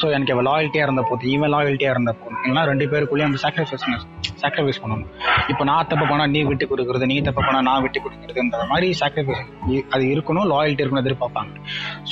ஸோ 0.00 0.10
எனக்கு 0.16 0.32
இவன் 0.34 0.48
லாயல்ட்டியா 0.50 0.82
இருந்த 0.82 1.02
போது 1.10 1.30
இவன் 1.30 1.52
லாயல்ட்டியா 1.54 1.90
இருந்த 1.90 2.12
போது 2.22 2.34
இல்லைன்னா 2.42 2.64
ரெண்டு 2.70 2.88
பேருக்குள்ளேயும் 2.92 3.30
அந்த 3.30 3.40
சாக்ரிஃபைஸ் 3.44 3.86
சாக்ரிஃபைஸ் 4.42 4.80
பண்ணணும். 4.82 5.10
இப்போ 5.48 5.64
நான் 5.64 5.88
தப்பு 5.92 6.06
பண்ணா 6.10 6.26
நீ 6.26 6.42
விட்டு 6.50 6.66
கொடுக்கறது 6.72 7.06
நீ 7.12 7.20
தப்பு 7.20 7.42
பண்ணா 7.46 7.60
நான் 7.70 7.82
விட்டு 7.82 8.00
கொடுக்கறதுன்ற 8.06 8.66
மாதிரி 8.72 8.88
சாக்ரிஃபைஸ் 9.02 9.44
அது 9.90 10.04
இருக்கணும் 10.14 10.50
லாயல்ட்டி 10.54 10.84
இருக்கணும் 10.84 11.04
எதிர்பார்ப்பாங்க. 11.04 11.54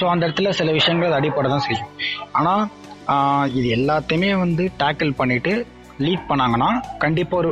ஸோ 0.01 0.07
அந்த 0.14 0.23
இடத்துல 0.29 0.55
சில 0.61 0.73
விஷயங்கள் 0.73 1.18
அடிப்படை 1.18 1.51
தான் 1.51 1.66
செய்யும். 1.68 1.90
ஆனா 2.33 2.55
ஆஹ் 2.55 2.91
இது 3.55 3.69
எல்லாத்தையுமே 3.77 4.38
வந்து 4.38 4.71
டேக்கிள் 4.79 5.12
பண்ணிட்டு 5.12 5.67
லீட் 5.99 6.29
பண்ணாங்கன்னா 6.29 6.99
கண்டிப்பாக 6.99 7.47
ஒரு 7.47 7.51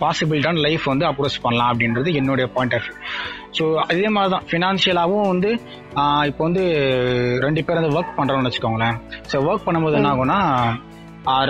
பாசிபிலிட்டான 0.00 0.60
லைஃப் 0.60 0.84
வந்து 0.84 1.06
அப்ரோச் 1.06 1.40
பண்ணலாம் 1.42 1.70
அப்படின்றது 1.72 2.14
என்னுடைய 2.14 2.50
பாயிண்ட் 2.50 2.74
ஆஃப் 2.74 2.82
வியூ 2.82 2.94
ஸோ 3.58 3.74
அதே 3.74 4.08
மாதிரி 4.08 4.34
தான் 4.34 4.44
ஃபினான்ஷியலாகவும் 4.50 5.26
வந்து 5.26 5.50
இப்போ 6.26 6.44
வந்து 6.44 6.62
ரெண்டு 7.40 7.64
பேர் 7.64 7.80
வந்து 7.80 8.00
ஒர்க் 8.00 8.16
பண்ணுறோம்னு 8.16 8.50
வச்சுக்கோங்களேன். 8.50 8.96
ஸோ 9.32 9.36
ஒர்க் 9.36 9.66
பண்ணும்போது 9.66 9.92
என்ன 9.92 10.12
ஆகும்னா 10.14 10.38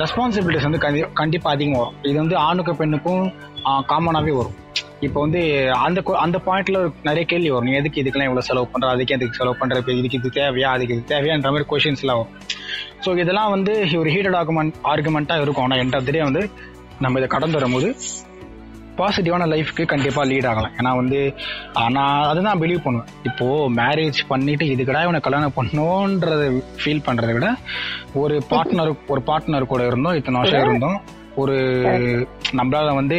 ரெஸ்பான்சிபிலிட்டிஸ் 0.02 0.62
வந்து 0.62 0.78
கண்டி- 0.78 1.12
கண்டிப்பாக 1.12 1.56
அதிகம் 1.56 1.78
வரும். 1.78 1.94
இது 2.02 2.14
வந்து 2.14 2.36
ஆணுக்கும் 2.36 2.76
பெண்ணுக்கும் 2.76 3.32
காமனாகவே 3.64 4.36
வரும். 4.36 4.54
இப்போ 5.00 5.20
வந்து 5.20 5.70
அந்த 5.72 6.02
அந்த 6.18 6.40
பாயிண்ட்ல 6.46 6.92
நிறைய 7.02 7.24
கேள்வி 7.24 7.50
வரும். 7.50 7.68
நீ 7.68 7.74
எதுக்கு 7.76 8.02
இதுக்கெல்லாம் 8.02 8.28
இவ்வளோ 8.30 8.38
செலவு 8.38 8.68
பண்ணுற 8.74 8.88
அதுக்கு 8.88 9.14
எதுக்கு 9.14 9.34
செலவு 9.34 9.56
பண்ணுற 9.60 9.76
இப்போ 9.76 9.92
இதுக்கு 9.92 10.16
இது 10.16 10.30
தேவையா? 10.34 10.68
அதுக்கு 10.76 10.94
இது 10.96 11.16
தேவையான்ற 11.16 11.42
மாதிரி 11.42 11.64
கொஷின்ஸ்லாம் 11.70 12.06
வரும். 12.06 12.28
ஸோ 13.06 13.12
இதெல்லாம் 13.24 13.52
வந்து 13.56 13.74
ஒரு 14.02 14.10
ஹீட்டட் 14.14 14.38
ஆர்குமெண்ட் 14.42 14.78
ஆர்குமெண்டா 14.92 15.34
இருக்கும். 15.42 15.66
ஆனா 15.66 15.82
என்ட 15.82 15.98
தெரியும் 16.06 16.30
வந்து 16.30 16.44
நம்ம 17.04 17.18
இதை 17.20 17.28
கடந்து 17.34 17.58
வரும்போது 17.58 17.90
பாசிட்டிவான 18.98 19.46
லைஃப்க்கு 19.52 19.84
கண்டிப்பா 19.90 20.22
லீட் 20.28 20.46
ஆகலாம். 20.50 20.74
ஏன்னா 20.78 20.90
வந்து 21.00 21.18
நான் 21.96 22.26
அதுதான் 22.30 22.60
பிலீவ் 22.62 22.84
பண்ணுவேன். 22.84 23.10
இப்போ 23.28 23.46
மேரேஜ் 23.80 24.20
பண்ணிட்டு 24.30 24.66
இதுக்கடா 24.74 25.02
இவனை 25.06 25.20
கல்யாணம் 25.26 25.56
பண்ணோன்றத 25.58 26.44
ஃபீல் 26.80 27.04
பண்றதை 27.08 27.34
விட 27.36 27.48
ஒரு 28.22 28.36
பார்ட்னர் 28.52 28.92
ஒரு 29.14 29.22
பார்ட்னர் 29.28 29.70
கூட 29.72 29.84
இருந்தோம் 29.90 30.18
இத்தனை 30.20 30.40
வருஷம் 30.42 30.66
இருந்தோம். 30.68 30.98
ஒரு 31.42 31.56
நம்மளால 32.58 32.92
வந்து 32.98 33.16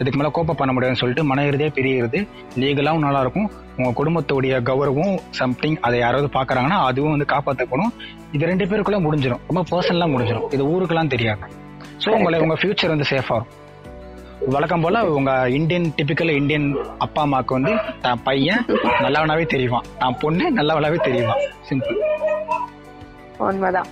இதுக்கு 0.00 0.18
மேல 0.20 0.30
கோப்ப 0.36 0.56
பண்ண 0.60 0.70
முடியாதுன்னு 0.74 1.00
சொல்லிட்டு 1.02 1.24
மன 1.30 1.44
இறுதியா 1.50 1.70
பிரிகிறது 1.76 2.20
லீகலாவும் 2.62 3.04
நல்லா 3.06 3.20
இருக்கும் 3.24 3.48
உங்க 3.78 3.90
குடும்பத்துடைய 3.98 4.54
கௌரவம் 4.68 5.14
சம்திங் 5.40 5.76
அதை 5.86 5.96
யாராவது 6.04 6.28
பாக்குறாங்கன்னா 6.36 6.78
அதுவும் 6.88 7.14
வந்து 7.14 7.32
காப்பாற்றப்படும் 7.34 7.92
இது 8.36 8.50
ரெண்டு 8.50 8.66
பேருக்குள்ள 8.70 8.98
முடிஞ்சிடும் 9.06 9.44
ரொம்ப 9.50 9.62
பர்சனலா 9.72 10.08
முடிஞ்சிடும் 10.14 10.48
இது 10.56 10.64
ஊருக்கெல்லாம் 10.72 11.12
தெரியாது. 11.14 11.44
ஸோ 12.02 12.08
உங்களை 12.18 12.40
உங்க 12.44 12.56
ஃபியூச்சர் 12.60 12.92
வந்து 12.94 13.08
சேஃபா 13.12 13.36
இருக்கும். 13.38 13.62
வழக்கம் 14.54 14.82
போல 14.84 14.96
உங்க 15.18 15.32
இந்தியன் 15.58 15.86
டிபிக்கல் 15.98 16.32
இந்தியன் 16.40 16.66
அப்பா 17.04 17.20
அம்மாவுக்கு 17.26 17.56
வந்து 17.58 17.72
தான் 18.04 18.22
பையன் 18.28 18.64
நல்லவனாவே 19.04 19.44
தெரியுவான் 19.54 19.86
தான் 20.02 20.18
பொண்ணு 20.22 20.44
நல்லவனாவே 20.58 20.98
தெரியுவான் 21.08 21.42
சிம்பிள் 21.68 22.00
உண்மைதான். 23.46 23.88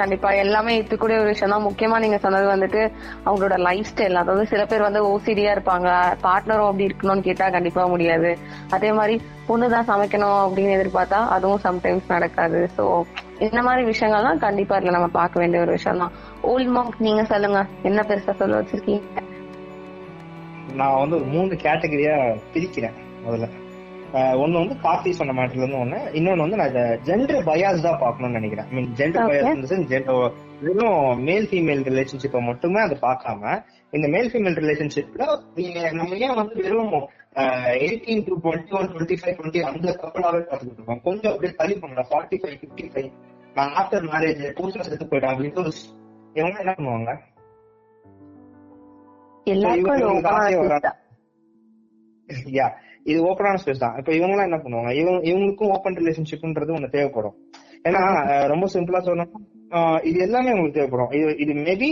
கண்டிப்பா 0.00 0.28
எல்லாமே 0.42 0.72
இருக்கக்கூடிய 0.78 1.16
ஒரு 1.22 1.30
விஷயம் 1.32 1.52
தான் 1.54 1.64
முக்கியமா 1.66 1.96
நீங்க 2.04 2.18
சொன்னது 2.24 2.46
வந்துட்டு 2.52 2.80
அவங்களோட 3.26 3.56
லைஃப் 3.68 3.90
ஸ்டைல் 3.90 4.20
அதாவது 4.22 4.44
சில 4.52 4.62
பேர் 4.70 4.86
வந்து 4.86 5.00
ஓசிடியா 5.12 5.52
இருப்பாங்க. 5.56 5.88
பார்ட்னரும் 6.26 6.68
அப்படி 6.70 6.88
இருக்கணும்னு 6.88 7.26
கேட்டா 7.28 7.48
கண்டிப்பா 7.56 7.84
முடியாது. 7.94 8.30
அதே 8.76 8.90
மாதிரி 8.98 9.16
பொண்ணு 9.48 9.68
தான் 9.76 9.88
சமைக்கணும் 9.90 10.40
அப்படின்னு 10.46 10.76
எதிர்பார்த்தா 10.78 11.20
அதுவும் 11.36 11.64
சம்டைம்ஸ் 11.66 12.12
நடக்காது. 12.14 12.60
சோ 12.76 12.84
இந்த 13.46 13.60
மாதிரி 13.68 13.82
விஷயங்கள்லாம் 13.92 14.42
கண்டிப்பா 14.46 14.76
இதுல 14.78 14.96
நம்ம 14.96 15.10
பார்க்க 15.20 15.42
வேண்டிய 15.42 15.62
ஒரு 15.64 15.72
விஷயம் 15.78 16.02
தான் 16.04 16.14
ஓல்ட் 16.52 16.72
மார்க் 16.76 17.06
நீங்க 17.08 17.24
சொல்லுங்க. 17.32 17.60
என்ன 17.90 18.00
பெருசா 18.08 18.34
சொல்ல 18.42 18.60
வச்சிருக்கீங்க? 18.60 19.24
நான் 20.80 20.98
வந்து 21.02 21.16
ஒரு 21.18 21.26
மூணு 21.34 21.54
கேட்டகரியா 21.66 22.16
பிரிக்கிறேன் 22.54 22.98
முதல்ல. 23.24 23.48
ஒண்ணு 24.42 24.60
வந்து 24.60 24.76
காஃபி 24.80 25.10
சொன்ன 25.12 25.34
மேட்டர்ல 25.38 25.64
இருந்து 25.64 25.82
ஒண்ணு. 25.84 25.98
இன்னொன்னு 26.18 26.44
வந்து 26.44 26.60
நான் 26.60 26.76
ஜெண்டர் 27.08 27.46
பயாஸ் 27.48 27.86
தான் 27.86 28.00
பார்க்கணும்னு 28.02 28.38
நினைக்கிறேன். 28.38 28.68
மீன் 28.74 28.88
ஜெண்டர். 29.00 29.28
பயாஸ் 29.30 30.36
வெறும் 30.62 31.20
மேல் 31.26 31.48
ஃபீமேல் 31.50 31.82
ரிலேஷன்ஷிப்பை 31.88 32.40
மட்டுமே 32.46 32.80
அதை 32.80 32.96
பார்க்காம 33.02 33.62
இந்த 33.96 34.06
மேல் 34.14 34.30
ஃபீமேல் 34.32 34.58
ரிலேஷன்ஷிப்ல 34.64 35.26
நம்ம 35.98 36.16
ஏன் 36.26 36.34
வந்து 36.34 36.62
வெறும் 36.66 36.94
eighteen 37.86 38.24
to 38.28 38.34
twenty 38.44 38.72
one 38.78 38.88
twenty 38.92 39.18
five 39.20 39.36
twenty 39.38 39.60
அந்த 39.70 39.88
கப்பலாவே 40.02 40.40
பார்த்துக்கிட்டு 40.40 40.80
இருக்கோம். 40.80 41.02
கொஞ்சம் 41.08 41.32
அப்படியே 41.32 41.54
தள்ளி 41.60 41.76
பண்ணலாம் 41.82 42.10
forty 42.12 42.38
five 42.42 42.56
fifty 42.60 42.86
five 42.94 43.10
after 43.80 44.06
marriage 44.12 44.42
புதுசா 44.58 44.86
செத்து 44.88 45.06
போயிட்டாங்க 45.12 45.40
விண்டோஸ் 45.44 45.82
இவங்க 46.38 46.58
என்ன 46.64 46.74
பண்ணுவாங்க? 46.78 47.12
இது. 52.28 52.50
யா 52.56 52.66
இது 53.10 53.18
ஓப்பனான 53.30 53.60
ஸ்பேஸ் 53.62 53.82
தான். 53.84 53.96
இப்ப 54.00 54.10
இவங்க 54.18 54.34
எல்லாம் 54.34 54.48
என்ன 54.50 54.60
பண்ணுவாங்க? 54.64 54.92
இவங்க 55.00 55.20
இவங்களுக்கும் 55.30 55.72
ஓப்பன் 55.76 55.98
ரிலேஷன்ஷிப்ன்றது 56.00 56.76
ஒண்ணு 56.76 56.94
தேவைப்படும். 56.96 57.36
ஏன்னா 57.88 58.02
ரொம்ப 58.52 58.66
சிம்பிளா 58.74 59.00
சொன்னா 59.08 59.26
இது 60.10 60.18
எல்லாமே 60.26 60.52
உங்களுக்கு 60.54 60.78
தேவைப்படும். 60.78 61.12
இது 61.18 61.36
இது 61.44 61.54
மேபி 61.66 61.90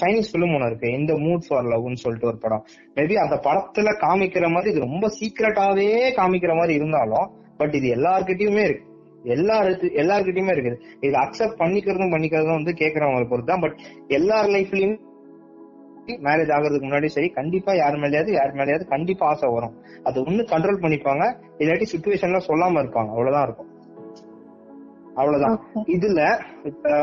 சைனீஸ் 0.00 0.30
பிலிம் 0.34 0.54
ஒன்று 0.56 0.68
இருக்கு. 0.70 0.88
இந்த 1.00 1.12
மூட் 1.24 1.44
ஃபார் 1.48 1.68
லவ்னு 1.72 2.02
சொல்லிட்டு 2.04 2.30
ஒரு 2.30 2.38
படம். 2.44 2.64
மேபி 2.96 3.14
அந்த 3.24 3.36
படத்துல 3.46 3.92
காமிக்கிற 4.04 4.48
மாதிரி 4.54 4.72
இது 4.72 4.86
ரொம்ப 4.88 5.08
சீக்கிரட்டாவே 5.18 5.90
காமிக்கிற 6.18 6.54
மாதிரி 6.60 6.74
இருந்தாலும் 6.80 7.28
பட் 7.60 7.74
இது 7.80 7.88
எல்லார்கிட்டயுமே 7.96 8.64
இருக்கு. 8.68 8.86
எல்லாருக்கு 9.34 9.86
எல்லார்கிட்டயுமே 10.02 10.54
இருக்குது. 10.54 10.78
இது 11.06 11.14
அக்செப்ட் 11.24 11.60
பண்ணிக்கிறதும் 11.60 12.12
பண்ணிக்கிறதும் 12.14 12.58
வந்து 12.58 12.72
கேக்குறவங்களை 12.80 13.26
பொறுத்து 13.30 13.52
தான் 13.52 13.62
பட் 13.64 13.76
எல்லார் 14.18 14.50
லைஃப்லயும் 14.56 14.96
மேரேஜ் 16.06 16.52
ஆகுறதுக்கு 16.56 16.88
முன்னாடி 16.88 17.06
சரி 17.06 17.28
கண்டிப்பா 17.28 17.74
யார் 17.74 17.94
மேலயாவது 17.94 18.30
யார் 18.30 18.54
மேலயாவது 18.54 18.86
கண்டிப்பா 18.86 19.26
ஆசை 19.26 19.48
வரும். 19.52 19.82
அது 20.02 20.22
ஒண்ணு 20.22 20.44
கண்ட்ரோல் 20.50 20.82
பண்ணிப்பாங்க 20.84 21.36
இல்லாட்டி 21.58 21.86
சுச்சுவேஷன்ல 21.92 22.40
சொல்லாம 22.48 22.82
இருப்பாங்க. 22.82 23.08
அவ்வளவுதான் 23.08 23.42
இருக்கும். 23.42 23.72
அவ்வளவுதான். 25.14 25.66
இதுல 25.74 26.40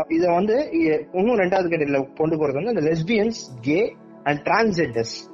இத 0.07 0.31
வந்து 0.31 0.69
இன்னும் 1.13 1.37
ரெண்டாவது 1.37 1.71
கேட்டகரியில 1.71 2.13
கொண்டு 2.15 2.35
போறது 2.35 2.63
வந்து 2.63 2.73
இந்த 2.73 2.91
லெஸ்பியன்ஸ் 2.91 3.41
கே 3.61 3.95
அண்ட் 4.23 4.39
டிரான்ஸ்ஜெண்டர்ஸ் 4.47 5.30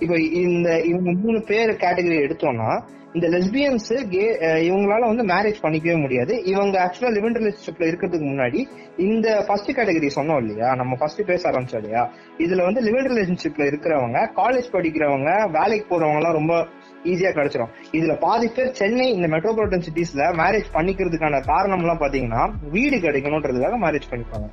இப்ப 0.00 0.16
இந்த 0.20 0.84
இவங்க 0.84 1.12
மூணு 1.12 1.42
பேர் 1.46 1.70
கேட்டகரி 1.70 2.18
எடுத்தோம்னா 2.26 2.70
இந்த 3.12 3.28
லெஸ்பியன்ஸ் 3.28 4.08
கே 4.08 4.24
இவங்களால 4.70 5.00
வந்து 5.00 5.24
மேரேஜ் 5.24 5.62
பண்ணிக்கவே 5.62 6.00
முடியாது. 6.00 6.44
இவங்க 6.44 6.74
ஆக்சுவலா 6.84 7.10
லிவன் 7.10 7.36
ரிலேஷன்ஷிப்ல 7.36 7.88
இருக்கிறதுக்கு 7.90 8.26
முன்னாடி 8.26 8.60
இந்த 8.96 9.44
ஃபர்ஸ்ட் 9.46 9.70
கேட்டகரி 9.70 10.10
சொன்னோம் 10.14 10.36
இல்லையா? 10.36 10.74
நம்ம 10.74 10.96
ஃபர்ஸ்ட் 10.96 11.24
பேச 11.24 11.50
ஆரம்பிச்சோம் 11.50 11.74
இல்லையா? 11.74 12.10
இதுல 12.38 12.62
வந்து 12.62 12.80
லிவன் 12.80 13.08
ரிலேஷன்ஷிப்ல 13.12 13.66
இருக்கிறவங்க 13.66 14.30
காலேஜ் 14.36 14.68
படிக்கிறவங்க 14.72 15.50
வேலைக்கு 15.50 15.86
போறவங்க 15.90 16.14
எல்லாம் 16.14 16.32
ரொம்ப 16.32 16.66
ஈஸியா 17.04 17.30
கிடைச்சிரும். 17.30 17.68
இதுல 17.92 18.18
பாதி 18.20 18.48
பேர் 18.48 18.70
சென்னை 18.70 19.12
இந்த 19.12 19.28
மெட்ரோபாலிட்டன் 19.28 19.86
சிட்டிஸ்ல 19.88 20.24
மேரேஜ் 20.42 20.70
பண்ணிக்கிறதுக்கான 20.74 21.44
காரணம் 21.44 21.78
எல்லாம் 21.78 21.98
பாத்தீங்கன்னா 21.98 22.70
வீடு 22.70 22.96
கிடைக்கணும்ன்றதுக்காக 22.96 23.78
மேரேஜ் 23.86 24.10
பண்ணிப்பாங்க. 24.10 24.48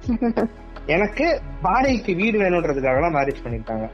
எனக்கு 0.86 1.40
வாடகைக்கு 1.62 2.14
வீடு 2.14 2.40
வேணும்ன்றதுக்காக 2.40 2.94
எல்லாம் 2.94 3.14
மேரேஜ் 3.14 3.42
பண்ணிருக்காங்க. 3.44 3.88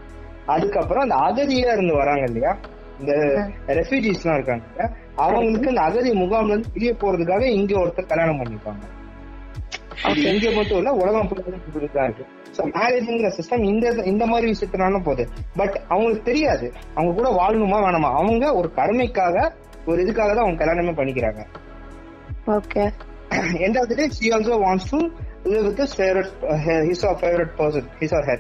அதுக்கப்புறம் 0.47 1.11
அந்த 1.11 1.17
அகதியா 1.27 1.73
இருந்து 1.73 1.95
வராங்க 1.95 2.21
இல்லையா? 2.21 2.57
இந்த 3.01 3.13
ரெஃப்யூஜிஸ் 3.67 4.21
எல்லாம் 4.25 4.35
இருக்காங்க 4.35 4.65
அவங்களுக்கு 5.17 5.69
இந்த 5.69 5.81
அகதி 5.81 6.11
முகாம்ல 6.11 6.49
இருந்து 6.49 6.73
வெளியே 6.73 6.93
போறதுக்காக 6.93 7.43
இங்க 7.43 7.79
ஒருத்தர் 7.79 8.07
கல்யாணம் 8.07 8.41
பண்ணிப்பாங்க. 8.41 8.85
இங்க 10.17 10.51
மட்டும் 10.51 10.77
இல்ல 10.77 10.93
உலகம் 10.93 11.29
தான் 11.93 12.05
இருக்கு. 12.05 12.27
சோ 12.57 12.61
மேரேஜ்ங்கிற 12.77 13.31
சிஸ்டம் 13.39 13.65
இந்த 13.65 13.87
இந்த 14.05 14.27
மாதிரி 14.27 14.55
விஷயத்தினாலும் 14.55 15.05
போகுது. 15.05 15.29
பட் 15.57 15.81
அவங்களுக்கு 15.89 16.23
தெரியாது. 16.23 16.73
அவங்க 16.95 17.13
கூட 17.15 17.29
வாழணுமா 17.43 17.79
வேணாமா? 17.87 18.13
அவங்க 18.23 18.55
ஒரு 18.55 18.73
கடமைக்காக 18.77 19.53
ஒரு 19.87 20.03
இதுக்காக 20.05 20.31
தான் 20.31 20.45
அவங்க 20.45 20.65
கல்யாணமே 20.65 20.95
பண்ணிக்கிறாங்க. 21.01 21.47
Okay 22.47 22.93
day, 23.99 24.09
she 24.19 24.27
also 24.37 24.55
wants 24.65 24.85
to 24.91 24.99
live 25.45 25.65
with 25.67 25.79
his 25.83 25.93
favorite, 26.01 26.33
uh, 26.43 26.59
his 26.89 27.01
or 27.09 27.15
favorite 27.23 27.55
person, 27.59 27.85
his 28.01 28.13
or 28.19 28.25
her. 28.29 28.39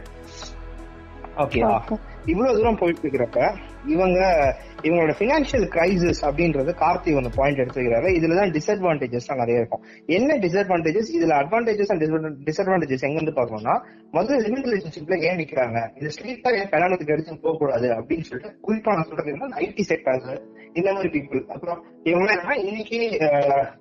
ஓகேவா 1.42 1.98
இவ்வளவு 2.32 2.56
தூரம் 2.58 2.78
போயிட்டு 2.80 3.02
இருக்கிறப்ப 3.02 3.40
இவங்க 3.86 4.18
இவங்களோட 4.82 5.12
பினான்சியல் 5.18 5.66
கிரைசிஸ் 5.74 6.22
அப்படின்றது 6.28 6.70
கார்த்தி 6.80 7.10
ஒன்று 7.16 7.30
பாயிண்ட் 7.36 7.60
எடுத்துக்கிறாரு. 7.62 8.08
இதுலதான் 8.18 8.52
டிஸ்அட்வான்டேஜஸ் 8.56 9.28
நிறைய 9.36 9.60
இருக்கும். 9.60 9.82
என்ன 10.06 10.38
டிஸ்அட்வான்டேஜஸ் 10.44 11.10
இதுல 11.16 11.36
அட்வான்டேஜஸ் 11.42 11.92
அண்ட் 11.92 12.04
டிஸ்அட்வான்டேஜஸ் 12.48 13.04
எங்க 13.08 13.18
இருந்து 13.20 13.36
பார்க்கணும்னா 13.38 13.74
முதல்ல 14.12 14.40
லிவிங் 14.44 14.66
ரிலேஷன்ஷிப்ல 14.66 15.18
ஏன் 15.28 15.38
நிக்கிறாங்க? 15.42 15.78
இது 15.98 16.10
ஸ்ட்ரீட்டா 16.16 16.50
ஏன் 16.58 16.68
கல்யாணத்துக்கு 16.68 17.12
எடுத்து 17.12 17.38
போக 17.40 17.56
கூடாது 17.56 17.88
அப்படின்னு 17.88 18.26
சொல்லிட்டு 18.28 18.58
குறிப்பா 18.68 18.94
நான் 18.94 19.08
சொல்றது 19.08 19.36
ஐடி 19.66 19.84
செக்டர்ஸ் 19.92 20.28
இந்த 20.72 20.88
மாதிரி 20.92 21.10
பீப்புள் 21.14 21.44
அப்புறம் 21.46 21.78
இவங்க 22.02 22.32
என்னன்னா 22.34 22.56
இன்னைக்கு 22.64 22.98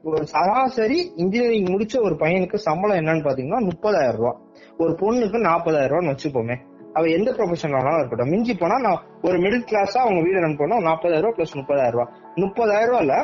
ஒரு 0.04 0.28
சராசரி 0.28 1.00
இன்ஜினியரிங் 1.16 1.72
முடிச்ச 1.74 1.96
ஒரு 2.02 2.16
பையனுக்கு 2.16 2.60
சம்பளம் 2.68 2.98
என்னன்னு 2.98 3.28
பாத்தீங்கன்னா 3.28 3.62
முப்பதாயிரம் 3.72 4.20
ரூபாய். 4.22 4.40
ஒரு 4.78 4.94
பொண்ணுக்கு 5.02 5.40
நாற்பதாயிரம் 5.40 5.94
ரூபான்னு 5.94 6.14
வச்சுப்போமே 6.14 6.56
அவ 6.96 7.08
எந்த 7.08 7.32
ப்ரொஃபஷன் 7.32 7.74
வேணாலும் 7.76 7.98
இருக்கட்டும். 7.98 8.30
மிஞ்சி 8.30 8.54
போனா 8.56 8.78
நான் 8.78 9.02
ஒரு 9.22 9.38
மிடில் 9.38 9.68
கிளாஸா 9.72 9.98
அவங்க 9.98 10.22
வீடு 10.22 10.40
ரன் 10.40 10.58
பண்ணா 10.58 10.78
நாற்பதாயிரம் 10.80 11.30
ரூபா 11.30 11.44
பிளஸ் 11.44 11.56
முப்பதாயிரம் 11.56 11.92
ரூபா 11.92 12.06
முப்பதாயிரம் 12.36 12.94
ரூபாய்ல 12.94 13.16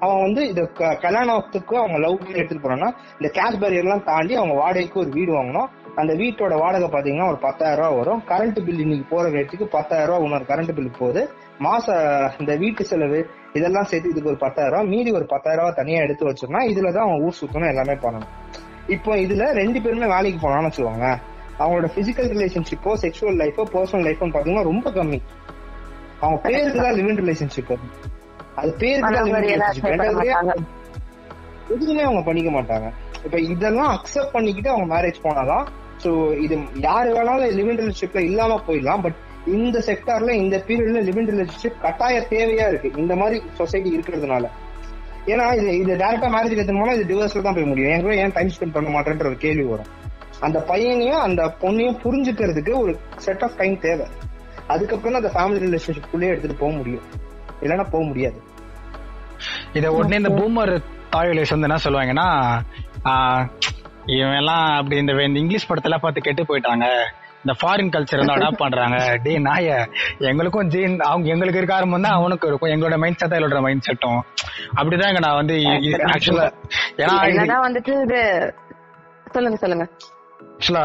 அவன் 0.00 0.20
வந்து 0.20 0.48
இந்த 0.48 0.62
க- 0.66 0.94
கல்யாணத்துக்கு 0.94 1.76
அவங்க 1.76 1.98
லவ் 1.98 2.18
பண்ணி 2.18 2.34
எடுத்துட்டு 2.34 2.68
போனோம்னா 2.68 2.90
இந்த 3.20 3.30
கேஷ் 3.32 3.60
பேரியர் 3.62 3.84
எல்லாம் 3.84 4.04
தாண்டி 4.04 4.34
அவங்க 4.34 4.54
வாடகைக்கு 4.54 5.00
ஒரு 5.00 5.08
வீடு 5.08 5.32
வாங்கணும். 5.32 5.68
அந்த 5.94 6.14
வீட்டோட 6.14 6.58
வாடகை 6.58 6.88
பாத்தீங்கன்னா 6.88 7.28
ஒரு 7.28 7.38
பத்தாயிரம் 7.38 7.84
ரூபா 7.84 7.96
வரும். 7.96 8.22
கரண்ட் 8.28 8.64
பில் 8.64 8.80
இன்னைக்கு 8.80 9.16
போற 9.16 9.28
ரேட்டுக்கு 9.28 9.64
பத்தாயிரம் 9.64 10.10
ரூபா 10.10 10.24
இன்னொரு 10.24 10.44
கரண்ட் 10.44 10.74
பில் 10.74 10.90
போகுது. 10.98 11.30
மாச 11.60 11.86
இந்த 12.40 12.56
வீட்டு 12.56 12.84
செலவு 12.84 13.30
இதெல்லாம் 13.52 13.84
சேர்த்து 13.84 14.10
இதுக்கு 14.10 14.28
ஒரு 14.28 14.38
பத்தாயிரம் 14.38 14.78
ரூபா 14.78 14.88
மீதி 14.88 15.12
ஒரு 15.12 15.26
பத்தாயிரம் 15.26 15.64
ரூபா 15.64 15.76
தனியா 15.76 16.00
எடுத்து 16.00 16.26
வச்சோம்னா 16.26 16.62
இதுலதான் 16.72 17.06
அவன் 17.08 17.20
ஊர் 17.20 17.38
சுத்தணும் 17.40 17.68
எல்லாமே 17.68 17.92
பண்ணணும். 17.92 18.30
இப்போ 18.86 19.14
இதுல 19.14 19.52
ரெண்டு 19.52 19.80
பேருமே 19.82 20.06
வேலைக்கு 20.06 20.48
போனான்னு 20.48 20.70
வச்சுக்கோங்க 20.70 21.08
அவங்களோட 21.60 21.88
பிசிக்கல் 21.96 22.28
ரிலேஷன்ஷிப்போ 22.34 22.90
செக்ஷுவல் 23.04 23.38
லைஃபோ 23.42 23.62
பர்சனல் 23.74 24.06
லைஃபோ 24.08 24.26
பாத்தீங்கன்னா 24.34 24.64
ரொம்ப 24.70 24.90
கம்மி. 24.90 25.18
அவங்க 26.20 26.38
பேருக்கு 26.46 26.80
தான் 26.86 26.96
லிவிங் 27.00 27.20
ரிலேஷன்ஷிப் 27.22 27.72
அது 28.60 28.70
பேருக்கு 28.82 29.14
தான் 29.16 29.28
ரிலேஷன்ஷிப். 29.46 30.64
எதுவுமே 31.74 32.02
அவங்க 32.02 32.22
பண்ணிக்க 32.28 32.50
மாட்டாங்க. 32.50 32.88
இப்ப 33.26 33.38
இதெல்லாம் 33.52 33.90
அக்செப்ட் 33.96 34.34
பண்ணிக்கிட்டு 34.36 34.70
அவங்க 34.74 34.86
மேரேஜ் 34.94 35.24
போனாதான் 35.26 35.64
சோ 36.02 36.10
இது 36.44 36.54
யாரு 36.86 37.08
வேணாலும் 37.16 37.56
லிவிங் 37.60 37.80
ரிலேஷன்ஷிப்ல 37.80 38.20
இல்லாம 38.28 38.60
போயிடலாம் 38.68 39.02
பட் 39.06 39.18
இந்த 39.56 39.78
செக்டார்ல 39.88 40.30
இந்த 40.42 40.56
பீரியட்ல 40.68 41.02
லிவிங் 41.08 41.28
ரிலேஷன்ஷிப் 41.32 41.82
கட்டாய 41.84 42.16
தேவையா 42.32 42.66
இருக்கு. 42.70 42.88
இந்த 43.02 43.14
மாதிரி 43.16 43.36
சொசைட்டி 43.60 43.90
இருக்கிறதுனால. 43.96 44.46
ஏன்னா 45.32 45.46
இது 45.58 45.70
இது 45.82 45.92
டேரக்டா 46.02 46.28
மேரேஜ் 46.34 46.54
எடுத்தோம்னா 46.56 46.94
இது 46.98 47.06
டிவோர்ஸ்ல 47.10 47.42
தான் 47.46 47.56
போய் 47.58 47.70
முடியும். 47.70 47.92
என் 47.94 48.04
கூட 48.06 48.14
ஏன் 48.24 48.34
டைம் 48.36 48.52
ஸ்பெண்ட் 48.56 48.76
பண்ண 48.76 48.90
மாட்டேன்ற 48.96 49.26
ஒரு 49.32 49.38
கேள்வி 49.46 49.66
வரும். 49.72 49.90
அந்த 50.40 50.58
பையனையும் 50.60 51.20
அந்த 51.20 51.54
பொண்ணையும் 51.60 52.00
புரிஞ்சுக்கிறதுக்கு 52.02 52.72
ஒரு 52.78 52.92
செட் 53.16 53.42
ஆஃப் 53.42 53.56
டைம் 53.56 53.78
தேவை. 53.78 54.06
அதுக்கப்புறம் 54.66 55.14
அந்த 55.14 55.30
ஃபேமிலி 55.34 55.58
ரிலேஷன்ஷிப் 55.66 56.10
குள்ளே 56.10 56.26
எடுத்துட்டு 56.26 56.56
போக 56.56 56.72
முடியும். 56.72 57.04
இல்லைன்னா 57.62 57.90
போக 57.90 58.04
முடியாது. 58.04 58.38
இத 59.72 59.92
உடனே 59.92 60.16
இந்த 60.16 60.28
பூமர் 60.30 60.72
தாய்வலேஸ் 61.12 61.50
வந்து 61.50 61.68
என்ன 61.68 61.78
சொல்லுவாங்கன்னா 61.84 62.26
ஆஹ், 63.04 63.42
இவன் 64.06 64.32
எல்லாம் 64.32 64.74
அப்படி 64.76 64.96
இந்த 64.96 65.12
இந்த 65.22 65.38
இங்கிலீஷ் 65.38 65.68
படத்தெல்லாம் 65.70 65.98
பார்த்து 65.98 66.20
கெட்டு 66.20 66.42
போயிட்டாங்க. 66.42 66.86
இந்த 67.44 67.54
ஃபாரின் 67.60 67.92
கல்ச்சர் 67.94 68.20
வந்து 68.20 68.34
அடாப்ட் 68.34 68.62
பண்றாங்க. 68.62 68.96
டே 69.22 69.38
நாய 69.38 69.66
எங்களுக்கும் 70.20 70.68
ஜீன் 70.68 70.96
அவங்க 71.00 71.28
எங்களுக்கு 71.28 71.58
இருக்க 71.58 71.74
ஆரம்பம் 71.74 72.02
தான் 72.02 72.12
அவனுக்கு 72.12 72.48
இருக்கும். 72.48 72.70
எங்களோட 72.70 72.98
மைண்ட் 72.98 73.18
செட் 73.18 73.32
எங்களோட 73.32 73.60
மைண்ட் 73.60 73.86
செட்டும் 73.88 74.20
அப்படிதான் 74.76 75.08
இங்க 75.08 75.20
நான் 75.20 75.40
வந்து 75.42 75.56
ஆக்சுவலா 76.14 76.46
ஏன்னா 77.36 77.58
வந்துட்டு 77.66 77.94
இது? 78.04 78.20
சொல்லுங்க 79.34 79.56
சொல்லுங்க. 79.56 79.86
ஆக்சுவலா 80.58 80.84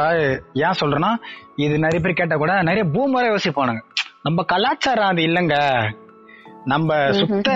ஏன் 0.65 0.79
சொல்றேன்னா 0.79 1.11
இது 1.65 1.75
நிறைய 1.83 1.99
பேர் 2.01 2.19
கேட்டால் 2.19 2.41
கூட 2.41 2.53
நிறைய 2.67 2.83
பூமரை 2.95 3.27
யோசிப்பானுங்க. 3.31 3.81
நம்ம 4.25 4.43
கலாச்சாரம் 4.51 5.11
அது 5.11 5.21
இல்லைங்க. 5.27 5.55
நம்ம 6.71 6.97
சுத்த 7.19 7.55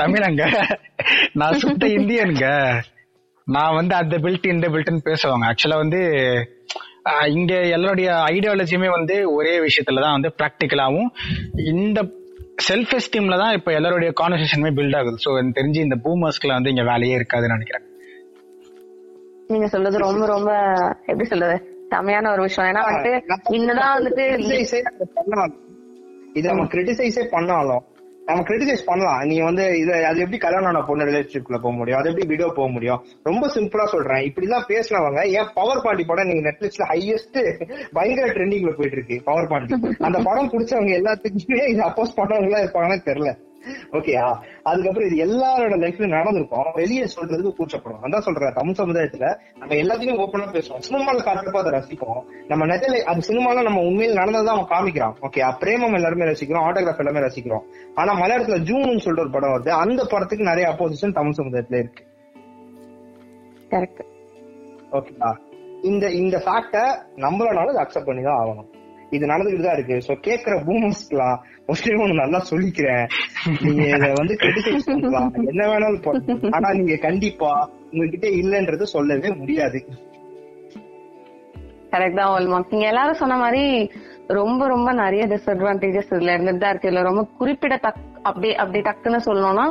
தமிழங்க. 0.00 0.44
நான் 1.40 1.60
சுத்த 1.64 1.86
இந்தியனுங்க. 1.96 2.46
நான் 3.46 3.76
வந்து 3.78 3.94
அந்த 3.98 4.16
பில்ட் 4.24 4.48
இந்த 4.54 4.68
பில்ட்னு 4.74 5.08
பேசுவாங்க. 5.10 5.44
ஆக்சுவலா 5.50 5.80
வந்து 5.82 6.00
இங்க 7.36 7.52
எல்லாருடைய 7.76 8.08
ஐடியாலஜியுமே 8.32 8.88
வந்து 8.96 9.14
ஒரே 9.36 9.52
விஷயத்துல 9.66 10.02
தான் 10.04 10.16
வந்து 10.16 10.30
ப்ராக்டிக்கலாவும் 10.38 11.10
இந்த 11.74 12.00
செல்ஃப் 12.68 12.94
எஸ்டீம்ல 12.98 13.38
தான் 13.42 13.54
இப்ப 13.58 13.72
எல்லாருடைய 13.78 14.12
கான்வர்சேஷனுமே 14.22 14.72
பில்ட் 14.78 14.98
ஆகுது. 15.00 15.18
ஸோ 15.24 15.30
எனக்கு 15.40 15.58
தெரிஞ்சு 15.60 15.86
இந்த 15.86 15.98
பூமர்ஸ்க்குல 16.06 16.58
வந்து 16.58 16.72
இங்க 16.74 16.86
வேலையே 16.92 17.16
இருக்காதுன்னு 17.20 17.56
நினைக்கிறேன். 17.58 17.86
நீங்க 19.52 19.66
சொல்றது 19.72 19.98
ரொம்ப 20.06 20.24
ரொம்ப 20.34 20.50
எப்படி 21.10 21.26
சொல்றது 21.28 21.56
செமையான 21.92 22.30
ஒரு 22.34 22.42
விஷயம். 22.46 22.70
ஏன்னா 22.70 22.82
வந்துட்டு 22.88 23.12
இன்னதான் 23.58 23.94
வந்துட்டு 23.98 24.24
இத 26.38 26.44
நம்ம 26.50 26.64
கிரிட்டிசைஸே 26.72 27.22
பண்ணாலும் 27.36 27.84
நம்ம 28.28 28.42
கிரிட்டிசைஸ் 28.48 28.82
பண்ணலாம். 28.88 29.20
நீ 29.30 29.36
வந்து 29.46 29.64
இத 29.82 29.90
அது 30.08 30.18
எப்படி 30.24 30.38
கல்யாணம் 30.40 30.68
ஆன 30.70 30.82
பொண்ணு 30.88 31.06
ரிலேஷன்ஷிப்ல 31.08 31.58
போக 31.64 31.72
முடியும்? 31.78 31.98
அது 32.00 32.10
எப்படி 32.10 32.26
வீடியோ 32.32 32.48
போக 32.58 32.68
முடியும்? 32.74 33.00
ரொம்ப 33.28 33.44
சிம்பிளா 33.54 33.86
சொல்றேன். 33.94 34.22
இப்படிலாம் 34.28 34.68
பேசினவங்க 34.72 35.20
ஏன் 35.38 35.50
பவர் 35.58 35.82
பாண்டி 35.84 36.04
படம் 36.10 36.30
நீங்க 36.30 36.42
நெட்ஃபிளிக்ஸ்ல 36.48 36.88
ஹையஸ்ட் 36.92 37.38
பயங்கர 37.98 38.26
ட்ரெண்டிங்ல 38.36 38.74
போயிட்டு 38.78 38.98
இருக்கு 38.98 39.18
பவர் 39.30 39.50
பாண்டி 39.52 39.78
அந்த 40.08 40.20
படம் 40.28 40.52
பிடிச்சவங்க 40.54 40.94
எல்லாத்துக்குமே 41.00 41.64
இது 41.74 41.82
அப்போஸ் 41.90 42.18
பண்ணவங்களா 42.20 42.62
இருப்பாங்கன்னு 42.64 43.08
தெரியல. 43.10 43.32
ஓகேயா 43.96 44.26
அதுக்கப்புறம் 44.70 45.08
இது 45.08 45.16
எல்லாரோட 45.26 45.74
லைஃப்லயும் 45.84 46.16
நடந்திருக்கும். 46.16 46.70
வெளியே 46.80 47.04
சொல்றதுக்கு 47.14 47.52
கூச்சப்படும். 47.58 48.02
அதான் 48.06 48.26
சொல்றேன் 48.26 48.56
தமிழ் 48.58 48.78
சமுதாயத்துல 48.80 49.26
நம்ம 49.60 49.74
எல்லாத்தையும் 49.82 50.20
ஓப்பனா 50.24 50.48
பேசுவோம். 50.56 50.84
சினிமால 50.88 51.24
காட்டுறப்ப 51.28 51.62
அதை 51.62 51.72
ரசிப்போம். 51.78 52.20
நம்ம 52.52 52.66
நிஜல 52.72 53.00
அது 53.12 53.26
சினிமால 53.30 53.62
நம்ம 53.68 53.82
உண்மையில் 53.88 54.18
நடந்ததான் 54.20 54.56
அவன் 54.56 54.72
காமிக்கிறான். 54.74 55.16
ஓகே 55.28 55.46
பிரேமம் 55.62 55.96
எல்லாருமே 56.00 56.30
ரசிக்கிறோம் 56.32 56.66
ஆட்டோகிராஃப் 56.68 57.02
எல்லாமே 57.04 57.24
ரசிக்கிறோம். 57.26 57.64
ஆனா 57.94 58.12
மலையாளத்துல 58.20 58.60
ஜூன் 58.70 59.04
சொல்ற 59.06 59.24
ஒரு 59.24 59.34
படம் 59.36 59.54
வருது. 59.54 59.72
அந்த 59.84 60.00
படத்துக்கு 60.12 60.50
நிறைய 60.50 60.68
அப்போசிஷன் 60.72 61.16
தமிழ் 61.18 61.38
சமுதாயத்துல 61.40 61.82
இருக்கு. 61.84 62.04
ஓகேவா 64.96 65.30
இந்த 65.88 66.06
இந்த 66.20 66.36
ஃபேக்ட 66.44 66.76
நம்மளனால 67.24 67.72
அதை 67.72 67.80
அக்செப்ட் 67.82 68.06
பண்ணி 68.06 68.22
தான் 68.22 68.38
ஆகணும். 68.42 68.68
இது 69.16 69.24
நடந்துகிட்டு 69.26 69.66
தான் 69.66 69.76
இருக்கு. 69.78 69.96
சோ 70.06 70.14
கேக்குற 70.26 70.54
பூமர்ஸ்லாம் 70.66 71.38
ஒரே 71.72 71.92
ஒண்ணு 72.02 72.14
நல்லா 72.22 72.38
சொல்லிக்கிறேன். 72.50 73.06
நீங்க 73.64 73.82
இத 73.94 74.06
வந்து 74.18 74.34
கிரிட்டிசைஸ் 74.42 74.86
பண்ணலாம். 74.90 75.32
என்ன 75.50 75.62
வேணாலும் 75.70 76.04
பண்ணலாம். 76.06 76.54
ஆனா 76.56 76.68
நீங்க 76.78 76.94
கண்டிப்பா 77.06 77.50
உங்ககிட்ட 77.90 78.28
இல்லன்றது 78.42 78.86
சொல்லவே 78.94 79.30
முடியாது. 79.40 79.80
கரெக்ட் 81.92 82.20
தான் 82.20 82.70
நீங்க 82.72 82.86
எல்லாரும் 82.92 83.20
சொன்ன 83.22 83.36
மாதிரி 83.42 83.64
ரொம்ப 84.38 84.62
ரொம்ப 84.72 84.88
நிறைய 85.02 85.22
டிஸ்அட்வான்டேஜஸ் 85.32 86.10
இதுல 86.14 86.34
இருந்துட்டு 86.36 86.62
தான் 86.62 86.72
இருக்கு. 86.72 86.88
இதுல 86.90 87.02
ரொம்ப 87.08 87.22
குறிப்பிட 87.40 87.76
தக் 87.84 88.02
அப்படி 88.28 88.48
அப்படி 88.62 88.80
டக்குன்னு 88.88 89.20
சொல்லணும்னா 89.28 89.66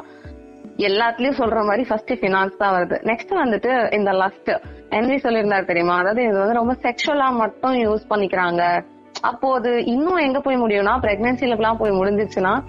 எல்லாத்துலயும் 0.88 1.40
சொல்ற 1.40 1.60
மாதிரி 1.68 1.84
ஃபர்ஸ்ட் 1.90 2.14
ஃபினான்ஸ் 2.22 2.60
தான் 2.62 2.74
வருது. 2.76 2.98
நெக்ஸ்ட் 3.10 3.34
வந்துட்டு 3.44 3.72
இந்த 3.98 4.12
லஸ்ட் 4.22 4.52
ஹென்ரி 4.96 5.18
சொல்லியிருந்தாரு 5.26 5.66
தெரியுமா? 5.72 5.96
அதாவது 6.02 6.22
இது 6.30 6.38
வந்து 6.42 6.60
ரொம்ப 6.60 6.76
செக்ஷுவலா 6.86 7.28
மட்டும் 7.44 7.76
யூஸ் 7.86 8.06
பண்ணிக்கிறாங்க. 8.12 8.64
அப்போ 9.22 9.54
அது 9.54 9.86
இன்னும் 9.86 10.16
எங்க 10.16 10.40
போய் 10.40 10.64
முடியும்னா 10.64 11.00
பிரெக்னன்சி 11.02 11.40
எல்லாம் 11.40 11.78
போய் 11.78 11.92
முடிஞ்சிச்சுன்னா 11.92 12.62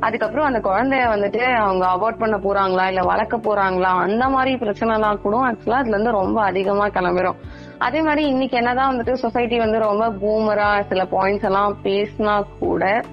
அதுக்கப்புறம் 0.00 0.44
அந்த 0.44 0.58
குழந்தைய 0.58 1.08
வந்துட்டு 1.08 1.54
அவங்க 1.54 1.86
அவாய்ட் 1.86 2.18
பண்ண 2.18 2.36
போறாங்களா 2.36 2.86
இல்ல 2.86 3.02
வளர்க்க 3.02 3.36
போறாங்களா 3.36 3.82
அந்த 3.82 4.28
மாதிரி 4.28 4.56
பிரச்சனை 4.56 4.94
எல்லாம் 4.94 5.20
கூட 5.20 5.36
ஆக்சுவலா 5.36 5.78
அதுல 5.78 5.94
இருந்து 5.94 6.10
ரொம்ப 6.10 6.42
அதிகமா 6.42 6.88
கிளம்பிரும். 6.88 7.34
அதே 7.78 8.02
மாதிரி 8.02 8.26
இன்னைக்கு 8.26 8.56
என்னதான் 8.56 8.96
வந்துட்டு 8.96 9.12
சொசைட்டி 9.12 9.58
வந்து 9.58 9.78
ரொம்ப 9.78 10.10
பூமரா 10.10 10.86
சில 10.88 11.02
பாயிண்ட்ஸ் 11.02 11.44
எல்லாம் 11.44 11.76
பேசினா 11.84 12.44
கூட 12.58 13.04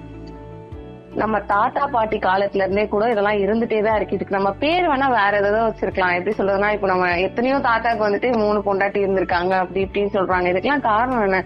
நம்ம 1.14 1.40
தாத்தா 1.40 1.86
பாட்டி 1.86 2.18
காலத்துல 2.18 2.62
இருந்தே 2.62 2.88
கூட 2.88 3.10
இதெல்லாம் 3.10 3.38
இருந்துட்டே 3.38 3.82
தான் 3.82 3.96
இருக்கு. 3.96 4.14
இதுக்கு 4.14 4.34
நம்ம 4.34 4.52
பேர் 4.52 4.88
வேணா 4.88 5.08
வேற 5.08 5.36
ஏதாவது 5.36 5.66
வச்சிருக்கலாம். 5.66 6.14
எப்படி 6.14 6.36
சொல்றதுன்னா 6.36 6.72
இப்போ 6.72 6.86
நம்ம 6.86 7.18
எத்தனையோ 7.18 7.56
தாத்தாக்கு 7.56 8.06
வந்துட்டு 8.08 8.36
மூணு 8.36 8.58
பொண்டாட்டி 8.58 8.96
இருந்திருக்காங்க 8.96 9.50
அப்படி 9.50 9.84
இப்படின்னு 9.84 10.16
சொல்றாங்க. 10.18 10.48
இதுக்கெல்லாம் 10.52 10.80
காரணம் 10.80 11.22
என்ன? 11.22 11.44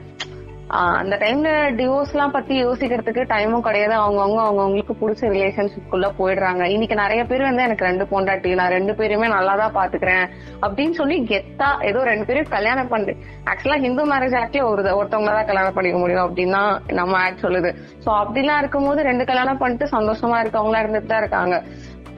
அந்த 1.00 1.14
டைம்ல 1.22 1.50
டிவோர்ஸ் 1.76 2.10
எல்லாம் 2.14 2.32
பத்தி 2.34 2.54
யோசிக்கிறதுக்கு 2.62 3.22
டைமும் 3.32 3.64
கிடையாது. 3.66 3.94
அவங்கவுங்க 4.04 4.40
அவங்கவுங்களுக்கு 4.46 4.94
பிடிச்ச 5.00 5.30
ரிலேஷன்ஷிப்குள்ள 5.34 6.06
போயிடுறாங்க. 6.18 6.62
இன்னைக்கு 6.74 6.96
நிறைய 7.02 7.20
பேர் 7.30 7.44
வந்து 7.48 7.64
எனக்கு 7.66 7.86
ரெண்டு 7.88 8.04
பொண்டாட்டி 8.12 8.50
நான் 8.60 8.74
ரெண்டு 8.76 8.94
பேருமே 8.98 9.28
நல்லா 9.34 9.54
தான் 9.62 9.74
பாத்துக்கிறேன் 9.78 10.26
அப்படின்னு 10.64 10.96
சொல்லி 11.00 11.16
கெத்தா 11.30 11.68
ஏதோ 11.90 12.02
ரெண்டு 12.10 12.26
பேரும் 12.30 12.52
கல்யாணம் 12.56 12.90
பண்ணு 12.92 13.14
ஆக்சுவலா 13.52 13.78
ஹிந்து 13.84 14.04
மேரேஜ் 14.12 14.36
ஆக்ட்ல 14.42 14.64
ஒரு 14.72 14.84
ஒருத்தவங்கள 14.98 15.34
தான் 15.38 15.50
கல்யாணம் 15.52 15.76
பண்ணிக்க 15.78 16.00
முடியும் 16.02 16.24
அப்படின்னா 16.26 16.62
நம்ம 17.00 17.16
ஆக்ட் 17.24 17.44
சொல்லுது. 17.46 17.72
சோ 18.04 18.10
அப்படிலாம் 18.22 18.60
இருக்கும்போது 18.64 19.08
ரெண்டு 19.10 19.26
கல்யாணம் 19.32 19.62
பண்ணிட்டு 19.64 19.88
சந்தோஷமா 19.96 20.38
இருக்கவங்களா 20.44 20.82
இருந்துட்டு 20.84 21.12
தான் 21.14 21.24
இருக்காங்க. 21.24 21.56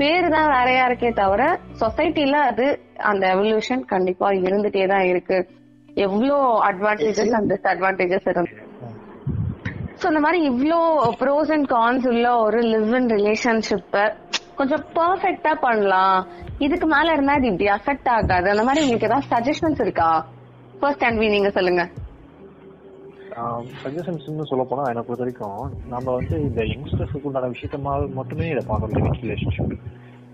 பேரு 0.00 0.28
தான் 0.36 0.52
வேறையா 0.56 0.84
இருக்கே 0.88 1.12
தவிர 1.22 1.42
சொசைட்டில 1.80 2.36
அது 2.50 2.66
அந்த 3.12 3.24
எவல்யூஷன் 3.36 3.82
கண்டிப்பா 3.94 4.28
இருந்துட்டே 4.44 4.84
தான் 4.94 5.08
இருக்கு. 5.12 5.38
எவ்வளோ 6.06 6.36
அட்வான்டேஜஸ் 6.68 7.34
அண்ட் 7.38 7.50
டிஸ்அட்வான்டேஜஸ் 7.52 8.28
இருக்கு 8.32 8.66
சோ 10.00 10.06
இந்த 10.12 10.20
மாதிரி 10.24 10.40
இவ்ளோ 10.50 10.80
ப்ரோஸ் 11.22 11.50
அண்ட் 11.56 11.68
கான்ஸ் 11.72 12.06
உள்ள 12.12 12.28
ஒரு 12.44 12.60
லிவ் 12.74 12.92
இன் 12.98 13.08
ரிலேஷன்ஷிப்ப 13.16 14.04
கொஞ்சம் 14.58 14.84
பெர்ஃபெக்ட்டா 14.96 15.52
பண்ணலாம். 15.64 16.18
இதுக்கு 16.58 16.86
மேல 16.86 17.12
இருந்தா 17.12 17.34
அது 17.38 17.48
இப்படி 17.50 17.68
அஃபெக்ட் 17.76 18.08
ஆகாது. 18.16 18.46
அந்த 18.54 18.64
மாதிரி 18.68 18.84
உங்களுக்கு 18.84 19.08
ஏதாவது 19.08 19.30
சஜஷன்ஸ் 19.32 19.80
இருக்கா? 19.84 20.08
ஃபர்ஸ்ட் 20.80 21.04
அண்ட் 21.08 21.24
நீங்க 21.36 21.50
சொல்லுங்க. 21.58 21.84
சஜஷன்ஸ்னு 23.82 24.48
சொல்ல 24.50 24.64
போனா 24.70 24.84
எனக்கு 24.92 25.08
பொறுத்த 25.08 25.24
வரைக்கும் 25.24 25.60
நம்ம 25.92 26.06
வந்து 26.16 26.36
இந்த 26.46 26.60
யங்ஸ்டர்ஸுக்கு 26.72 27.28
உண்டான 27.30 27.50
விஷயத்த 27.54 27.78
மட்டுமே 28.18 28.48
இதை 28.54 28.62
பார்க்கணும் 28.70 29.18
ரிலேஷன்ஷிப் 29.24 29.74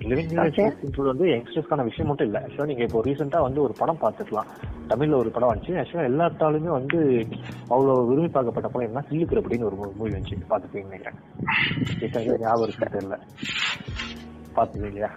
லிவிங் 0.01 0.35
ரிலேஷன்ஷிப் 0.35 1.03
வந்து 1.03 1.27
யங்ஸ்டர்ஸ்க்கான 1.27 1.83
விஷயம் 1.83 2.07
மட்டும் 2.07 2.27
இல்ல. 2.27 2.47
ஆக்சுவலா 2.47 2.65
நீங்க 2.65 2.83
இப்போ 2.83 3.03
ரீசெண்டா 3.05 3.41
வந்து 3.41 3.63
ஒரு 3.63 3.75
படம் 3.79 3.99
பார்த்துக்கலாம். 4.01 4.47
தமிழ்ல 4.89 5.15
ஒரு 5.15 5.31
படம் 5.31 5.55
வந்துச்சு. 5.55 5.69
ஆக்சுவலா 5.69 6.07
எல்லாத்தாலுமே 6.07 6.71
வந்து 6.71 7.27
அவ்வளவு 7.69 8.07
விரும்பி 8.07 8.41
பார்க்கப்பட்ட 8.41 8.69
படம் 8.69 8.81
என்ன 8.81 9.05
சில்லுக்குற 9.11 9.39
அப்படின்னு 9.39 9.65
ஒரு 9.65 9.77
மூவி 9.77 10.11
வந்துச்சு. 10.11 10.37
பார்த்துப்பீங்க 10.51 10.89
நினைக்கிறேன். 10.89 12.41
ஞாபகம் 12.41 12.69
இருக்குன்னு 12.69 13.01
தெரியல. 13.01 13.19
பார்த்துப்பீங்க 14.57 14.87
இல்லையா? 14.87 15.11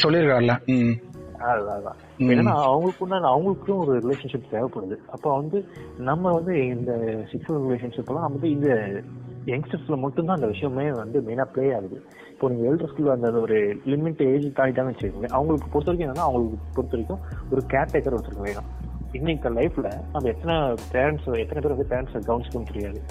சொல்லிருக்காருல்ல 0.03 0.65
ம். 0.65 1.04
அதான், 1.45 1.77
அதான். 1.79 1.99
என்னன்னா 2.17 2.53
அவங்களுக்கு 2.67 3.03
உண்டான 3.03 3.29
அவங்களுக்கும் 3.33 3.81
ஒரு 3.85 3.99
ரிலேஷன்ஷிப் 3.99 4.51
தேவைப்படுது. 4.51 4.97
அப்ப 5.11 5.35
வந்து 5.35 5.65
நம்ம 5.97 6.31
வந்து 6.31 6.67
இந்த 6.67 6.91
செக்ஷுவல் 7.31 7.65
ரிலேஷன்ஷிப் 7.71 8.07
எல்லாம் 8.07 8.31
வந்து 8.31 8.49
இந்த 8.49 8.69
யங்ஸ்டர்ஸ்ல 9.45 9.97
மட்டும்தான் 9.97 10.35
அந்த 10.35 10.47
விஷயமே 10.47 10.91
வந்து 10.91 11.19
மெயினா 11.27 11.45
ப்ளே 11.53 11.73
ஆகுது. 11.73 12.03
இப்போ 12.31 12.49
நீங்க 12.49 12.69
எல்டர்ஸ்குள்ள 12.69 13.11
அந்த 13.11 13.31
ஒரு 13.31 13.57
லிமிட் 13.85 14.23
ஏஜ் 14.33 14.45
தாண்டிட்டான்னு 14.45 14.93
வச்சுக்கோங்க 14.93 15.29
அவங்களுக்கு 15.29 15.69
பொறுத்த 15.71 15.91
வரைக்கும் 15.91 16.09
என்னன்னா 16.09 16.27
அவங்களுக்கு 16.29 16.57
பொறுத்த 16.75 16.97
வரைக்கும் 16.97 17.21
ஒரு 17.51 17.61
கேர்டேக்கர் 17.67 18.17
ஒருத்தருக்கு 18.17 18.47
வேணும். 18.47 18.69
இன்னைக்கு 19.11 19.49
லைஃப்ல 19.49 19.87
நம்ம 20.11 20.27
எத்தனை 20.27 20.55
பேரண்ட்ஸ் 20.93 21.39
எத்தனை 21.43 21.59
பேர் 21.61 21.75
வந்து 21.75 21.89
பேரண்ட்ஸை 21.91 22.21
கவனிச்சுக்கணும் 22.29 22.71
தெரியாது 22.73 23.01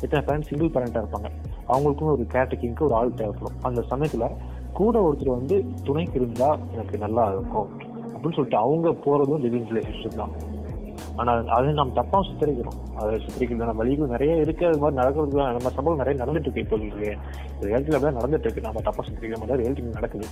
எத்தனை 0.00 0.24
பேரண்ட்ஸ் 0.26 0.50
சிங்கிள் 0.50 0.74
பேரண்டா 0.74 1.02
இருப்பாங்க. 1.02 1.28
அவங்களுக்கும் 1.68 2.12
ஒரு 2.14 2.26
கேர்டேக்கிங்க்கு 2.32 2.80
ஒரு 2.80 2.94
ஆள் 2.94 3.14
தேவைப்படும். 3.14 3.56
அந்த 3.62 3.80
சமயத்துல 3.90 4.26
கூட 4.72 4.94
ஒருத்தர் 5.06 5.36
வந்து 5.38 5.64
துணைக்கு 5.84 6.16
இருந்தா 6.20 6.50
எனக்கு 6.72 6.98
நல்லா 6.98 7.24
இருக்கும். 7.32 7.68
அப்படின்னு 8.12 8.36
சொல்லிட்டு 8.36 8.56
அவங்க 8.56 8.88
போறதும் 9.06 9.42
லிவிங் 9.46 9.68
ரிலேஷன்ஷிப் 9.72 10.20
தான். 10.22 10.34
ஆனா 11.20 11.32
அது 11.56 11.72
நம்ம 11.78 11.92
தப்பா 11.98 12.18
சித்தரிக்கிறோம் 12.26 12.78
அதை 13.00 13.12
சித்தரிக்கிறதான 13.24 13.74
வழிகள் 13.80 14.12
நிறைய 14.12 14.36
இருக்கு. 14.44 14.66
அது 14.66 14.78
மாதிரி 14.78 14.98
நடக்கிறது 15.00 15.36
தான் 15.36 15.52
நம்ம 15.56 15.70
சம்பவம் 15.76 16.00
நிறைய 16.00 16.14
நடந்துட்டு 16.22 16.48
இருக்கு 16.48 16.64
இப்போ 16.64 16.76
ரியாலிட்டியில் 17.66 17.96
அப்படியே 17.98 18.18
நடந்துட்டு 18.18 18.46
இருக்கு. 18.48 18.66
நம்ம 18.66 18.80
தப்பா 18.88 19.04
சித்தரிக்கிற 19.06 19.38
மாதிரி 19.42 19.62
ரியாலிட்டி 19.62 19.94
நடக்குது. 19.98 20.28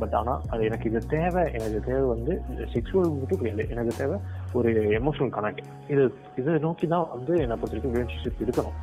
பட் 0.00 0.14
ஆனா 0.20 0.40
அது 0.48 0.64
எனக்கு 0.64 0.88
இது 0.90 1.02
தேவை. 1.06 1.44
எனக்கு 1.52 1.80
தேவை 1.90 2.04
வந்து 2.14 2.34
செக்ஷுவல் 2.74 3.12
மட்டும் 3.20 3.40
கிடையாது 3.42 3.66
எனக்கு 3.74 3.94
தேவை 4.02 4.18
ஒரு 4.52 4.72
எமோஷனல் 5.00 5.34
கனெக்ட் 5.38 5.62
இது 5.94 6.04
இதை 6.42 6.58
நோக்கி 6.66 6.86
தான் 6.86 7.08
வந்து 7.14 7.34
என்னை 7.44 7.56
பொறுத்த 7.62 7.88
வரைக்கும் 7.88 7.96
ரிலேஷன்ஷிப் 7.96 8.44
இருக்கணும். 8.46 8.78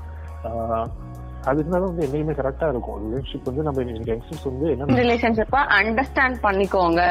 அதுக்குனால 1.50 1.82
வந்து 1.90 2.04
என்னையுமே 2.08 2.34
கரெக்டா 2.40 2.68
இருக்கும். 2.72 2.98
ரிலேஷன்ஷிப் 3.04 3.48
வந்து 3.50 3.64
நம்ம 3.68 3.84
யங்ஸ்டர்ஸ் 4.10 4.46
வந்து 4.50 4.66
என்ன 4.74 4.98
ரிலேஷன்ஷிப்ப 5.02 5.60
அண்டர்ஸ்டாண்ட் 5.78 6.38
பண்ணிக்கோங்க. 6.46 7.02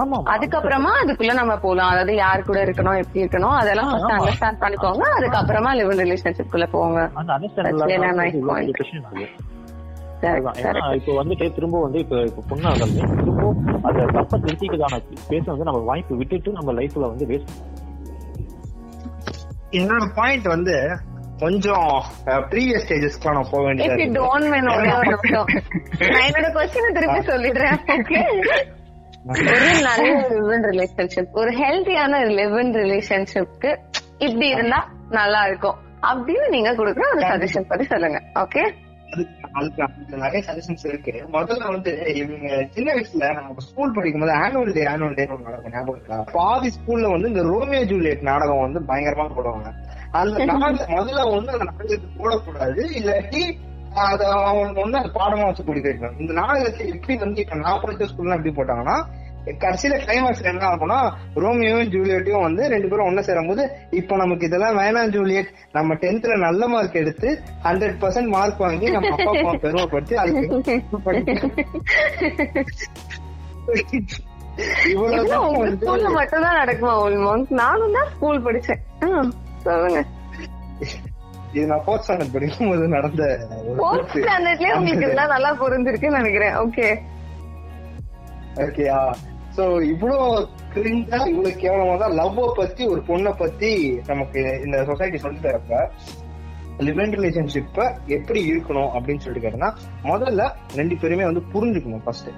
ஆமா 0.00 0.18
அதுக்கப்புறமா 0.34 0.92
அதுக்குள்ள 1.02 1.34
நம்ம 1.40 1.56
போலாம். 1.64 1.90
அதாவது 1.94 2.14
யார் 2.24 2.46
கூட 2.48 2.60
இருக்கணும் 2.66 2.98
எப்படி 3.02 3.22
இருக்கணும் 3.24 3.56
அதெல்லாம் 3.62 3.90
ஃபர்ஸ்ட். 3.92 4.14
அண்டர்ஸ்டாண்ட் 4.16 4.62
பண்ணிக்கோங்க. 4.64 5.04
அதுக்கப்புறமா 5.18 5.72
லிவ் 5.80 5.92
இன் 5.94 6.02
ரிலேஷன்ஷிப் 6.04 6.52
குள்ள 6.54 6.68
போங்க. 6.76 7.00
இப்போ 10.98 11.12
வந்துட்டு 11.18 11.46
திரும்ப 11.56 11.80
வந்து 11.86 11.98
இப்போ 12.04 12.18
இப்போ 12.28 12.42
பொண்ணா 12.50 12.70
வந்து 12.82 13.00
திரும்ப 13.18 13.42
அந்த 13.88 14.04
தப்ப 14.16 14.38
திருத்திக்கதான 14.44 15.00
பேச 15.32 15.44
வந்து 15.52 15.66
நம்ம 15.68 15.82
வாய்ப்பு 15.90 16.16
விட்டுட்டு 16.20 16.56
நம்ம 16.58 16.72
லைஃப்ல 16.78 17.10
வந்து 17.12 17.26
வேஸ்ட் 17.32 17.52
என்னோட 19.80 20.06
பாயிண்ட் 20.18 20.48
வந்து 20.54 20.76
கொஞ்சம் 21.38 22.02
ப்ரீவியஸ் 22.24 22.82
ஸ்டேஜஸ்க்குலாம் 22.88 23.32
நான் 23.32 23.46
போக 23.50 23.62
வேண்டியதா 23.62 23.98
இருக்கு 23.98 24.26
don't 24.26 24.42
mind, 24.42 24.76
ஒரே 24.76 24.92
ஒரு. 24.92 25.18
நான் 26.10 26.30
என்னோட 26.30 26.48
கொஸ்டின் 26.56 26.92
திருப்பி 26.92 27.18
சொல்லிடுறேன். 27.18 27.78
ஓகே 27.86 28.18
ஒரு 29.26 29.42
நல்ல 29.82 30.20
லிவ் 30.20 30.60
ரிலேஷன்ஷிப் 30.62 31.30
ஒரு 31.32 31.50
ஹெல்த்தியான 31.50 32.24
லிவ் 32.28 32.76
ரிலேஷன்ஷிப்க்கு 32.76 33.78
இப்படி 34.18 34.48
இருந்தா 34.48 34.88
நல்லா 35.10 35.46
இருக்கும். 35.46 35.76
அப்படின்னு 36.02 36.48
நீங்க 36.48 36.72
கொடுக்குற 36.72 37.14
ஒரு 37.14 37.18
சஜஷன் 37.18 37.64
பத்தி 37.68 37.84
சொல்லுங்க. 37.84 38.22
ஓகே 38.34 38.72
நிறைய 40.08 40.52
சஜஷன்ஸ் 40.52 40.88
இருக்கு. 40.88 41.10
முதல்ல 41.10 41.72
வந்து 41.72 42.14
இவங்க 42.14 42.66
சின்ன 42.70 42.92
வயசுல 42.92 43.34
நம்ம 43.34 43.54
ஸ்கூல் 43.56 43.92
படிக்கும் 43.94 44.20
போது 44.20 44.32
ஆனுவல் 44.32 44.72
டே 44.72 44.84
ஆனுவல் 44.84 45.14
டே 45.14 45.24
நடக்கும் 45.24 45.72
ஞாபகம் 45.72 45.94
இருக்கா? 45.94 46.24
பாதி 46.32 46.68
ஸ்கூல்ல 46.68 47.10
வந்து 47.10 47.28
இந்த 47.28 47.42
ரோமியோ 47.42 47.84
ஜூலியட் 47.84 48.20
நாடகம் 48.20 48.60
வந்து 48.60 48.80
பயங்கரமா 48.80 49.30
போடுவாங்க. 49.36 49.72
அந்த 50.18 50.44
நாடகம் 50.50 50.92
முதல்ல 50.96 51.22
அந்த 51.52 51.64
நாடகத்துக்கு 51.68 52.08
போடக்கூடாது. 52.20 52.80
இல்லாட்டி 52.98 53.42
அத 54.06 54.22
வந்து 54.80 54.98
அந்த 55.00 55.10
பாடமா 55.18 55.44
வச்சு 55.48 55.62
கொடுக்க 55.68 55.86
வைக்கணும் 55.90 56.18
இந்த 56.22 56.32
நாடகத்தை 56.40 56.86
எப்படி 56.94 57.14
வந்து 57.22 57.40
இப்ப 57.44 57.60
நான் 57.66 57.80
படிச்ச 57.84 58.08
ஸ்கூல்ல 58.10 58.36
எப்படி 58.38 58.52
போட்டாங்கன்னா 58.58 58.96
கடைசியில 59.62 59.96
கிளைமேக்ஸ்ல 60.02 60.50
என்ன 60.52 60.64
ஆகும்னா 60.68 60.98
ரோமியோவும் 61.42 61.90
ஜூலியட்டையும் 61.92 62.44
வந்து 62.46 62.62
ரெண்டு 62.72 62.88
பேரும் 62.90 63.08
ஒண்ணு 63.08 63.26
சேரும் 63.28 63.50
போது 63.50 63.64
இப்போ 64.00 64.14
நமக்கு 64.22 64.46
இதெல்லாம் 64.48 64.78
வேணாம் 64.80 65.12
ஜூலியட். 65.16 65.50
நம்ம 65.76 65.96
டென்த்ல 66.02 66.36
நல்ல 66.46 66.68
மார்க் 66.72 67.00
எடுத்து 67.02 67.28
ஹண்ட்ரட் 67.66 67.96
பர்சன்ட் 68.02 68.32
மார்க் 68.36 68.64
வாங்கி 68.66 68.88
நம்ம 68.96 69.12
அப்பா 69.16 69.30
அம்மா 69.34 69.54
பெருமைப்படுத்தி 69.64 70.16
அதுக்கு 70.22 70.46
ஸ்கூல்ல 75.76 76.10
மட்டும் 76.18 76.44
தான் 76.46 76.60
நடக்குமா 76.60 76.94
நானும் 77.62 77.96
தான் 77.98 78.10
ஸ்கூல் 78.14 78.44
படிச்சேன். 78.46 78.82
சொல்லுங்க. 79.66 80.00
இது 81.56 81.64
நான் 81.70 81.84
ஃபோர்த் 81.84 82.04
ஸ்டாண்டர்ட் 82.06 82.34
படிக்கும் 82.34 82.70
போது 82.70 82.86
நடந்த 82.96 83.22
ஃபோர்த். 83.78 84.16
ஸ்டாண்டர்ட்லயே 84.24 84.74
உங்களுக்கு 84.78 85.06
இதெல்லாம் 85.06 85.32
நல்லா 85.34 85.50
புரிஞ்சிருக்குன்னு 85.62 86.20
நினைக்கிறேன். 86.20 86.56
ஓகே 86.64 86.88
ஓகேயா 88.66 88.98
சோ 89.56 89.64
இவ்வளவு 89.92 90.24
கிரிஞ்சா 90.74 91.18
இவ்வளவு 91.32 91.52
கேவலமா 91.62 91.94
தான் 92.02 92.16
லவ் 92.20 92.40
பத்தி 92.58 92.82
ஒரு 92.92 93.00
பொண்ணை 93.08 93.32
பத்தி 93.42 93.70
நமக்கு 94.10 94.40
இந்த 94.66 94.78
சொசைட்டி 94.90 95.18
சொல்லி 95.24 95.40
தரப்ப 95.46 95.80
லிவன் 96.86 97.14
ரிலேஷன்ஷிப்ப 97.16 97.78
எப்படி 98.16 98.40
இருக்கணும் 98.50 98.90
அப்படின்னு 98.96 99.22
சொல்லிட்டு 99.24 99.44
கேட்டேன்னா 99.46 99.70
முதல்ல 100.10 100.42
ரெண்டு 100.80 100.94
பேருமே 101.02 101.28
வந்து 101.30 101.42
புரிஞ்சுக்கணும் 101.54 102.04
ஃபர்ஸ்ட் 102.06 102.30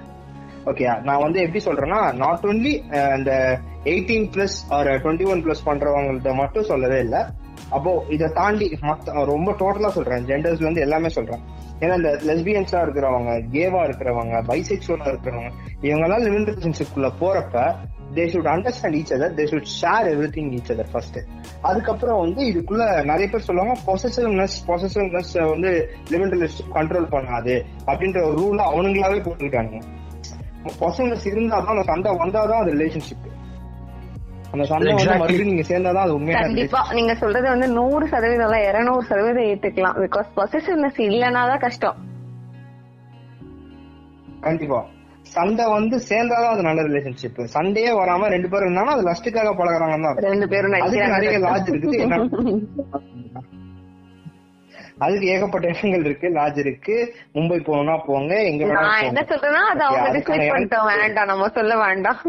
ஓகேயா 0.69 0.93
நான் 1.07 1.23
வந்து 1.25 1.39
எப்படி 1.45 1.61
சொல்றேன்னா 1.67 1.99
நாட் 2.23 2.47
ஒன்லி 2.51 2.73
இந்த 3.19 3.33
eighteen 3.91 4.27
plus 4.33 4.57
or 4.77 4.89
twenty 5.03 5.27
one 5.33 5.43
plus 5.45 5.67
பண்றவங்கள்ட்ட 5.69 6.33
மட்டும் 6.41 6.69
சொல்லவே 6.71 6.99
இல்லை. 7.05 7.21
அப்போ 7.75 7.91
இதை 8.15 8.27
தாண்டி 8.39 8.67
மத்த 8.89 9.25
ரொம்ப 9.31 9.49
டோட்டலா 9.61 9.89
சொல்றேன். 9.97 10.25
ஜெண்டர்ஸ்ல 10.29 10.65
இருந்து 10.65 10.85
எல்லாமே 10.87 11.09
சொல்றேன். 11.17 11.41
ஏன்னா 11.83 11.95
இந்த 11.99 12.11
லெஸ்பியன்ஸா 12.27 12.79
இருக்கிறவங்க 12.85 13.31
கேவா 13.55 13.81
இருக்கிறவங்க 13.87 14.35
பைசெக்சுவலா 14.49 15.07
இருக்கிறவங்க 15.11 15.51
இவங்கெல்லாம் 15.87 16.23
லிவிங் 16.25 16.35
லிவன் 16.37 16.49
ரிலேஷன்ஷிப்குள்ள 16.49 17.09
போறப்ப 17.21 17.63
they 18.17 18.23
should 18.33 18.49
understand 18.53 18.97
each 18.99 19.13
other 19.15 19.35
they 19.37 19.43
should 19.51 19.69
share 19.79 20.07
everything 20.37 20.49
each 20.57 20.71
other 20.73 20.89
first 20.93 21.19
அதுக்கப்புறம் 21.69 22.19
வந்து 22.23 22.41
இதுக்குள்ள 22.51 22.85
நிறைய 23.11 23.27
பேர் 23.33 23.47
சொல்லுவாங்க 23.47 23.75
பொசசிவ்னஸ் 23.87 24.57
பொசசிவ்னஸ் 24.69 25.33
வந்து 25.53 25.71
லிவன் 26.13 26.33
ரிலேஷன்ஷிப் 26.35 26.75
கண்ட்ரோல் 26.77 27.07
பண்ணாது 27.15 27.55
அப்படின்ற 27.89 28.21
ஒரு 28.29 28.37
ரூல 28.43 28.59
அவனுங்களாவே 28.71 29.21
போட்டிருக்காங்க 29.27 29.79
பொசசிவ்னஸ் 30.79 31.27
இருந்தாதான் 31.31 31.71
அந்த 31.73 31.83
சண்டை 31.91 32.11
வந்தாதான் 32.23 32.61
அது 32.63 32.71
ரிலேஷன்ஷிப் 32.73 33.27
அந்த 34.51 34.65
சண்டை 34.65 34.93
வந்து. 34.93 35.05
மறுபடியும் 35.05 35.49
நீங்க 35.49 35.63
சேர்ந்தாதான் 35.69 36.05
அது 36.05 36.13
உண்மையான 36.13 36.45
கண்டிப்பா. 36.45 36.79
நீங்க 36.91 37.13
சொல்றது 37.15 37.47
வந்து 37.49 37.67
நூறு 37.67 38.05
சதவீதம் 38.13 38.47
இல்ல 38.49 38.59
இருநூறு 38.69 39.03
சதவீதம் 39.09 39.49
ஏத்துக்கலாம். 39.51 39.97
பிகாஸ் 40.05 40.29
பொசிஷன்னஸ் 40.37 41.01
இல்லைனாதான் 41.07 41.59
கஷ்டம். 41.59 41.97
கண்டிப்பா. 44.41 44.79
சண்டை 45.35 45.65
வந்து 45.71 45.95
சேர்ந்தாதான் 46.09 46.51
அது 46.53 46.61
நல்ல 46.61 46.81
ரிலேஷன்ஷிப் 46.81 47.39
சண்டையே 47.55 47.91
வராம 47.99 48.29
ரெண்டு 48.35 48.49
பேரும் 48.49 48.67
இருந்தாலும் 48.67 48.93
அது 48.93 49.03
லஸ்ட்டுக்காக 49.09 49.49
அர்த்தம். 49.55 50.29
ரெண்டு 50.29 50.47
பேரும் 50.47 50.71
நிறைய 50.71 51.39
லாஜ் 51.39 51.69
இருக்குது. 51.73 51.97
அதுக்கு 54.99 55.27
ஏகப்பட்ட 55.27 55.67
இடங்கள் 55.67 56.05
இருக்கு 56.05 56.27
லாஜ் 56.29 56.59
இருக்கு. 56.59 56.95
மும்பை 57.35 57.59
போகணும்னா 57.59 57.95
போங்க 58.07 58.33
எங்க 58.43 58.63
நான் 58.71 59.05
என்ன. 59.09 59.21
சொல்றேன்னா 59.31 59.63
அதை 59.71 59.83
அவங்க 59.87 60.07
அதுக்கான 60.09 60.17
டிசைட் 60.17 60.41
இடம் 60.41 60.53
பண்ணிட்டோம் 60.53 60.89
வேண்டாம் 61.01 61.31
நம்ம 61.31 61.49
சொல்ல 61.57 61.75
வேண்டாம். 61.85 62.21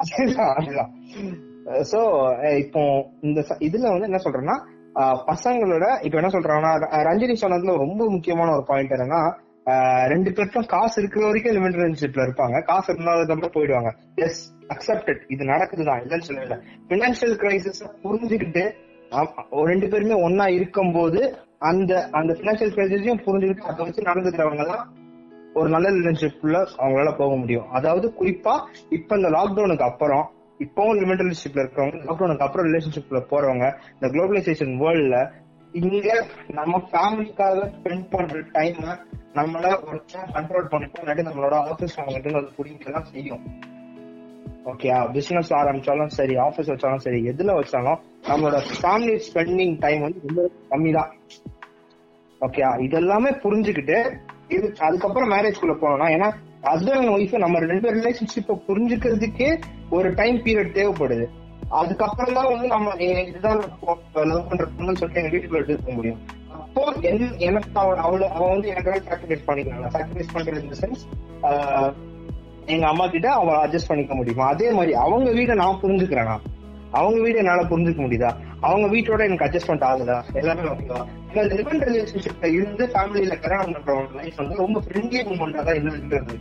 சோ 1.90 1.98
இப்போ 2.62 2.82
இந்த 3.20 3.38
இதுல 3.66 3.90
வந்து 3.92 4.08
என்ன 4.10 4.20
சொல்றேன்னா 4.24 4.54
பசங்களோட 5.28 5.86
இப்ப 6.06 6.14
என்ன 6.20 6.30
சொல்றாங்கன்னா 6.34 6.72
ரஞ்சினி 7.08 7.34
சொன்னதுல 7.42 7.74
ரொம்ப 7.82 8.02
முக்கியமான 8.14 8.52
ஒரு 8.52 8.64
பாயிண்ட் 8.70 8.94
என்னன்னா 8.96 9.20
ரெண்டு 10.12 10.30
பேருக்கும் 10.32 10.68
காசு 10.72 10.96
இருக்கிற 11.00 11.24
வரைக்கும் 11.26 11.56
ரிலேஷன்ஷிப்ல 11.66 12.24
இருப்பாங்க. 12.26 12.56
காசு 12.62 12.88
இல்லாததுக்கு 12.92 13.34
அப்புறம் 13.34 13.56
போயிடுவாங்க. 13.56 13.90
எஸ் 14.24 14.40
அக்செப்டட் 14.74 15.20
இது 15.28 15.42
நடக்குதுதான். 15.44 16.00
இல்லைன்னு 16.04 16.28
சொல்லல 16.28 16.56
பினான்சியல் 16.90 17.36
கிரைசிஸ் 17.42 17.82
புரிஞ்சுக்கிட்டு 18.04 18.64
ரெண்டு 19.66 19.88
பேருமே 19.88 20.28
ஒன்னா 20.28 20.46
இருக்கும்போது 20.48 21.20
அந்த 21.58 22.08
அந்த 22.12 22.32
பினான்சியல் 22.34 22.74
கிரைசிஸையும் 22.74 23.22
புரிஞ்சுக்கிட்டு 23.26 23.68
அதை 23.70 23.86
வச்சு 23.86 24.02
நடந்துக்கிறவங்க 24.02 24.64
தான் 24.66 24.84
ஒரு 25.54 25.68
நல்ல 25.70 25.88
ரிலேஷன்ஷிப்ல 25.90 26.56
அவங்களால 26.78 27.16
போக 27.16 27.36
முடியும். 27.36 27.68
அதாவது 27.70 28.14
குறிப்பா 28.20 28.54
இப்ப 28.88 29.16
இந்த 29.16 29.28
லாக்டவுனுக்கு 29.28 29.82
அப்புறம் 29.82 30.24
இப்பவும் 30.60 30.98
லிமிட் 30.98 31.22
ரிலேஷன்ஷிப்ல 31.22 31.62
இருக்கிறவங்க 31.62 32.04
லாக்டவுனுக்கு 32.04 32.42
அப்புறம் 32.42 32.66
ரிலேஷன்ஷிப்ல 32.66 33.20
போறவங்க 33.30 33.66
இந்த 33.94 34.08
குளோபலைசேஷன் 34.08 34.74
வேர்ல்ட்ல 34.82 35.18
இங்க 35.74 36.12
நம்ம 36.48 36.82
ஃபேமிலிக்காக 36.90 37.64
ஸ்பெண்ட் 37.74 38.06
பண்ற 38.10 38.42
டைம் 38.52 38.78
நம்மள 39.34 39.64
ஒரு 39.88 39.98
கண்ட்ரோல் 40.34 40.70
பண்ணிட்டு 40.70 41.02
இல்லாட்டி 41.02 41.26
நம்மளோட 41.28 41.56
ஆஃபீஸ் 41.72 41.98
அவங்க 41.98 42.38
அது 42.38 42.56
பிடிக்கலாம் 42.58 43.10
செய்யும். 43.12 43.42
ஓகே 44.68 45.12
பிசினஸ் 45.12 45.52
ஆரம்பிச்சாலும் 45.52 46.06
சரி 46.06 46.34
ஆஃபீஸ் 46.36 46.72
வச்சாலும் 46.72 46.96
சரி 46.96 47.20
எதுல 47.22 47.52
வச்சாலும் 47.54 47.98
நம்மளோட 48.28 48.56
ஃபேமிலி 48.82 49.20
ஸ்பெண்டிங் 49.28 49.76
டைம் 49.78 50.00
வந்து 50.00 50.20
ரொம்ப 50.26 50.42
கம்மி 50.70 50.92
தான் 50.92 51.10
ஓகே 52.40 52.62
இதெல்லாமே 52.86 53.30
புரிஞ்சுக்கிட்டு 53.42 53.96
இது 54.48 54.74
அதுக்கப்புறம் 54.78 55.30
மேரேஜ்குள்ள 55.30 55.74
போனோம்னா 55.80 56.08
ஏன்னா 56.08 56.28
ஹஸ்பண்ட் 56.62 56.98
அண்ட் 56.98 57.08
ஒய்ஃப் 57.08 57.38
நம்ம 57.38 57.58
ரெண்டு 57.58 57.80
பேர் 57.80 57.96
ரிலேஷன்ஷிப்பை 57.96 58.54
புரிஞ்சுக்கிறதுக்கே 58.68 59.48
ஒரு 59.90 60.14
டைம் 60.14 60.36
பீரியட் 60.36 60.74
தேவைப்படுது. 60.74 61.26
அதுக்கப்புறம் 61.68 62.34
தான் 62.34 62.46
வந்து 62.46 62.66
நம்ம 62.66 62.94
இதுதான் 63.22 63.58
லவ் 64.14 64.48
பண்ற 64.48 64.64
பொண்ணுன்னு 64.64 64.94
சொல்லிட்டு 64.94 65.22
எங்க 65.22 65.36
வீட்டுக்குள்ள 65.36 65.54
எடுத்து 65.54 65.82
போக 65.82 65.94
முடியும். 65.94 66.20
அப்போ 66.50 66.92
என்- 67.02 67.38
எனக்கு 67.38 67.68
அவள் 67.74 67.96
அவள 67.96 68.28
அவ 68.28 68.48
வந்து 68.48 68.68
எனக்காக 68.68 68.98
சாக்ரிஃபைஸ் 68.98 69.46
பண்ணிக்கலாம் 69.46 69.94
சாக்ரிஃபைஸ் 69.94 70.34
பண்றது 70.34 70.62
இந்த 70.62 70.76
சென்ஸ் 70.80 71.04
எங்க 72.68 72.86
அம்மா 72.88 73.04
கிட்ட 73.08 73.28
அவ 73.36 73.50
அட்ஜஸ்ட் 73.62 73.90
பண்ணிக்க 73.90 74.14
முடியுமா? 74.14 74.46
அதே 74.52 74.68
மாதிரி 74.72 74.92
அவங்க 75.02 75.28
வீட 75.36 75.52
நான் 75.60 75.80
புரிஞ்சுக்கிறேனா? 75.82 76.36
அவங்க 76.92 77.18
வீடு 77.20 77.40
என்னால 77.40 77.62
புரிஞ்சுக்க 77.70 78.00
முடியுதா? 78.02 78.30
அவங்க 78.62 78.86
வீட்டோட 78.92 79.20
எனக்கு 79.24 79.46
அட்ஜஸ்ட்மெண்ட் 79.46 79.84
ஆகுதா? 79.88 80.16
எல்லாமே 80.40 80.68
ஓகேவா 80.70 81.00
இந்த 81.30 81.42
லிவன் 81.52 81.82
ரிலேஷன்ஷிப்ல 81.86 82.46
இருந்து 82.54 82.84
ஃபேமிலியில 82.92 83.34
கல்யாணம் 83.42 83.74
பண்றவங்க 83.74 84.16
லைஃப் 84.20 84.38
வந்து 84.38 84.56
ரொம்ப 84.62 84.78
ஃப்ரெண்ட்லி 84.84 85.20
மூமெண்டா 85.30 85.62
தான் 85.62 85.76
இருக்கு 85.78 86.36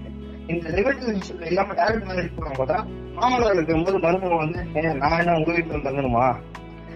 இந்த 0.49 0.67
லிவன் 0.75 0.99
ரிலேஷன்ஷிப்ல 1.01 1.49
இல்லாம 1.49 1.73
டேரக்ட் 1.79 2.07
மேரேஜ் 2.09 2.35
போறவங்க 2.37 2.67
தான் 2.71 2.85
மாமனார் 3.17 3.55
இருக்கும்போது 3.55 3.99
மருமகன் 3.99 4.43
வந்து 4.43 4.59
"ஏன், 4.79 4.97
நான் 5.01 5.19
என்ன 5.19 5.35
உங்க 5.39 5.51
வீட்டுல 5.53 5.81
தங்கணுமா 5.87 6.25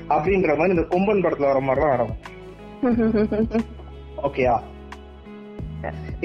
அப்படின்ற 0.10 0.56
மாதிரி 0.56 0.76
இந்த 0.76 0.86
கொம்பன் 0.90 1.24
படத்துல 1.26 1.50
வர 1.52 1.62
மாதிரி 1.62 1.84
தான் 1.84 1.94
நடக்கும் 1.96 3.68
ஓகேயா 4.24 4.56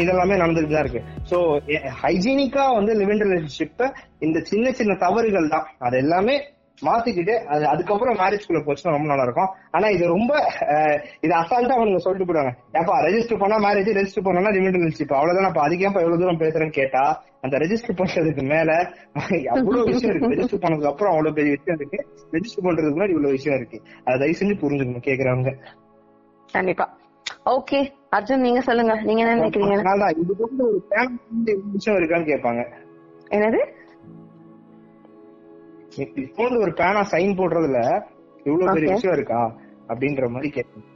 இதெல்லாமே 0.02 0.40
நடந்துட்டு 0.42 0.74
தான் 0.74 0.84
இருக்கு 0.86 1.02
சோ 1.30 1.38
ஹைஜீனிக்கா 2.02 2.66
வந்து 2.78 2.94
லிவிங் 3.00 3.24
ரிலேஷன்ஷிப்ப 3.26 3.88
இந்த 4.26 4.40
சின்ன 4.50 4.72
சின்ன 4.72 4.98
தவறுகள் 5.06 5.54
தான். 5.54 5.66
அது 5.78 5.96
எல்லாமே 6.04 6.36
மாத்திக்கிட்டு 6.82 7.34
அது 7.52 7.64
அதுக்கப்புறம் 7.72 8.18
மேரேஜ்குள்ள 8.20 8.60
போச்சுன்னா 8.64 8.94
ரொம்ப 8.94 9.08
நல்லா 9.10 9.26
இருக்கும் 9.26 9.52
ஆனா 9.76 9.86
இது 9.88 10.04
ரொம்ப 10.06 10.32
இது 11.24 11.32
அசால்ட்டா 11.38 11.76
அவங்க 11.78 12.00
சொல்லிட்டு 12.06 12.26
போடுவாங்க 12.30 12.52
ஏப்பா 12.80 12.96
ரெஜிஸ்டர் 13.06 13.40
பண்ணா 13.42 13.58
மேரேஜ் 13.66 13.88
ரெஜிஸ்டர் 13.98 14.26
பண்ணா 14.26 14.52
லிவிங் 14.56 14.76
ரிலேஷன்ஷிப் 14.76 15.14
அவ்வளவுதான் 15.18 15.48
அப்ப 15.50 15.62
அதுக்கு 15.66 15.86
எவ்வளவு 15.88 16.20
தூரம் 16.22 16.42
பேசுறேன்னு 16.42 16.76
கேட்டா 16.80 17.04
அந்த 17.46 17.56
ரெஜிஸ்டர் 17.62 17.98
பண்றதுக்கு 18.00 18.44
மேல 18.52 18.70
அவ்வளவு 19.54 19.84
விஷயம் 19.88 20.12
இருக்கு. 20.12 20.30
ரெஜிஸ்டர் 20.34 20.62
பண்ணதுக்கு 20.64 20.90
அப்புறம் 20.92 21.12
அவ்வளவு 21.14 21.36
பெரிய 21.38 21.50
விஷயம் 21.56 21.78
இருக்கு. 21.80 21.98
ரெஜிஸ்டர் 22.34 22.66
பண்றதுக்கு 22.66 22.96
முன்னாடி 22.98 23.14
இவ்வளவு 23.16 23.36
விஷயம் 23.38 23.58
இருக்கு. 23.58 23.78
அதை 24.06 24.14
தயவு 24.22 24.38
செஞ்சு 24.40 24.54
புரிஞ்சுக்கணும் 24.62 25.06
கேக்குறவங்க. 25.08 25.52
கண்டிப்பா. 26.48 26.86
ஓகே 27.46 27.78
அர்ஜுன் 28.16 28.44
நீங்க 28.46 28.60
சொல்லுங்க. 28.60 28.92
நீங்க 29.08 29.20
என்ன 29.22 29.34
நினைக்கிறீங்க? 29.38 29.76
இது 30.22 30.32
வந்து 30.44 30.62
ஒரு 30.68 30.78
பேன் 30.90 31.14
இருக்கான்னு 32.00 32.30
கேட்பாங்க. 32.32 32.62
என்னது? 33.36 33.60
இப்போ 36.22 36.44
ஒரு 36.64 36.72
பேனா 36.80 37.02
சைன் 37.12 37.38
போடுறதுல 37.40 37.80
இவ்வளவு 38.48 38.74
பெரிய. 38.76 38.92
விஷயம் 38.94 39.16
இருக்கா 39.16 39.40
அப்படின்ற 39.90 40.28
மாதிரி 40.34 40.48
கேட்பேன் 40.56 40.86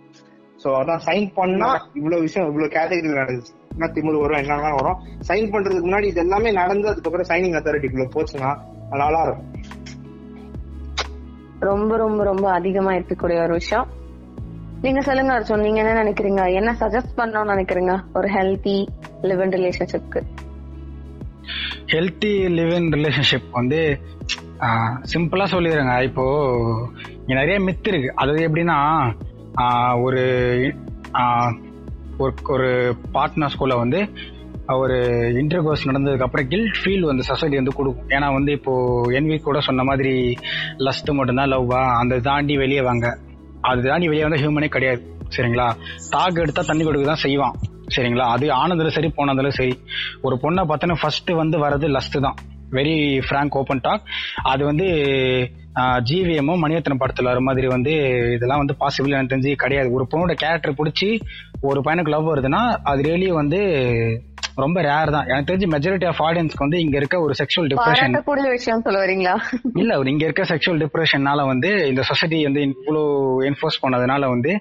சோ 0.62 0.68
அதான் 0.80 1.04
சைன் 1.06 1.28
பண்ணா 1.38 1.68
இவ்வளவு 1.98 2.24
விஷயம் 2.26 2.48
இவ்வளவு 2.48 2.74
கேட்டகரி 2.74 3.12
நடந்துச்சு 3.20 3.54
என்ன 3.74 3.88
திமுரு 3.94 4.22
வரும் 4.22 4.40
என்னெல்லாம் 4.40 4.78
வரும். 4.80 4.98
சைன் 5.28 5.52
பண்றதுக்கு 5.52 5.86
முன்னாடி 5.86 6.08
இது 6.12 6.20
எல்லாமே 6.20 6.50
நடந்து 6.60 6.88
அதுக்கப்புறம் 6.88 7.30
சைனிங் 7.30 7.56
அத்தாரிட்டிக்குள்ள 7.58 8.08
போச்சுன்னா 8.16 8.50
நல்லா 9.04 9.22
இருக்கும் 9.22 9.48
ரொம்ப 11.68 11.96
ரொம்ப 11.96 12.20
ரொம்ப 12.24 12.46
அதிகமா 12.58 12.92
இருக்கக்கூடிய 12.92 13.38
ஒரு 13.46 13.54
விஷயம். 13.60 13.88
நீங்க 14.84 15.00
சொல்லுங்க 15.06 15.32
அர்ஜுன் 15.38 15.64
நீங்க 15.66 15.78
என்ன 15.82 15.94
நினைக்கிறீங்க? 16.02 16.42
என்ன 16.58 16.70
சஜஸ்ட் 16.82 17.18
பண்ணணும்னு 17.18 17.52
நினைக்கிறீங்க 17.54 17.94
ஒரு 18.18 18.28
ஹெல்த்தி 18.36 18.76
லிவ் 19.30 19.42
இன் 19.44 19.52
ரிலேஷன்ஷிப்க்கு 19.56 20.20
ஹெல்த்தி 21.92 22.32
லிவ் 22.56 22.72
இன் 22.78 22.88
ரிலேஷன்ஷிப் 22.96 23.48
வந்து 23.58 23.80
சிம்பிளா 25.12 25.46
சொல்லிடுறேங்க. 25.54 25.94
இப்போ 26.08 26.24
இங்க 27.20 27.34
நிறைய 27.40 27.56
மித்து 27.66 27.88
இருக்கு. 27.92 28.10
அதாவது 28.22 28.42
எப்படின்னா 28.48 28.78
ஒரு 30.06 30.24
ஒரு 32.24 32.24
ஒரு 32.24 32.34
ஒரு 32.54 32.68
பார்ட்னர்ஸ்குள்ள 33.14 33.76
வந்து 33.84 34.00
ஒரு 34.82 34.96
இன்டர்கோர்ஸ் 35.40 35.88
நடந்ததுக்கு 35.90 36.26
அப்புறம் 36.26 36.50
கில்ட் 36.52 36.78
ஃபீல் 36.80 37.08
வந்து 37.10 37.22
சொசைட்டி 37.30 37.56
வந்து 37.60 37.78
கொடுக்கும். 37.78 38.10
ஏன்னா 38.16 38.28
வந்து 38.38 38.52
இப்போ 38.58 38.74
என்வி 39.18 39.38
கூட 39.48 39.60
சொன்ன 39.68 39.84
மாதிரி 39.90 40.14
லஸ்ட் 40.86 41.18
மட்டும்தான் 41.18 41.52
லவ்வா 41.54 41.82
அந்த 42.02 42.20
தாண்டி 42.28 42.56
வெளியே 42.64 42.84
வாங்க. 42.90 43.08
அதுதான் 43.60 44.00
நீ 44.00 44.06
வெளியே 44.06 44.26
வந்தால் 44.26 44.44
ஹியூமனே 44.44 44.68
கிடையாது. 44.76 45.02
சரிங்களா? 45.36 45.66
டாக் 46.10 46.40
எடுத்தா 46.44 46.62
தண்ணி 46.66 46.84
கொடுக்க 46.84 47.06
தான் 47.06 47.24
செய்வான். 47.24 47.56
சரிங்களா? 47.96 48.26
அது 48.34 48.46
ஆனதுல 48.48 48.88
சரி 48.88 49.12
போனதுல 49.16 49.48
சரி. 49.48 49.74
ஒரு 50.22 50.38
பொண்ணை 50.42 50.62
பார்த்தோன்னா 50.70 50.96
ஃபர்ஸ்ட் 51.00 51.30
வந்து 51.30 51.58
வர்றது 51.64 51.88
லஸ்ட் 51.96 52.18
தான். 52.20 52.38
வெரி 52.70 52.96
ஃப்ராங்க் 53.26 53.56
ஓப்பன் 53.60 53.80
டாக் 53.82 54.02
அது 54.42 54.64
வந்து 54.64 54.86
ஜிவிஎம்மோ 56.08 56.54
மணியத்தனம் 56.62 56.98
படத்தில் 56.98 57.28
வர 57.30 57.40
மாதிரி 57.40 57.66
வந்து 57.66 57.92
இதெல்லாம் 58.34 58.60
வந்து 58.62 58.76
பாசிபிள் 58.80 59.14
எனக்கு 59.16 59.32
தெரிஞ்சு 59.34 59.52
கிடையாது. 59.54 59.88
ஒரு 59.92 60.06
பொண்ணோட 60.10 60.32
கேரக்டர் 60.32 60.78
பிடிச்சி 60.80 61.08
ஒரு 61.60 61.80
பையனுக்கு 61.80 62.14
லவ் 62.14 62.30
வருதுன்னா 62.30 62.62
அது 62.90 63.02
ரியலி 63.02 63.28
வந்து 63.32 63.60
ரொம்ப 64.60 64.78
ரேர் 64.86 65.12
தான். 65.14 65.26
எனக்கு 65.30 65.48
தெரிஞ்சு 65.48 65.68
மெஜாரிட்டி 65.72 66.06
ஆஃப் 66.08 66.22
ஆடியன்ஸ்க்கு 66.26 66.64
வந்து 66.64 66.80
இங்க 66.82 66.96
இருக்க 66.98 67.16
ஒரு 67.20 67.34
செக்ஷுவல் 67.40 67.68
டிப்ரெஷன் 67.70 67.98
பாராட்டக்கூடிய 68.06 68.46
விஷயம் 68.54 68.84
சொல்ல 68.86 68.98
வரீங்களா 69.02 69.34
இல்ல 69.80 69.92
ஒரு 70.00 70.10
இங்க 70.12 70.24
இருக்க 70.26 70.44
செக்ஷுவல் 70.50 70.80
டிப்ரெஷன்னால 70.84 71.44
வந்து 71.50 71.70
இந்த 71.90 72.02
சொசைட்டி 72.10 72.40
வந்து 72.46 72.62
இவ்வளோ 72.68 73.02
என்ஃபோர்ஸ் 73.48 73.80
பண்ணதுனால 73.84 74.22
வந்து 74.34 74.52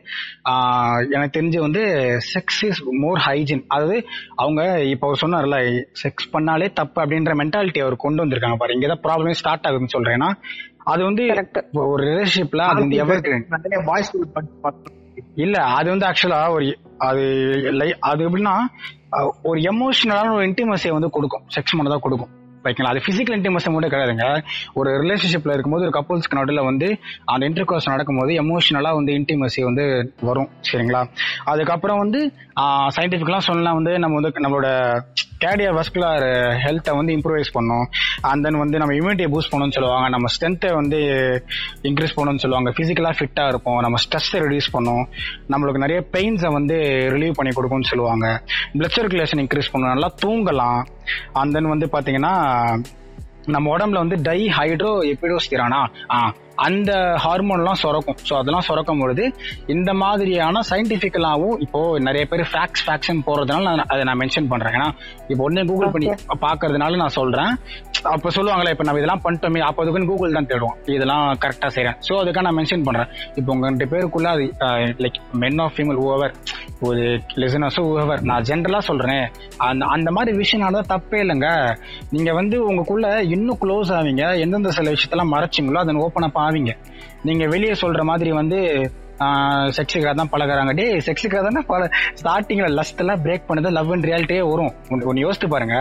எனக்கு 1.13 1.35
தெரிஞ்சு 1.37 1.59
வந்து 1.65 1.83
செக்ஸ் 2.29 2.61
இஸ் 2.67 2.81
மோர் 3.01 3.21
ஹைஜின் 3.25 3.63
அதாவது 3.67 3.97
அவங்க 4.37 4.61
இப்போ 4.93 5.07
அவர் 5.07 5.23
சொன்னார்ல 5.23 5.59
செக்ஸ் 6.03 6.31
பண்ணாலே 6.33 6.69
தப்பு 6.79 6.99
அப்படின்ற 7.03 7.33
மென்டாலிட்டி 7.41 7.81
அவர் 7.81 7.97
கொண்டு 7.99 8.23
வந்திருக்காங்க 8.23 8.57
பாரு. 8.57 8.75
இங்க 8.77 8.87
தான் 8.87 9.03
ப்ராப்ளமே 9.05 9.35
ஸ்டார்ட் 9.39 9.67
ஆகுதுன்னு 9.67 9.95
சொல்றேன்னா 9.95 10.29
அது 10.85 11.01
வந்து. 11.05 11.23
ஒரு 11.85 12.01
ரிலேஷன்ஷிப்ல 12.05 12.63
அது 12.69 12.83
வந்து 12.83 12.99
எவர் 13.01 13.21
இல்ல 15.35 15.61
அது 15.61 15.89
வந்து 15.89 16.07
ஆக்சுவலா 16.07 16.49
ஒரு 16.49 16.79
அது 16.97 17.23
அது 17.99 18.29
எப்படின்னா 18.29 18.55
ஒரு 19.43 19.59
எமோஷனலான 19.59 20.33
ஒரு 20.33 20.47
இன்டிமசியை 20.47 20.91
வந்து 20.91 21.09
கொடுக்கும். 21.09 21.41
செக்ஸ் 21.55 21.75
மட்டும் 21.75 21.91
தான் 21.91 21.99
கொடுக்கும். 21.99 22.38
வைக்கலாம். 22.69 22.93
அது 22.93 23.05
பிசிக்கல் 23.07 23.37
இன்டிமேஷன் 23.39 23.75
மட்டும் 23.75 23.93
கிடையாதுங்க. 23.93 24.27
ஒரு 24.79 24.89
ரிலேஷன்ஷிப்ல 25.03 25.55
இருக்கும்போது 25.55 25.87
ஒரு 25.87 25.95
கப்புள்ஸ்க்கு 25.99 26.39
நடுவில் 26.39 26.67
வந்து 26.69 26.89
அந்த 27.33 27.43
இன்டர்கோர்ஸ் 27.49 27.91
நடக்கும்போது 27.93 28.33
எமோஷனலா 28.43 28.93
வந்து 28.99 29.13
இன்டிமசி 29.19 29.63
வந்து 29.69 29.85
வரும். 30.29 30.49
சரிங்களா? 30.71 31.03
அதுக்கப்புறம் 31.53 32.01
வந்து 32.03 32.21
சயின்டிபிக்லாம் 32.97 33.47
சொல்லலாம் 33.49 33.77
வந்து 33.79 33.91
நம்ம 34.03 34.19
வந்து 34.19 34.43
நம்மளோட 34.45 34.69
கேடியா 35.43 35.69
வஸ்குலர் 35.77 36.23
ஹெல்த்தை 36.63 36.93
வந்து 36.99 37.13
இம்ப்ரூவைஸ் 37.17 37.51
பண்ணும். 37.57 37.85
அண்ட் 38.29 38.43
தென் 38.45 38.57
வந்து 38.61 38.77
நம்ம 38.81 38.93
இம்யூனிட்டியை 38.97 39.29
பூஸ்ட் 39.33 39.51
பண்ணணும்னு 39.51 39.75
சொல்லுவாங்க. 39.77 40.07
நம்ம 40.15 40.27
ஸ்ட்ரென்த்தை 40.33 40.71
வந்து 40.79 40.99
இன்க்ரீஸ் 41.89 42.15
பண்ணணும்னு 42.17 42.43
சொல்லுவாங்க. 42.43 42.71
ஃபிசிக்கலாக 42.77 43.15
ஃபிட்டாக 43.19 43.51
இருப்போம். 43.53 43.79
நம்ம 43.85 43.99
ஸ்ட்ரெஸ்ஸை 44.05 44.39
ரிடியூஸ் 44.45 44.73
பண்ணும். 44.75 45.03
நம்மளுக்கு 45.53 45.83
நிறைய 45.85 45.99
பெயின்ஸை 46.13 46.51
வந்து 46.57 46.77
ரிலீவ் 47.15 47.37
பண்ணி 47.39 47.53
கொடுக்கும்னு 47.53 47.91
சொல்லுவாங்க. 47.91 48.27
பிளட் 48.77 48.97
சர்க்குலேஷன் 48.97 49.43
இன்க்ரீஸ் 49.45 49.71
பண்ணும். 49.71 49.93
நல்லா 49.93 50.11
தூங்கலாம். 50.25 50.81
அண்ட் 51.33 51.53
தென் 51.53 51.69
வந்து 51.69 51.89
பார்த்தீங்கன்னா 51.91 52.33
நம்ம 53.45 53.77
உடம்புல 53.77 53.97
வந்து 53.97 54.17
டை 54.21 54.39
ஹைட்ரோ 54.57 54.91
எப்பிடோஸ்டிரானா 55.11 55.81
ஆ 56.11 56.19
அந்த 56.67 56.91
ஹார்மோன்லாம் 57.23 57.79
சுரக்கும். 57.81 58.17
ஸோ 58.27 58.33
அதெல்லாம் 58.39 58.65
சுரக்கும் 58.67 59.01
பொழுது 59.03 59.23
இந்த 59.75 59.91
மாதிரியான 60.01 60.63
சயின்டிஃபிக்கலாகவும் 60.69 61.59
இப்போ 61.65 61.79
நிறைய 62.07 62.23
பேர் 62.31 62.43
ஃபேக்ஸ் 62.51 62.83
ஃபேக்ஷன் 62.87 63.21
போறதுனால 63.27 63.63
நான் 63.69 63.89
அதை 63.93 64.01
நான் 64.09 64.19
மென்ஷன் 64.21 64.49
பண்றேன். 64.53 64.75
ஏன்னா 64.77 64.89
இப்போ 65.31 65.41
உடனே 65.47 65.63
கூகுள் 65.71 65.93
பண்ணி 65.95 66.07
பாக்குறதுனால 66.45 66.99
நான் 67.03 67.15
சொல்றேன். 67.19 67.51
அப்ப 68.15 68.31
சொல்லுவாங்களே 68.37 68.73
இப்போ 68.75 68.85
நம்ம 68.87 69.01
இதெல்லாம் 69.01 69.23
பண்ணிட்டோமே 69.25 69.61
அப்போ 69.69 69.83
அதுக்குன்னு 69.83 70.09
கூகுள் 70.11 70.37
தான் 70.37 70.49
தேடுவோம். 70.51 70.75
இதெல்லாம் 70.95 71.25
கரெக்டா 71.43 71.69
செய்றேன். 71.77 71.97
ஸோ 72.07 72.13
அதுக்காக 72.21 72.45
நான் 72.47 72.57
மென்ஷன் 72.59 72.85
பண்றேன். 72.87 73.09
இப்போ 73.39 73.49
உங்க 73.55 73.65
ரெண்டு 73.71 73.87
பேருக்குள்ள 73.93 74.29
அது 74.35 74.45
like 75.05 75.19
men 75.43 75.61
of 75.65 75.75
female 75.77 76.01
over 76.09 76.35
ஒரு 76.89 77.05
லிசனர்ஸோ 77.43 77.81
ஓவர் 78.01 78.21
நான் 78.31 78.45
ஜென்ரலா 78.49 78.81
சொல்றேன். 78.89 79.25
அந்த 79.69 79.85
அந்த 79.95 80.09
மாதிரி 80.17 80.31
விஷயம்னால 80.43 80.83
தப்பே 80.93 81.19
இல்லைங்க. 81.23 81.49
நீங்க 82.13 82.29
வந்து 82.39 82.57
உங்களுக்குள்ள 82.67 83.07
இன்னும் 83.35 83.61
க்ளோஸ் 83.63 83.91
ஆவீங்க. 83.99 84.23
எந்தெந்த 84.43 84.71
சில 84.77 84.89
விஷயத்தெல்லாம் 84.95 85.33
மறைச்சிங்களோ 85.35 85.81
அதை 85.83 85.97
ஓப்பன் 86.05 86.27
அப் 86.27 86.37
ஆவீங்க 86.49 86.73
நீங்கள் 87.29 87.53
வெளியே 87.55 87.75
சொல்கிற 87.83 88.03
மாதிரி 88.11 88.31
வந்து 88.41 88.59
செக்ஸுக்காக 89.77 90.11
தான் 90.17 90.29
பழகிறாங்க. 90.33 90.73
டே 90.79 90.83
செக்ஸுக்காக 91.07 91.41
தானே 91.47 91.61
பல 91.71 91.87
ஸ்டார்டிங்கில் 92.19 92.75
லஸ்ட்டெல்லாம் 92.77 93.21
பிரேக் 93.23 93.47
பண்ணது 93.47 93.69
லவ் 93.77 93.91
அண்ட் 93.95 94.05
ரியாலிட்டியே 94.09 94.43
வரும். 94.51 94.71
ஒன்று 95.07 95.23
யோசித்து 95.23 95.47
பாருங்க. 95.53 95.77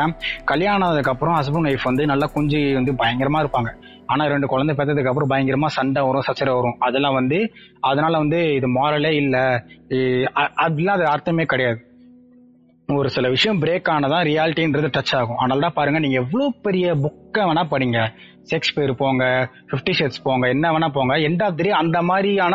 கல்யாணம் 0.50 0.86
ஆனதுக்கப்புறம் 0.86 1.36
ஹஸ்பண்ட் 1.38 1.68
ஒய்ஃப் 1.70 1.88
வந்து 1.90 2.04
நல்லா 2.12 2.26
குஞ்சு 2.36 2.60
வந்து 2.78 2.94
பயங்கரமாக 3.02 3.44
இருப்பாங்க. 3.44 3.72
ஆனால் 4.12 4.30
ரெண்டு 4.34 4.46
குழந்தை 4.52 4.74
பெற்றதுக்கு 4.78 5.10
அப்புறம் 5.10 5.68
சண்டை 5.78 6.02
வரும் 6.08 6.26
சச்சரை 6.28 6.54
வரும். 6.58 6.78
அதெல்லாம் 6.86 7.18
வந்து 7.20 7.38
அதனால 7.90 8.18
வந்து 8.24 8.40
இது 8.58 8.70
மாரலே 8.78 9.12
இல்லை. 9.22 9.44
அதெல்லாம் 9.98 10.10
அப்படிலாம் 10.64 10.98
அது 10.98 11.06
அர்த்தமே 11.14 11.46
கிடையாது. 11.52 11.80
ஒரு 12.88 13.08
சில 13.14 13.28
விஷயம் 13.34 13.58
பிரேக் 13.62 13.88
ஆனதான் 13.94 14.26
ரியாலிட்டின்றது 14.28 14.88
டச் 14.96 15.14
ஆகும். 15.16 15.40
அதனால 15.42 15.64
தான் 15.64 15.78
பாருங்க 15.78 15.98
நீங்க 16.04 16.18
எவ்வளவு 16.22 16.54
பெரிய 16.66 16.94
புக்கை 17.04 17.42
வேணா 17.48 17.64
படிங்க. 17.72 18.00
ஷேக்ஸ்பியர் 18.50 18.92
போங்க 19.02 19.24
ஃபிஃப்டி 19.70 19.94
ஷேட்ஸ் 19.98 20.24
போங்க 20.28 20.46
என்ன 20.54 20.70
வேணா 20.74 20.90
போங்க. 20.98 21.14
எண்ட் 21.30 21.42
ஆஃப் 21.46 21.58
தி 21.62 21.72
அந்த 21.82 21.98
மாதிரியான 22.10 22.54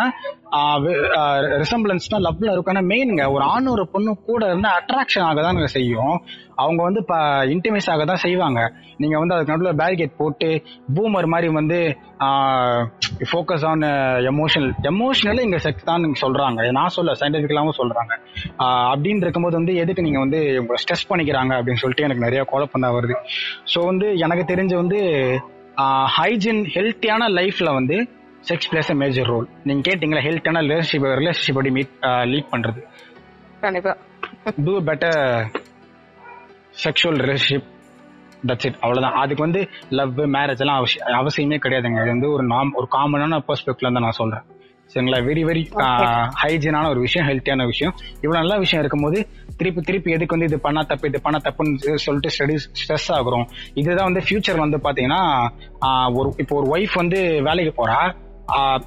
ரிசம்பிளன்ஸ்னா 1.62 2.18
லவ்ல 2.26 2.52
இருக்கும். 2.54 2.74
ஆனா 2.74 2.84
மெயின்ங்க 2.90 3.24
ஒரு 3.36 3.44
ஆண் 3.54 3.70
ஒரு 3.72 3.84
பொண்ணு 3.94 4.12
கூட 4.28 4.42
இருந்து 4.52 4.70
அட்ராக்ஷன் 4.80 5.26
ஆக 5.28 5.42
தான் 5.46 5.60
செய்யும். 5.76 6.16
அவங்க 6.64 6.80
வந்து 6.88 7.00
இப்போ 7.04 7.18
இன்டிமேஸ் 7.54 7.90
ஆக 7.94 8.04
தான் 8.10 8.22
செய்வாங்க. 8.26 8.60
நீங்க 9.02 9.16
வந்து 9.22 9.36
அதுக்கு 9.36 9.54
நடுவில் 9.54 9.80
பேரிகேட் 9.82 10.14
போட்டு 10.20 10.50
பூமர் 10.98 11.28
மாதிரி 11.34 11.48
வந்து 11.60 11.80
ஃபோக்கஸ் 13.32 13.66
ஆன் 13.72 13.86
எமோஷனல் 14.34 14.70
எமோஷனல் 14.92 15.42
இங்க 15.46 15.60
செக்ஸ் 15.66 15.90
தான் 15.90 16.04
நீங்க 16.06 16.20
சொல்றாங்க. 16.26 16.70
நான் 16.80 16.96
சொல்ல 16.98 17.16
சயின்டிபிக்கலாகவும் 17.22 17.80
சொல்றாங்க. 17.82 18.14
அப்படின்னு 18.92 19.26
இருக்கும்போது 19.28 19.60
வந்து 19.62 19.76
எதுக்கு 19.86 20.08
நீங்க 20.10 20.22
வந்து 20.26 20.42
உங்களை 20.62 20.80
ஸ்ட்ரெஸ் 20.84 21.10
பண்ணிக்கிறாங்க 21.14 21.54
அப்படின்னு 21.60 21.84
சொல்லிட்டு 21.86 22.08
எனக்கு 22.10 22.26
நிறைய 22.28 22.44
குழப்பம் 22.54 22.86
தான் 22.88 22.96
வருது. 23.00 23.18
ஸோ 23.74 23.82
வந்து 23.92 24.10
எனக்கு 24.28 24.46
தெரிஞ்சு 24.54 24.78
வந்து 24.84 25.02
ஹைஜின் 26.18 26.64
ஹெல்த்தியான 26.76 27.28
லைஃப்ல 27.40 27.74
வந்து 27.74 27.98
sex 28.50 28.68
plays 28.72 28.92
a 28.92 28.94
major 28.94 29.26
role 29.26 29.48
நீங்க 29.64 29.82
கேட்டீங்களா 29.90 30.24
ஹெல்த்தியான 30.28 30.62
ரிலேஷன்ஷிப் 30.68 31.06
ரிலேஷன்ஷிப் 31.22 31.54
எப்படி 31.54 31.72
மீட் 31.72 31.94
லீட் 32.02 32.50
பண்றது? 32.52 32.82
கண்டிப்பா. 33.62 33.94
To 34.66 34.74
better 34.90 35.20
sexual 36.84 37.20
relationship 37.28 37.68
that's 38.48 38.68
it 38.70 38.80
அவ்வளவுதான். 38.82 39.18
அதுக்கு 39.24 39.44
வந்து 39.44 39.70
லவ் 39.90 40.20
மேரேஜ் 40.38 40.64
எல்லாம் 40.66 40.80
அவசியம் 41.22 41.52
கிடையாதுங்க. 41.66 42.02
இது 42.02 42.16
வந்து 42.16 42.32
ஒரு 42.32 42.44
நாம் 42.44 42.74
ஒரு 42.74 42.88
காமனான 42.98 43.44
பெர்ஸ்பெக்ட்ல 43.50 43.94
தான் 43.94 44.06
நான் 44.08 44.20
சொல்றேன். 44.22 44.46
சரிங்களா? 44.94 45.20
வெரி 45.30 45.44
வெரி 45.50 45.62
ஹைஜீனான 46.42 46.90
ஒரு 46.90 47.00
விஷயம் 47.00 47.28
ஹெல்த்தியான 47.30 47.66
விஷயம். 47.66 47.94
இவ்வளவு 48.16 48.42
நல்ல 48.42 48.58
விஷயம் 48.64 48.84
இருக்கும்போது 48.86 49.20
திருப்பி 49.58 49.82
திருப்பி 49.82 50.12
எதுக்கு 50.12 50.36
வந்து 50.36 50.50
இது 50.52 50.60
பண்ணா 50.66 50.82
தப்பு 50.82 51.08
இது 51.08 51.22
பண்ணா 51.22 51.40
தப்புன்னு 51.44 51.96
சொல்லிட்டு 52.06 52.34
ஸ்டடி 52.36 52.58
ஸ்ட்ரெஸ் 52.82 53.10
ஆகுறோம். 53.18 53.48
இதுதான் 53.74 54.10
வந்து 54.10 54.24
ஃபியூச்சர் 54.28 54.64
வந்து 54.66 54.80
பாத்தீங்கன்னா 54.88 55.22
ஆஹ் 55.88 56.12
ஒரு 56.20 56.30
இப்போ 56.38 56.56
ஒரு 56.60 56.68
ஒய்ஃப் 56.76 57.02
வந்து 57.04 57.22
வேலைக்கு 57.50 57.74
போறா 57.80 58.00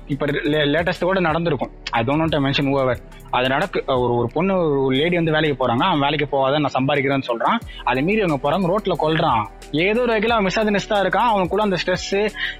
இப்ப 0.07 0.27
லேட்டஸ்ட் 0.73 1.07
கூட 1.09 1.21
நடந்திருக்கும். 1.21 1.71
ஐ 1.91 2.01
டோன்ட் 2.05 2.35
மென்ஷன் 2.47 2.69
ஓவர் 2.71 2.99
அது 3.37 3.47
நடக்கு 3.49 3.79
ஒரு 4.03 4.13
ஒரு 4.17 4.29
பொண்ணு 4.35 4.55
ஒரு 4.87 4.97
லேடி 4.97 5.17
வந்து 5.17 5.35
வேலைக்கு 5.37 5.57
போறாங்க 5.63 5.85
அவன் 5.87 6.05
வேலைக்கு 6.05 6.27
போகாத 6.35 6.59
நான் 6.59 6.77
சம்பாதிக்கிறேன்னு 6.79 7.29
சொல்றான். 7.31 7.59
அதை 7.85 8.03
மீறி 8.03 8.21
அவங்க 8.21 8.39
போறாங்க 8.45 8.71
ரோட்ல 8.73 8.97
கொல்றான். 9.05 9.45
ஏதோ 9.85 10.01
ஒரு 10.05 10.13
வகையில 10.15 10.35
அவன் 10.37 10.49
மிசாஜினிஸ்டா 10.49 10.99
இருக்கான். 11.05 11.31
அவனுக்குள்ள 11.33 11.65
அந்த 11.67 11.79
ஸ்ட்ரெஸ் 11.83 12.11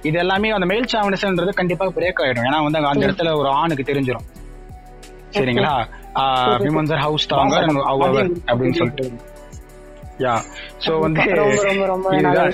இது 0.09 0.17
எல்லாமே 0.23 0.49
அந்த 0.57 0.67
மெயில் 0.71 0.91
சாவனிசன்றது 0.93 1.53
கண்டிப்பா 1.59 1.85
பிரேக் 1.97 2.21
ஆயிடும். 2.25 2.47
ஏன்னா 2.49 2.59
வந்து 2.65 2.79
அந்த 2.91 3.05
இடத்துல 3.07 3.31
ஒரு 3.41 3.49
ஆணுக்கு 3.61 3.89
தெரிஞ்சிடும் 3.91 4.27
சரிங்களா? 5.37 5.73
விமன்ஸ் 6.65 6.93
ஆர் 6.95 7.03
ஹவுஸ் 7.05 7.25
ஸ்ட்ராங்கர் 7.25 7.65
அப்படின்னு 8.49 8.77
சொல்லிட்டு. 8.81 9.07
யா. 10.23 10.35
சோ 10.83 10.91
வந்து. 11.01 11.23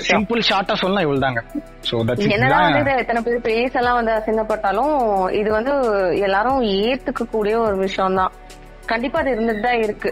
சிம்பிள் 0.08 0.42
ஷார்ட்டா 0.48 0.74
சொல்லலாம் 0.80 1.04
இவ்வளவுதாங்க 1.06 1.40
சோ 1.88 2.00
தட்ஸ் 2.08 2.32
என்னதான் 2.36 2.98
எத்தனை 3.02 3.20
பேர் 3.26 3.46
பேசலாம் 3.46 3.98
வந்து 4.00 4.12
அசிங்கப்பட்டாலும் 4.16 4.92
இது 5.40 5.50
வந்து 5.58 5.74
எல்லாரும் 6.26 6.60
ஏத்துக்க 6.82 7.24
கூடிய 7.34 7.54
ஒரு 7.66 7.78
விஷயம் 7.84 8.18
தான் 8.20 8.34
கண்டிப்பா 8.92 9.18
அது 9.22 9.32
இருந்துட்டு 9.34 9.64
தான் 9.68 9.82
இருக்கு. 9.84 10.10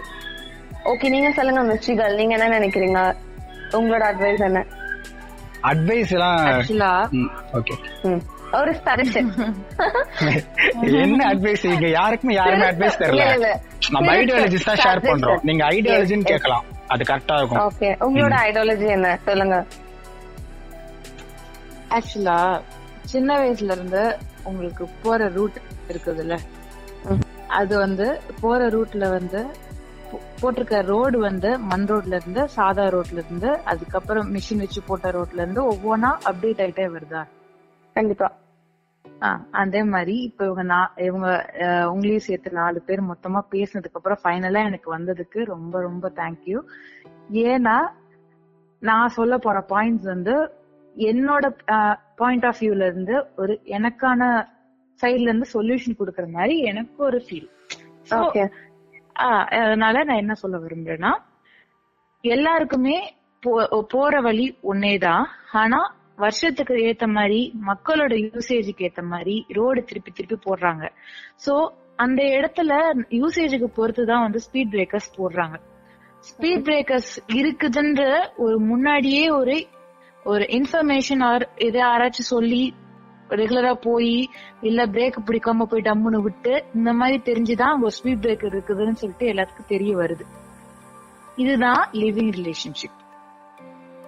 ஓகே 0.93 1.09
நீங்க 1.09 1.31
சொல்லுங்க 1.39 1.63
மிஸ்டிகள் 1.71 2.19
நீங்க 2.21 2.35
என்ன 2.39 2.49
நினைக்கிறீங்க? 2.59 3.01
உங்களோட 3.73 4.05
அட்வைஸ் 4.11 4.45
என்ன? 4.45 4.61
அட்வைஸ் 5.63 6.13
எல்லாம் 6.13 7.11
ஓகே 7.53 7.75
ம். 8.05 8.23
ஒரு 8.53 8.73
என்ன 11.03 11.21
அட்வைஸ் 11.29 11.65
இங்க 11.67 11.89
யாருக்குமே 11.89 12.35
யாருமே 12.35 12.67
அட்வைஸ் 12.67 12.99
தெரியல. 12.99 13.13
இல்ல, 13.13 13.35
இல்ல. 13.35 13.61
நம்ம 13.91 14.13
ஐடியாலஜிஸ் 14.15 14.65
தான் 14.65 14.77
ஷேர். 14.77 15.01
பண்றோம். 15.03 15.41
நீங்க 15.43 15.65
ஐடியாலஜின்னு. 15.69 16.23
கேட்கலாம். 16.25 16.65
அது 16.89 17.05
கரெக்டா 17.05 17.37
இருக்கும். 17.37 17.61
ஓகே 17.61 17.89
உங்களோட 18.01 18.35
ஐடியாலஜி 18.43 18.89
என்ன? 18.91 19.19
சொல்லுங்க. 19.25 19.57
ஆக்சுவலா 21.91 22.39
சின்ன 23.05 23.39
வயசுல 23.39 23.71
இருந்து 23.71 24.03
உங்களுக்கு 24.45 24.89
போற 25.03 25.29
ரூட் 25.29 25.59
இருக்குதுல்ல. 25.89 26.37
அது 27.49 27.79
வந்து 27.79 28.07
போற 28.41 28.69
ரூட்ல 28.69 29.09
வந்து 29.11 29.41
போட்டிருக்க 30.41 30.77
ரோடு 30.87 31.19
வந்து 31.21 31.51
மண் 31.67 31.87
ரோட்ல 31.89 32.19
இருந்து 32.19 32.43
சாதா 32.51 32.85
ரோட்ல 32.89 33.21
இருந்து 33.21 33.51
அதுக்கப்புறம் 33.67 34.31
மிஷின் 34.35 34.59
வச்சு 34.59 34.81
போட்ட 34.87 35.11
ரோட்ல 35.11 35.41
இருந்து 35.41 35.63
ஒவ்வொன்னா 35.71 36.11
அப்டேட் 36.29 36.63
ஆயிட்டே 36.63 36.87
வருதா? 36.95 37.23
கண்டிப்பா. 37.97 38.29
அதே 39.55 39.83
மாதிரி 39.91 40.15
இப்ப 40.23 40.45
இவங்க 40.45 40.63
நா- 40.71 40.93
இவங்க 41.05 41.29
உங்களையும் 41.91 42.25
சேர்த்து 42.25 42.51
நாலு 42.53 42.79
பேர் 42.81 43.03
மொத்தமா 43.09 43.41
பேசினதுக்கு 43.53 43.99
அப்புறம் 43.99 44.21
ஃபைனலா 44.23 44.61
எனக்கு 44.65 44.89
வந்ததுக்கு 44.95 45.41
ரொம்ப 45.51 45.75
ரொம்ப 45.81 46.07
தேங்க்யூ 46.17 46.59
ஏன்னா 47.45 47.77
நான் 48.83 49.15
சொல்ல 49.17 49.35
போற 49.39 49.59
பாயிண்ட்ஸ் 49.69 50.09
வந்து 50.09 50.35
என்னோட 50.97 51.45
பாயிண்ட் 52.17 52.47
ஆஃப் 52.47 52.61
வியூல 52.61 52.87
இருந்து 52.87 53.15
ஒரு 53.37 53.55
எனக்கான 53.77 54.23
சைட்ல 55.01 55.29
இருந்து 55.29 55.49
சொல்யூஷன் 55.53 55.99
கொடுக்கற 55.99 56.27
மாதிரி 56.31 56.57
எனக்கு 56.71 56.99
ஒரு 57.05 57.21
ஃபீல் 57.27 57.49
ஓகே 58.21 58.45
அதனால 59.15 60.05
நான் 60.05 60.17
என்ன 60.17 60.35
சொல்ல 60.35 60.59
விரும்புறேன்னா 60.59 61.13
எல்லாருக்குமே 62.21 63.15
போ- 63.47 63.85
போற 63.89 64.21
வழி 64.21 64.59
ஒன்னேதான் 64.63 65.25
ஆனா 65.53 65.95
வருஷத்துக்கு 66.17 66.75
ஏத்த 66.75 67.07
மாதிரி 67.07 67.53
மக்களோட 67.67 68.13
யூசேஜுக்கு 68.15 68.91
ஏத்த 68.91 69.03
மாதிரி 69.03 69.47
ரோடு 69.49 69.85
திருப்பி 69.85 70.11
திருப்பி 70.11 70.51
போடுறாங்க. 70.51 70.89
சோ 71.47 71.71
அந்த 71.97 72.23
இடத்துல 72.23 72.73
யூசேஜுக்கு 73.11 73.65
பொறுத்து 73.65 74.07
தான் 74.07 74.23
வந்து 74.23 74.39
ஸ்பீட் 74.39 74.73
பிரேக்கர்ஸ் 74.73 75.19
போடுறாங்க. 75.19 75.57
ஸ்பீட் 76.21 76.65
பிரேக்கர்ஸ் 76.65 77.13
இருக்குதுன்ற 77.33 78.29
ஒரு 78.37 78.59
முன்னாடியே 78.59 79.31
ஒரு 79.31 79.67
ஒரு 80.25 80.45
இன்ஃபர்மேஷன் 80.45 81.25
ஆர் 81.25 81.49
இதை 81.57 81.83
யாராச்சும் 81.83 82.31
சொல்லி 82.35 82.75
ரெகுலரா 83.37 83.75
போய் 83.75 84.31
இல்ல 84.61 84.87
பிரேக் 84.87 85.19
பிடிக்காம 85.27 85.63
போய் 85.63 85.81
டம்முன்னு 85.81 86.23
விட்டு 86.23 86.65
இந்த 86.75 86.93
மாதிரி 86.93 87.33
தெரிஞ்சுதான் 87.33 87.73
அங்க 87.75 87.89
ஸ்பீட் 87.89 88.25
பிரேக் 88.25 88.47
இருக்குதுன்னு 88.51 88.93
சொல்லிட்டு 88.93 89.27
எல்லாத்துக்கும் 89.27 89.73
தெரிய 89.75 89.97
வருது. 89.97 90.25
இதுதான் 91.37 91.89
லிவிங் 91.93 92.33
ரிலேஷன்ஷிப் 92.39 92.99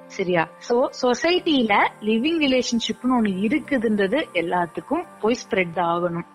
சரியா? 0.07 0.49
சோ 0.69 0.89
சொசைட்டில 1.03 1.75
லிவிங் 2.01 2.41
ரிலேஷன்ஷிப்னு 2.45 3.15
ஒண்ணு 3.19 3.31
இருக்குதுன்றது 3.45 4.19
எல்லாத்துக்கும் 4.33 5.05
போய் 5.21 5.39
ஸ்ப்ரெட் 5.43 5.79
ஆகணும். 5.83 6.27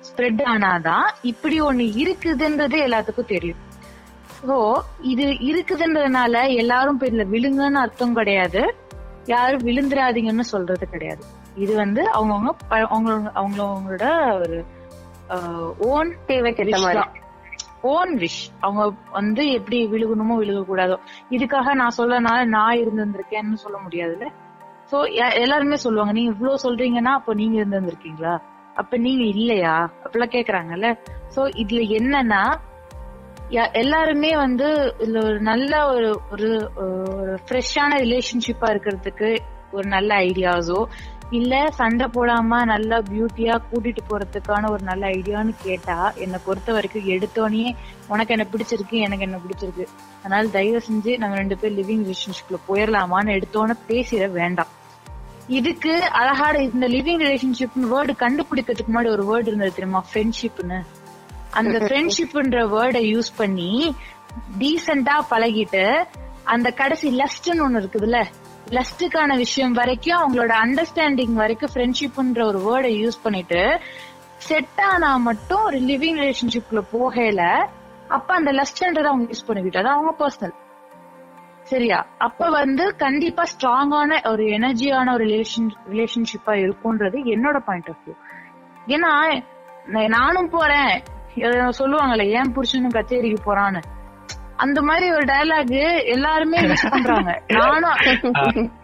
ஸ்ப்ரெட் 0.00 0.42
ஆனாதான் 0.44 1.06
இப்படி 1.22 1.60
ஒண்ணு 1.60 1.86
இருக்குதுன்றது 2.02 2.76
எல்லாத்துக்கும் 2.86 3.26
தெரியும். 3.26 3.62
சோ 4.48 4.56
இது 5.00 5.24
இருக்குதுன்றதுனால 5.24 6.54
எல்லாரும் 6.54 6.98
போய் 6.98 7.10
இதுல 7.10 7.24
விழுங்கன்னு 7.30 7.80
அர்த்தம் 7.84 8.14
கிடையாது. 8.14 8.74
யாரும் 9.26 9.62
விழுந்துராதீங்கன்னு 9.62 10.40
சொல்றது 10.40 10.88
கிடையாது. 10.88 11.24
இது 11.56 11.76
வந்து 11.76 12.02
அவங்கவுங்க 12.14 12.50
அவங்களோட 12.86 13.30
அவங்களோட 13.34 14.04
ஒரு 14.36 14.56
ஓன் 15.90 16.10
தேவைக்கேற்ற 16.26 16.78
மாதிரி. 16.80 17.04
ஓன் 17.82 18.18
விஷ் 18.18 18.50
அவங்க 18.60 18.82
வந்து 19.12 19.50
எப்படி 19.50 19.86
விழுகணுமோ 19.86 20.34
விழுக 20.38 20.64
கூடாதோ 20.64 20.96
இதுக்காக 21.30 21.74
நான் 21.74 21.96
சொல்லனால 21.98 22.44
நான் 22.46 22.76
இருந்திருக்கேன்னு 22.76 23.54
சொல்ல 23.54 23.78
முடியாதுல்ல? 23.78 24.28
சோ 24.92 24.96
எல்லாருமே 25.40 25.76
சொல்லுவாங்க 25.76 26.12
நீங்க 26.12 26.30
இவ்ளோ 26.30 26.54
சொல்றீங்கன்னா 26.64 27.12
அப்ப 27.14 27.34
நீங்க 27.34 27.64
இருந்திருக்கீங்களா 27.64 28.34
அப்ப 28.76 28.96
நீங்க 28.96 29.24
இல்லையா? 29.24 29.74
அப்படிலாம் 30.04 30.34
கேக்குறாங்கல்ல? 30.36 30.88
சோ 31.36 31.46
இதுல 31.54 31.82
என்னன்னா 31.98 32.42
எல்லாருமே 33.74 34.36
வந்து 34.36 34.68
இதுல 35.00 35.24
ஒரு 35.24 35.40
நல்ல 35.40 35.86
ஒரு 35.88 36.20
ஒரு 36.32 36.48
ஒரு 37.14 37.34
ஃப்ரெஷ்ஷான 37.46 37.98
ரிலேஷன்ஷிப்பா 37.98 38.68
இருக்கிறதுக்கு 38.70 39.28
ஒரு 39.72 39.88
நல்ல 39.88 40.14
ஐடியாஸோ 40.14 40.78
இல்ல 41.30 41.70
சண்டை 41.70 42.06
போடாம 42.06 42.64
நல்லா 42.64 42.98
பியூட்டியா 42.98 43.60
கூட்டிட்டு 43.72 43.98
போறதுக்கான 44.08 44.70
ஒரு 44.70 44.82
நல்ல 44.82 45.06
ஐடியான்னு 45.06 45.54
கேட்டா 45.62 46.12
என்னை 46.14 46.38
பொறுத்த 46.44 46.72
வரைக்கும் 46.72 47.06
எடுத்தோடனே 47.06 47.74
உனக்கு 48.08 48.34
என்ன 48.34 48.46
பிடிச்சிருக்கு 48.52 48.90
எனக்கு 48.90 49.24
என்ன 49.24 49.36
பிடிச்சிருக்கு. 49.36 49.86
அதனால 50.18 50.46
தயவு 50.46 50.82
செஞ்சு 50.88 51.18
நம்ம 51.18 51.36
ரெண்டு 51.36 51.58
பேர் 51.58 51.72
லிவிங் 51.72 52.04
ரிலேஷன்ஷிப்ல 52.04 52.58
போயிடலாமான்னு 52.68 53.34
எடுத்தோன்னே 53.36 53.74
பேசிட 53.88 54.30
வேண்டாம். 54.30 54.68
இதுக்கு 55.48 56.02
அழகான 56.10 56.58
இந்த 56.58 56.88
லிவிங் 56.88 57.22
ரிலேஷன்ஷிப் 57.24 57.94
வேர்டு 57.94 58.12
கண்டுபிடிக்கிறதுக்கு 58.18 58.92
முன்னாடி 58.94 59.08
ஒரு 59.08 59.24
வேர்டு 59.24 59.46
இருந்தது 59.46 59.74
தெரியுமா? 59.74 60.04
ஃப்ரெண்ட்ஷிப்னு 60.12 60.82
அந்த 61.50 61.78
ஃப்ரெண்ட்ஷிப்ன்ற 61.78 62.60
வேர்டை 62.68 63.14
யூஸ் 63.14 63.32
பண்ணி 63.36 63.94
டீசெண்டா 64.58 65.18
பழகிட்டு 65.30 66.06
அந்த 66.42 66.70
கடைசி 66.70 67.20
லஸ்ட்னு 67.20 67.66
ஒண்ணு 67.68 67.80
இருக்குதுல்ல 67.82 68.24
லஸ்டுக்கான 68.70 69.36
விஷயம் 69.36 69.72
வரைக்கும் 69.72 70.18
அவங்களோட 70.18 70.52
அண்டர்ஸ்டாண்டிங் 70.64 71.32
வரைக்கும் 71.32 71.70
ஃப்ரெண்ட்ஷிப்ன்ற 71.74 72.44
ஒரு 72.44 72.58
வேர்டை 72.58 73.04
யூஸ் 73.04 73.22
பண்ணிட்டு 73.22 73.80
செட் 74.36 74.80
ஆனா 74.82 75.16
மட்டும் 75.16 75.64
ஒரு 75.64 75.78
லிவிங் 75.80 76.18
ரிலேஷன்ஷிப்ல 76.20 76.82
போகல 76.92 77.42
அப்ப 78.08 78.34
அந்த 78.34 78.52
லஸ்ட்ன்றதை 78.52 79.04
அவங்க 79.04 79.32
யூஸ் 79.32 79.46
பண்ணிக்கிட்டு 79.46 79.78
அது 79.78 79.88
அவங்க 79.88 80.12
பர்சனல் 80.18 80.54
சரியா? 81.64 82.06
அப்ப 82.18 82.50
வந்து 82.50 82.96
கண்டிப்பா 82.96 83.42
ஸ்ட்ராங்கான 83.42 84.30
ஒரு 84.30 84.44
எனர்ஜியான 84.44 85.12
ஒரு 85.14 85.24
ரிலேஷன் 85.24 85.70
ரிலேஷன்ஷிப்பா 85.90 86.54
இருக்கும்ன்றது 86.54 87.18
என்னோட 87.34 87.58
பாயிண்ட் 87.58 87.88
ஆஃப் 87.88 88.02
வியூ 88.06 88.14
ஏன்னா 88.86 89.12
நானும் 90.08 90.50
போறேன். 90.50 91.02
சொல்லுவாங்கல்ல 91.78 92.26
ஏன் 92.28 92.54
புருஷனும் 92.54 92.94
கச்சேரிக்கு 92.94 93.40
போறான்னு? 93.44 93.80
அந்த 94.64 94.78
மாதிரி 94.88 95.06
ஒரு 95.16 95.24
டயலாக் 95.32 95.76
எல்லாருமே 96.14 96.58
யூஸ் 96.68 96.90
பண்றாங்க. 96.94 97.32
நானும் 97.58 98.00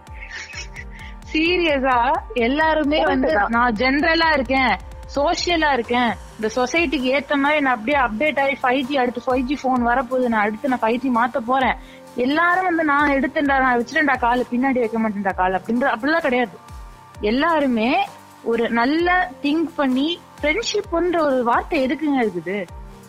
சீரியஸா 1.32 1.98
எல்லாருமே 2.44 3.00
வந்து 3.10 3.28
நான் 3.54 3.76
ஜென்ரலா 3.80 4.28
இருக்கேன். 4.36 4.72
சோசியலா 5.16 5.68
இருக்கேன். 5.76 6.10
இந்த 6.36 6.48
சொசைட்டிக்கு 6.56 7.08
ஏத்த 7.16 7.36
மாதிரி 7.42 7.60
நான் 7.64 7.76
அப்படியே 7.76 7.98
அப்டேட் 8.06 8.40
ஆகி 8.42 8.54
ஃபைவ் 8.62 8.80
ஜி 8.88 8.94
அடுத்து 9.02 9.20
ஃபைவ் 9.26 9.44
ஜி 9.50 9.56
போன் 9.62 9.86
வரப்போகுது. 9.90 10.26
நான் 10.32 10.44
அடுத்து 10.46 10.70
நான் 10.72 10.82
ஃபைவ் 10.84 10.98
ஜி 11.04 11.10
மாத்த 11.18 11.40
போறேன். 11.50 11.76
எல்லாரும் 12.24 12.68
வந்து 12.68 12.84
நான் 12.92 13.14
எடுத்துட்டா 13.16 13.56
நான் 13.64 13.78
வச்சுட்டேன்டா 13.80 14.16
கால 14.26 14.44
பின்னாடி 14.52 14.78
வைக்க 14.84 14.98
மாட்டேன்டா 15.04 15.34
கால் 15.40 15.58
அப்படின்ற 15.58 15.86
அப்படிலாம் 15.94 16.26
கிடையாது. 16.26 16.56
எல்லாருமே 17.30 17.90
ஒரு 18.50 18.66
நல்ல 18.80 19.08
திங்க் 19.44 19.70
பண்ணி 19.80 20.08
ஃப்ரெண்ட்ஷிப்ன்ற 20.38 21.18
ஒரு 21.28 21.38
வார்த்தை 21.50 21.78
எதுக்குங்க 21.86 22.20
இருக்குது? 22.26 22.58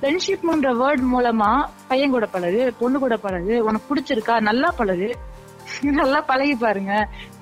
ஃப்ரெண்ட்ஷிப்ன்ற 0.02 0.70
வேர்ட் 0.78 1.04
மூலமா 1.12 1.50
பையன் 1.88 2.10
கூட 2.10 2.26
பழகு 2.26 2.74
பொண்ணு 2.80 3.00
கூட 3.00 3.18
பழகு 3.18 3.64
உனக்கு 3.64 3.90
பிடிச்சிருக்கா 3.90 4.40
நல்லா 4.42 4.72
பழகு. 4.72 5.10
நல்லா 5.92 6.22
பழகி 6.22 6.56
பாருங்க. 6.56 6.94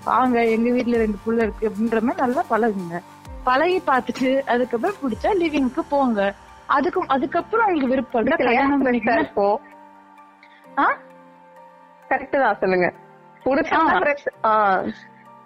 வாங்க 0.05 0.45
எங்க 0.45 0.70
வீட்ல 0.72 0.97
ரெண்டு 0.97 1.18
புள்ள 1.26 1.41
இருக்கு 1.41 1.70
அப்படின்ற 1.70 2.01
மாதிரி 2.01 2.22
நல்லா 2.22 2.43
பழகுங்க. 2.49 2.97
பழகி 3.43 3.82
பார்த்துட்டு 3.88 4.30
அதுக்கப்புறம் 4.45 4.99
பிடிச்சா 5.01 5.30
லிவிங்க்கு 5.39 5.84
போங்க. 5.89 6.20
அதுக்கும் 6.70 7.07
அதுக்கப்புறம் 7.07 7.66
உங்களுக்கு 7.66 7.93
விருப்பம் 7.93 8.28
கல்யாணம் 8.41 8.84
இருக்கும் 9.18 9.60
ஆ? 10.78 10.86
கரெக்ட் 12.10 12.38
தான் 12.39 12.60
சொல்லுங்க. 12.60 12.88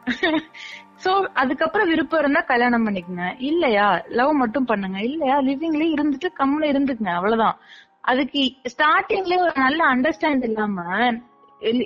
சோ 1.04 1.12
அதுக்கப்புறம் 1.34 1.88
விருப்பம் 1.88 2.20
இருந்தா 2.20 2.42
கல்யாணம் 2.42 2.86
பண்ணிக்கங்க. 2.88 3.26
இல்லையா? 3.40 4.02
லவ் 4.08 4.34
மட்டும் 4.34 4.66
பண்ணுங்க. 4.66 5.00
இல்லையா? 5.02 5.42
லிவிங்லயே 5.42 5.90
இருந்துட்டு 5.98 6.30
கம்முன்னு 6.40 6.72
இருந்துக்குங்க. 6.74 7.14
அவ்வளவுதான். 7.14 7.58
அதுக்கு 8.02 8.42
ஸ்டார்டிங்ல 8.74 9.36
ஒரு 9.40 9.52
நல்ல 9.56 9.96
அண்டர்ஸ்டாண்ட் 9.96 10.44
இல்லாம 10.44 10.82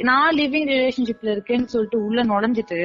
நான் 0.02 0.36
லிவிங் 0.36 0.70
ரிலேஷன்ஷிப்ல 0.74 1.34
இருக்கேன்னு 1.36 1.72
சொல்லிட்டு 1.74 1.98
உள்ள 2.06 2.24
நுழைஞ்சிட்டு 2.24 2.80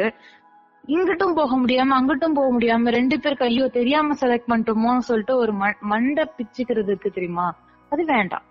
இங்கிட்டும் 0.88 1.34
போக 1.34 1.56
முடியாம 1.56 1.96
அங்கிட்டும் 1.98 2.34
போக 2.34 2.48
முடியாம 2.52 2.90
ரெண்டு 2.90 3.20
பேருக்கு 3.20 3.44
ஐயோ 3.44 3.68
தெரியாம 3.68 4.14
செலக்ட் 4.20 4.50
பண்ணிட்டோமோன்னு 4.50 5.08
சொல்லிட்டு 5.10 5.36
ஒரு 5.36 5.52
மண்டை 5.80 6.24
பிச்சுக்கிறது 6.38 6.90
இருக்கு 6.92 7.10
தெரியுமா? 7.10 7.54
அது 7.88 8.04
வேண்டாம். 8.04 8.42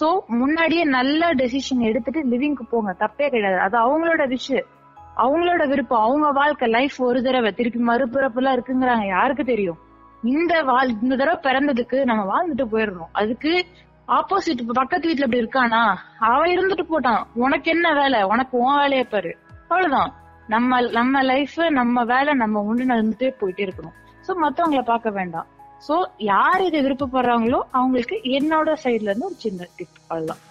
சோ 0.00 0.06
முன்னாடியே 0.26 0.84
நல்ல 0.84 1.30
டெசிஷன் 1.30 1.80
எடுத்துட்டு 1.80 2.22
லிவிங்க்கு 2.28 2.64
போங்க. 2.70 2.96
தப்பே 2.98 3.28
கிடையாது. 3.28 3.58
அது 3.58 3.76
அவங்களோட 3.84 4.28
விஷயம் 4.28 4.70
அவங்களோட 5.16 5.68
விருப்பம் 5.68 6.02
அவங்க 6.02 6.30
வாழ்க்கை 6.30 6.68
லைஃப் 6.68 7.02
ஒரு 7.02 7.22
தடவை 7.22 7.52
திருப்பி 7.52 7.80
மறுபிறப்புலாம் 7.84 8.56
இருக்குங்கிறாங்க. 8.56 9.06
யாருக்கு 9.06 9.44
தெரியும்? 9.44 9.78
இந்த 10.22 10.62
வாழ் 10.62 10.90
இந்த 11.02 11.16
தடவை 11.16 11.38
பிறந்ததுக்கு 11.42 12.04
நம்ம 12.04 12.22
வாழ்ந்துட்டு 12.32 12.66
போயிடுறோம் 12.72 13.10
அதுக்கு 13.12 13.66
ஆப்போசிட் 14.08 14.62
பக்கத்து 14.72 15.08
வீட்டுல 15.08 15.26
இப்படி 15.26 15.42
இருக்கானா? 15.42 15.82
அவன் 16.18 16.50
இருந்துட்டு 16.50 16.84
போட்டான். 16.90 17.22
உனக்கு 17.34 17.70
என்ன 17.70 17.94
வேலை? 17.94 18.22
உனக்கு 18.22 18.58
உன் 18.58 18.76
வேலையை 18.76 19.04
பாரு. 19.04 19.36
அவ்வளவுதான். 19.68 20.12
நம்ம 20.48 20.80
நம்ம 20.80 21.22
லைஃப் 21.22 21.58
நம்ம 21.70 22.04
வேலை 22.04 22.34
நம்ம 22.34 22.60
உண்டு 22.60 22.86
நடந்துட்டே 22.86 23.30
போயிட்டே 23.40 23.66
இருக்கணும். 23.66 23.94
சோ 24.26 24.32
மத்தவங்கள 24.42 24.82
பார்க்க 24.82 25.10
வேண்டாம். 25.10 25.46
சோ 25.88 26.02
யார் 26.18 26.62
இதை 26.62 26.80
விருப்பப்படுறாங்களோ 26.84 27.60
அவங்களுக்கு 27.70 28.16
என்னோட 28.38 28.72
சைடுல 28.84 29.10
இருந்து 29.10 29.24
ஒரு 29.24 29.34
சின்ன 29.34 29.66
டிப் 29.76 29.96
அவ்வளவுதான். 30.08 30.42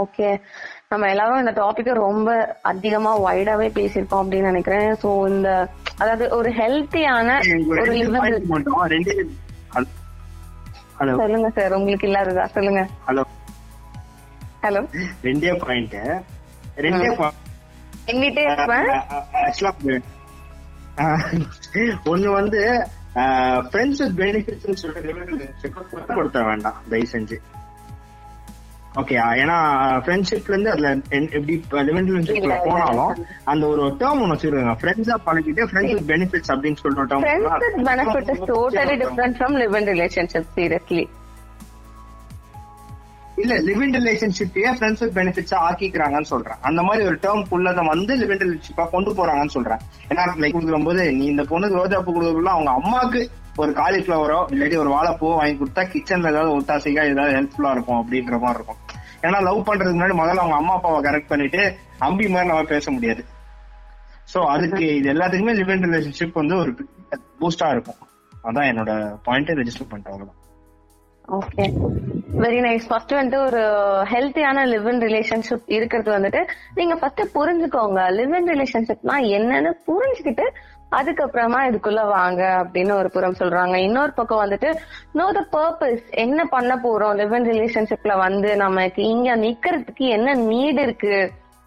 ஓகே 0.00 0.28
நம்ம 0.88 1.08
எல்லாரும் 1.08 1.42
இந்த 1.44 1.52
டாபிக் 1.60 1.90
ரொம்ப 2.06 2.28
அதிகமா 2.72 3.12
வைடாவே 3.26 3.68
பேசியிருக்கோம் 3.78 4.22
அப்படின்னு 4.22 4.50
நினைக்கிறேன். 4.50 4.88
சோ 5.02 5.08
இந்த 5.28 5.48
அதாவது 5.98 6.24
ஒரு 6.36 6.50
ஹெல்த்தியான 6.60 7.38
ஒரு 7.68 7.84
சொல்லுங்க 11.20 11.48
சார் 11.56 11.72
உங்களுக்கு 11.78 12.06
இல்லாததா? 12.08 12.44
சொல்லுங்க. 12.56 12.82
ஹலோ. 13.06 13.22
ஹலோ. 14.64 14.80
ரெண்டே 15.22 15.50
பாயிண்ட் 15.64 15.96
ரெண்டே 16.84 17.08
எங்கிட்டே 18.12 18.44
ஒண்ணு 22.12 22.28
வந்து 22.38 22.60
ஃப்ரெண்ட்ஸ் 23.14 24.00
வித் 24.00 24.18
பெனிஃபிட்ஸ் 24.20 24.72
சொல்லிட்டு 24.82 25.72
கொடுத்த 26.14 26.38
வேண்டாம். 26.42 26.78
தயவு 26.90 27.08
செஞ்சு. 27.12 27.36
ஓகே 29.00 29.14
ஏன்னா 29.42 29.56
ஃப்ரெண்ட்ஷிப்ல 30.04 30.52
இருந்து 30.52 30.70
அதுல 30.72 30.90
எப்படி 31.38 31.54
லிமிட் 31.88 32.10
ரிலேஷன்ஷிப்ல 32.10 32.56
போனாலும் 32.66 33.14
அந்த 33.52 33.64
ஒரு 33.72 33.82
டேர்ம் 34.02 34.22
ஒன்னு 34.24 34.36
வச்சிருக்காங்க. 34.36 34.76
ஃப்ரெண்ட்ஸா 34.82 35.16
பழகிட்டு 35.26 35.66
ஃப்ரெண்ட்ஸ் 35.70 35.96
வித் 35.96 36.08
பெனிஃபிட்ஸ் 36.12 36.52
அப்படின்னு 36.54 36.78
term 36.82 37.24
friends 37.24 37.66
with 37.66 37.84
benefit 37.90 38.30
is 38.34 38.44
totally 38.52 38.96
different 39.02 39.36
from 39.40 39.56
live 39.62 39.76
in 39.80 39.90
relationship 39.92 40.48
seriously 40.58 41.04
இல்ல 43.42 43.54
லிவ் 43.68 43.80
இன் 43.84 43.94
ரிலேஷன்ஷிப்பையே 43.98 44.72
ஃப்ரெண்ட்ஸ் 44.76 45.02
வித் 45.04 45.16
பெனிஃபிட்ஸா 45.16 45.56
ஆக்கிக்கிறாங்கன்னு 45.68 46.30
சொல்றேன். 46.32 46.58
அந்த 46.68 46.80
மாதிரி 46.88 47.02
ஒரு 47.10 47.16
டேர்ம் 47.24 47.42
உள்ளத 47.56 47.82
வந்து 47.92 48.12
லிவ் 48.20 48.32
இன் 48.34 48.42
ரிலேஷன்ஷிப்பா 48.44 48.84
கொண்டு 48.92 49.12
போறாங்கன்னு 49.18 49.56
சொல்றேன். 49.56 49.80
ஏன்னா 50.10 50.24
லைக் 50.42 50.56
கொடுக்கும் 50.56 50.88
போது 50.90 51.04
நீ 51.18 51.24
இந்த 51.32 51.44
பொண்ணுக்கு 51.50 51.80
ரோஜா 51.82 51.98
பூ 52.04 52.12
கொடுக்கறதுல 52.12 52.54
அவங்க 52.56 52.72
அம்மாக்கு 52.80 53.22
ஒரு 53.62 53.72
காலிஃபிளவரோ 53.80 54.38
இல்லாட்டி 54.52 54.78
ஒரு 54.84 54.90
வாழைப்பூ 54.94 55.26
வாங்கி 55.40 55.56
கொடுத்தா 55.58 55.82
கிச்சன்ல 55.90 56.32
ஏதாவது 56.32 56.54
ஒத்தாசைக்கா 56.58 57.02
ஏதாவது 57.12 57.36
ஹெல்ப்ஃபுல்லா 57.38 57.72
இருக்கும் 57.76 58.00
அப்படின்ற 58.00 58.38
மாதிரி 58.44 58.58
இருக்கும். 58.60 58.80
ஏன்னா 59.26 59.38
லவ் 59.48 59.66
பண்றதுக்கு 59.68 59.98
முன்னாடி 59.98 60.16
முதல்ல 60.20 60.42
அவங்க 60.42 60.58
அம்மா 60.60 60.74
அப்பாவை 60.78 61.00
கரெக்ட் 61.06 61.32
பண்ணிட்டு 61.32 61.62
அம்பி 62.06 62.26
மாதிரி 62.28 62.50
நம்ம 62.50 62.70
பேச 62.74 62.90
முடியாது. 62.96 63.24
சோ 64.32 64.40
அதுக்கு 64.54 64.84
இது 64.98 65.08
எல்லாத்துக்குமே 65.14 65.54
லிவ் 65.58 65.72
இன் 65.74 65.84
ரிலேஷன்ஷிப் 65.88 66.40
வந்து 66.42 66.56
ஒரு 66.62 66.72
பூஸ்டா 67.40 67.68
இருக்கும். 67.74 68.00
அதான் 68.48 68.70
என்னோட 68.70 68.92
பாயிண்ட் 69.28 69.58
ரெஜிஸ்டர் 69.60 69.90
பண்ணிட்டேன் 69.90 70.40
ஓகே 71.36 71.64
வெரி 72.42 72.58
நைஸ் 72.64 72.86
ஃபர்ஸ்ட் 72.88 73.12
வந்துட்டு 73.18 73.38
ஒரு 73.48 73.60
ஹெல்த்தியான 74.10 74.64
லிவ் 74.72 74.88
இன் 74.90 75.00
ரிலேஷன்ஷிப் 75.04 75.70
இருக்கிறது 75.76 76.10
வந்துட்டு 76.16 76.40
நீங்க 76.78 76.94
ஃபர்ஸ்ட் 77.00 77.22
புரிஞ்சுக்கோங்க. 77.36 78.00
லிவ் 78.18 78.34
இன் 78.38 78.50
ரிலேஷன்ஷிப்னா 78.52 79.16
என்னன்னு 79.38 79.72
புரிஞ்சுக்கிட்டு 79.88 80.46
அதுக்கப்புறமா 80.96 81.60
இதுக்குள்ள 81.64 82.06
வாங்க 82.08 82.42
அப்படின்னு 82.60 82.92
ஒரு 82.92 83.10
புறம் 83.10 83.34
சொல்றாங்க. 83.34 83.74
இன்னொரு 83.78 84.12
பக்கம் 84.12 84.42
வந்துட்டு 84.44 84.70
நோ 85.12 85.32
த 85.32 85.42
பர்பஸ் 85.52 86.04
என்ன 86.16 86.44
பண்ண 86.46 86.76
போறோம்? 86.76 87.14
லிவ் 87.14 87.34
இன் 87.34 87.48
ரிலேஷன்ஷிப்ல 87.50 88.16
வந்து 88.18 88.56
நமக்கு 88.56 89.02
இங்க 89.06 89.36
நிக்கிறதுக்கு 89.36 90.06
என்ன 90.10 90.34
நீட் 90.44 90.80
இருக்கு? 90.80 91.16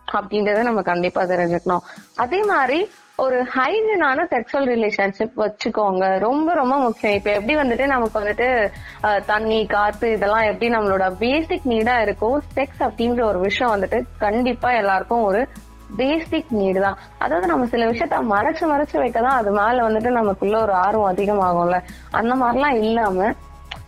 அப்படின்றத 0.07 0.61
நம்ம 0.61 0.82
கண்டிப்பா 0.82 1.23
தெரிஞ்சுக்கணும். 1.23 1.86
அதே 2.15 2.41
மாதிரி 2.43 2.80
ஒரு 3.15 3.38
ஹைஜீனான 3.53 4.23
செக்ஷுவல் 4.32 4.67
ரிலேஷன்ஷிப் 4.67 5.36
வச்சுக்கோங்க. 5.36 6.19
ரொம்ப 6.19 6.53
ரொம்ப 6.53 6.78
முக்கியம். 6.78 7.13
இப்ப 7.13 7.32
எப்படி 7.32 7.55
வந்துட்டு 7.55 7.86
நமக்கு 7.86 8.19
வந்துட்டு 8.19 8.47
அஹ், 9.03 9.23
தண்ணி 9.25 9.65
காத்து 9.65 10.11
இதெல்லாம் 10.11 10.43
எப்படி 10.43 10.73
நம்மளோட 10.73 11.17
பேசிக் 11.17 11.65
நீடா 11.65 12.01
இருக்கும் 12.01 12.41
செக்ஸ் 12.55 12.80
அப்படின்ற 12.80 13.23
ஒரு 13.23 13.39
விஷயம் 13.39 13.73
வந்துட்டு 13.75 13.99
கண்டிப்பா 14.17 14.71
எல்லாருக்கும் 14.73 15.23
ஒரு 15.23 15.41
பேசிக் 15.95 16.53
நீடு 16.59 16.79
தான். 16.81 16.97
அதாவது 17.17 17.47
நம்ம 17.47 17.65
சில 17.65 17.85
விஷயத்த 17.91 18.21
மறைச்சு 18.33 18.63
மறைச்சு 18.71 18.95
வைக்கதான் 19.03 19.38
அது 19.39 19.51
மேல 19.51 19.85
வந்துட்டு 19.88 20.09
நமக்குள்ள 20.19 20.61
ஒரு 20.61 20.73
ஆர்வம் 20.85 21.11
அதிகமாகும்ல. 21.13 21.79
அந்த 22.11 22.35
மாதிரிலாம் 22.35 22.79
இல்லாம 22.85 23.29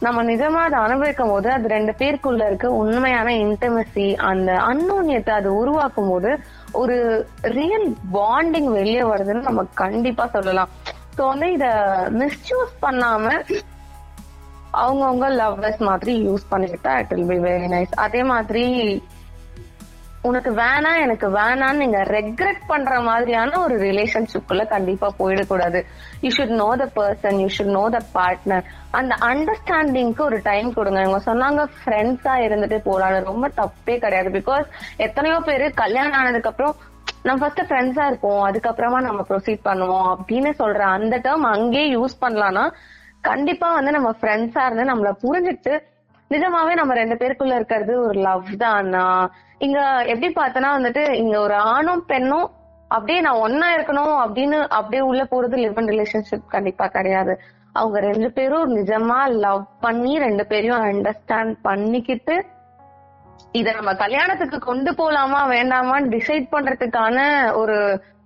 நம்ம 0.05 0.23
நிஜமா 0.23 0.59
அதை 0.65 0.77
அனுபவிக்கும் 0.79 1.29
போது 1.29 1.51
அது 1.51 1.67
ரெண்டு 1.67 1.93
பேருக்குள்ள 1.99 2.45
இருக்க 2.45 2.67
உண்மையான 2.71 3.29
இன்டமசி 3.45 4.05
அந்த 4.29 4.51
அன்னோன்யத்தை 4.69 5.29
அது 5.29 5.49
உருவாக்கும் 5.55 6.09
போது 6.09 6.31
ஒரு 6.71 6.97
ரியல் 7.41 7.87
பாண்டிங் 8.13 8.69
வெளியே 8.77 9.03
வருதுன்னு 9.03 9.47
நம்ம 9.49 9.65
கண்டிப்பா 9.73 10.27
சொல்லலாம். 10.27 10.71
ஸோ 11.17 11.21
வந்து 11.27 11.51
இத 11.51 11.65
மிஸ்யூஸ் 12.09 12.73
பண்ணாம 12.81 13.33
அவங்கவுங்க 14.73 15.27
லவ்வர்ஸ் 15.41 15.79
மாதிரி 15.89 16.13
யூஸ் 16.27 16.49
பண்ணிக்கிட்டா 16.51 16.91
it 16.99 17.13
will 17.13 17.27
be 17.27 17.39
very 17.47 17.69
nice 17.75 17.93
அதே 18.05 18.23
மாதிரி 18.23 18.65
உனக்கு 20.27 20.51
வேணாம் 20.51 21.01
எனக்கு 21.01 21.27
வேணாம்னு 21.29 21.81
நீங்க 21.81 22.03
ரெக்ரெட் 22.03 22.63
பண்ற 22.67 22.99
மாதிரியான 22.99 23.59
ஒரு 23.59 23.75
ரிலேஷன்ஷிப்குள்ள 23.77 24.67
கண்டிப்பா 24.67 25.13
போயிடக்கூடாது. 25.19 25.79
You 26.21 26.29
should 26.37 26.55
know 26.61 26.75
the 26.81 26.87
person 26.97 27.37
you 27.41 27.47
should 27.57 27.73
know 27.77 27.89
the 27.89 27.99
partner 28.13 28.65
அந்த 28.91 29.15
அண்டர்ஸ்டாண்டிங்க்கு 29.29 30.21
ஒரு 30.21 30.39
டைம் 30.43 30.73
கொடுங்க. 30.73 31.01
இவங்க 31.01 31.21
சொன்னாங்க 31.31 31.63
ஃப்ரெண்ட்ஸா 31.77 32.35
இருந்துட்டு 32.47 32.79
போலான்னு 32.89 33.23
ரொம்ப 33.23 33.47
தப்பே 33.61 33.97
கிடையாது. 33.97 34.29
பிகாஸ் 34.29 34.65
எத்தனையோ 34.97 35.39
பேரு 35.39 35.73
கல்யாணம் 35.73 36.19
ஆனதுக்கு 36.21 36.49
அப்புறம் 36.49 36.75
நம்ம 37.23 37.39
ஃபர்ஸ்ட் 37.41 37.67
ஃப்ரெண்ட்ஸா 37.69 38.05
இருப்போம். 38.05 38.43
அதுக்கப்புறமா 38.49 38.99
நம்ம 39.07 39.25
ப்ரொசீட் 39.29 39.67
பண்ணுவோம். 39.69 40.09
அப்படின்னு 40.15 40.51
சொல்ற 40.63 40.79
அந்த 40.97 41.17
டேர்ம் 41.17 41.47
அங்கேயே 41.55 41.95
யூஸ் 41.97 42.21
பண்ணலாம்னா 42.25 42.65
கண்டிப்பா 43.21 43.73
வந்து 43.73 43.91
நம்ம 43.91 44.15
ஃப்ரெண்ட்ஸா 44.19 44.65
இருந்து 44.65 44.91
நம்மள 44.91 45.09
புரிஞ்சுட்டு 45.23 45.73
நிஜமாவே 46.29 46.73
நம்ம 46.73 46.93
ரெண்டு 46.93 47.15
பேருக்குள்ள 47.15 47.53
இருக்கிறது 47.55 47.93
ஒரு 48.01 48.19
லவ் 48.21 48.49
தானா? 48.57 49.05
இங்க 49.57 49.79
எப்படி 50.05 50.27
பார்த்தனா 50.33 50.69
வந்துட்டு 50.77 51.03
இங்க 51.11 51.39
ஒரு 51.39 51.53
ஆணும் 51.53 52.03
பெண்ணும் 52.05 52.51
அப்படியே 52.87 53.21
நான் 53.21 53.41
ஒன்னா 53.45 53.67
இருக்கணும் 53.77 54.13
அப்படின்னு 54.25 54.57
அப்படியே 54.67 55.01
உள்ள 55.01 55.23
போறது 55.23 55.57
லிவ் 55.63 55.75
அண்ட் 55.75 55.89
ரிலேஷன்ஷிப் 55.89 56.45
கண்டிப்பா 56.47 56.87
கிடையாது. 56.87 57.33
அவங்க 57.73 57.99
ரெண்டு 57.99 58.31
பேரும் 58.31 58.75
நிஜமா 58.75 59.17
லவ் 59.45 59.63
பண்ணி 59.79 60.19
ரெண்டு 60.19 60.45
பேரையும் 60.45 60.83
அண்டர்ஸ்டாண்ட் 60.83 61.55
பண்ணிக்கிட்டு 61.61 62.35
இத 63.51 63.71
நம்ம 63.71 63.93
கல்யாணத்துக்கு 63.95 64.59
கொண்டு 64.59 64.91
போலாமா 64.91 65.41
வேண்டாமான்னு 65.55 66.13
டிசைட் 66.15 66.47
பண்றதுக்கான 66.51 67.17
ஒரு 67.53 67.77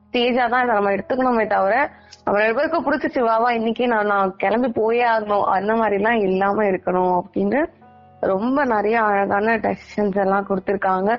ஸ்டேஜா 0.05 0.49
தான் 0.49 0.63
இதை 0.63 0.73
நம்ம 0.75 0.91
எடுத்துக்கணுமே 0.91 1.45
தவிர 1.47 1.75
நம்ம 2.23 2.39
ரெண்டு 2.39 2.57
பேருக்கும் 2.57 2.85
பிடிச்சிச்சு 2.87 3.21
வாவா 3.29 3.49
இன்னைக்கு 3.51 3.87
நான் 3.87 4.05
நான் 4.05 4.35
கிளம்பி 4.35 4.69
போயே 4.71 5.05
ஆகணும். 5.05 5.47
அந்த 5.57 5.73
மாதிரி 5.73 5.95
எல்லாம் 5.95 6.19
இல்லாம 6.27 6.63
இருக்கணும் 6.63 7.13
அப்படின்னு 7.21 7.61
ரொம்ப 8.31 8.65
நிறைய 8.71 8.97
அழகான 9.09 9.55
டெசிஷன்ஸ் 9.65 10.17
எல்லாம் 10.23 10.47
கொடுத்திருக்காங்க. 10.49 11.11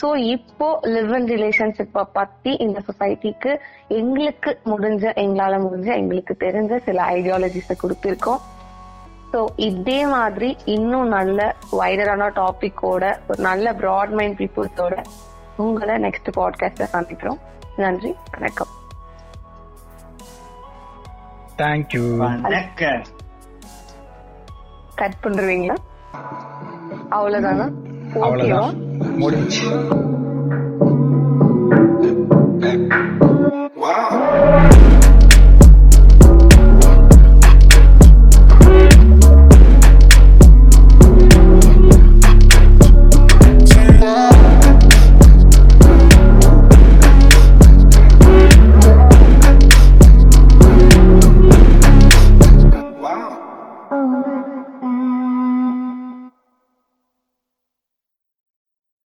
சோ 0.00 0.08
இப்போ 0.34 0.68
லிவ் 0.94 1.12
இன் 1.18 1.28
ரிலேஷன்ஷிப்ப 1.32 2.04
பத்தி 2.18 2.52
இந்த 2.64 2.78
சொசைட்டிக்கு 2.88 3.52
எங்களுக்கு 3.98 4.50
முடிஞ்ச 4.72 5.04
எங்களால 5.24 5.60
முடிஞ்ச 5.66 5.88
எங்களுக்கு 6.00 6.36
தெரிஞ்ச 6.46 6.80
சில 6.88 7.04
ஐடியாலஜிஸ 7.16 7.76
கொடுத்திருக்கோம். 7.82 8.42
ஸோ 9.32 9.40
இதே 9.68 10.00
மாதிரி 10.06 10.48
இன்னும் 10.76 11.08
நல்ல 11.08 11.40
வைடரான 11.80 12.30
டாபிக்கோட 12.40 13.04
ஒரு 13.28 13.40
நல்ல 13.48 13.72
ப்ராட் 13.82 14.14
மைண்ட் 14.18 14.38
பீப்புள்ஸோட 14.40 14.96
உங்களை 15.64 15.94
நெக்ஸ்ட் 16.06 16.30
பாட்காஸ்ட்ல 16.38 16.88
சந்திக்கிறோம். 16.96 17.40
நன்றி 17.76 18.12
வணக்கம். 18.34 18.72
தேங்க்யூ 21.62 22.04
வணக்கம். 22.16 23.02
கட் 25.00 25.18
பண்ணுவீங்களா 25.24 25.76
Avladanın 27.10 27.76
Avladan. 28.22 28.74
Moriç. 29.18 29.62
Wow. 33.74 34.81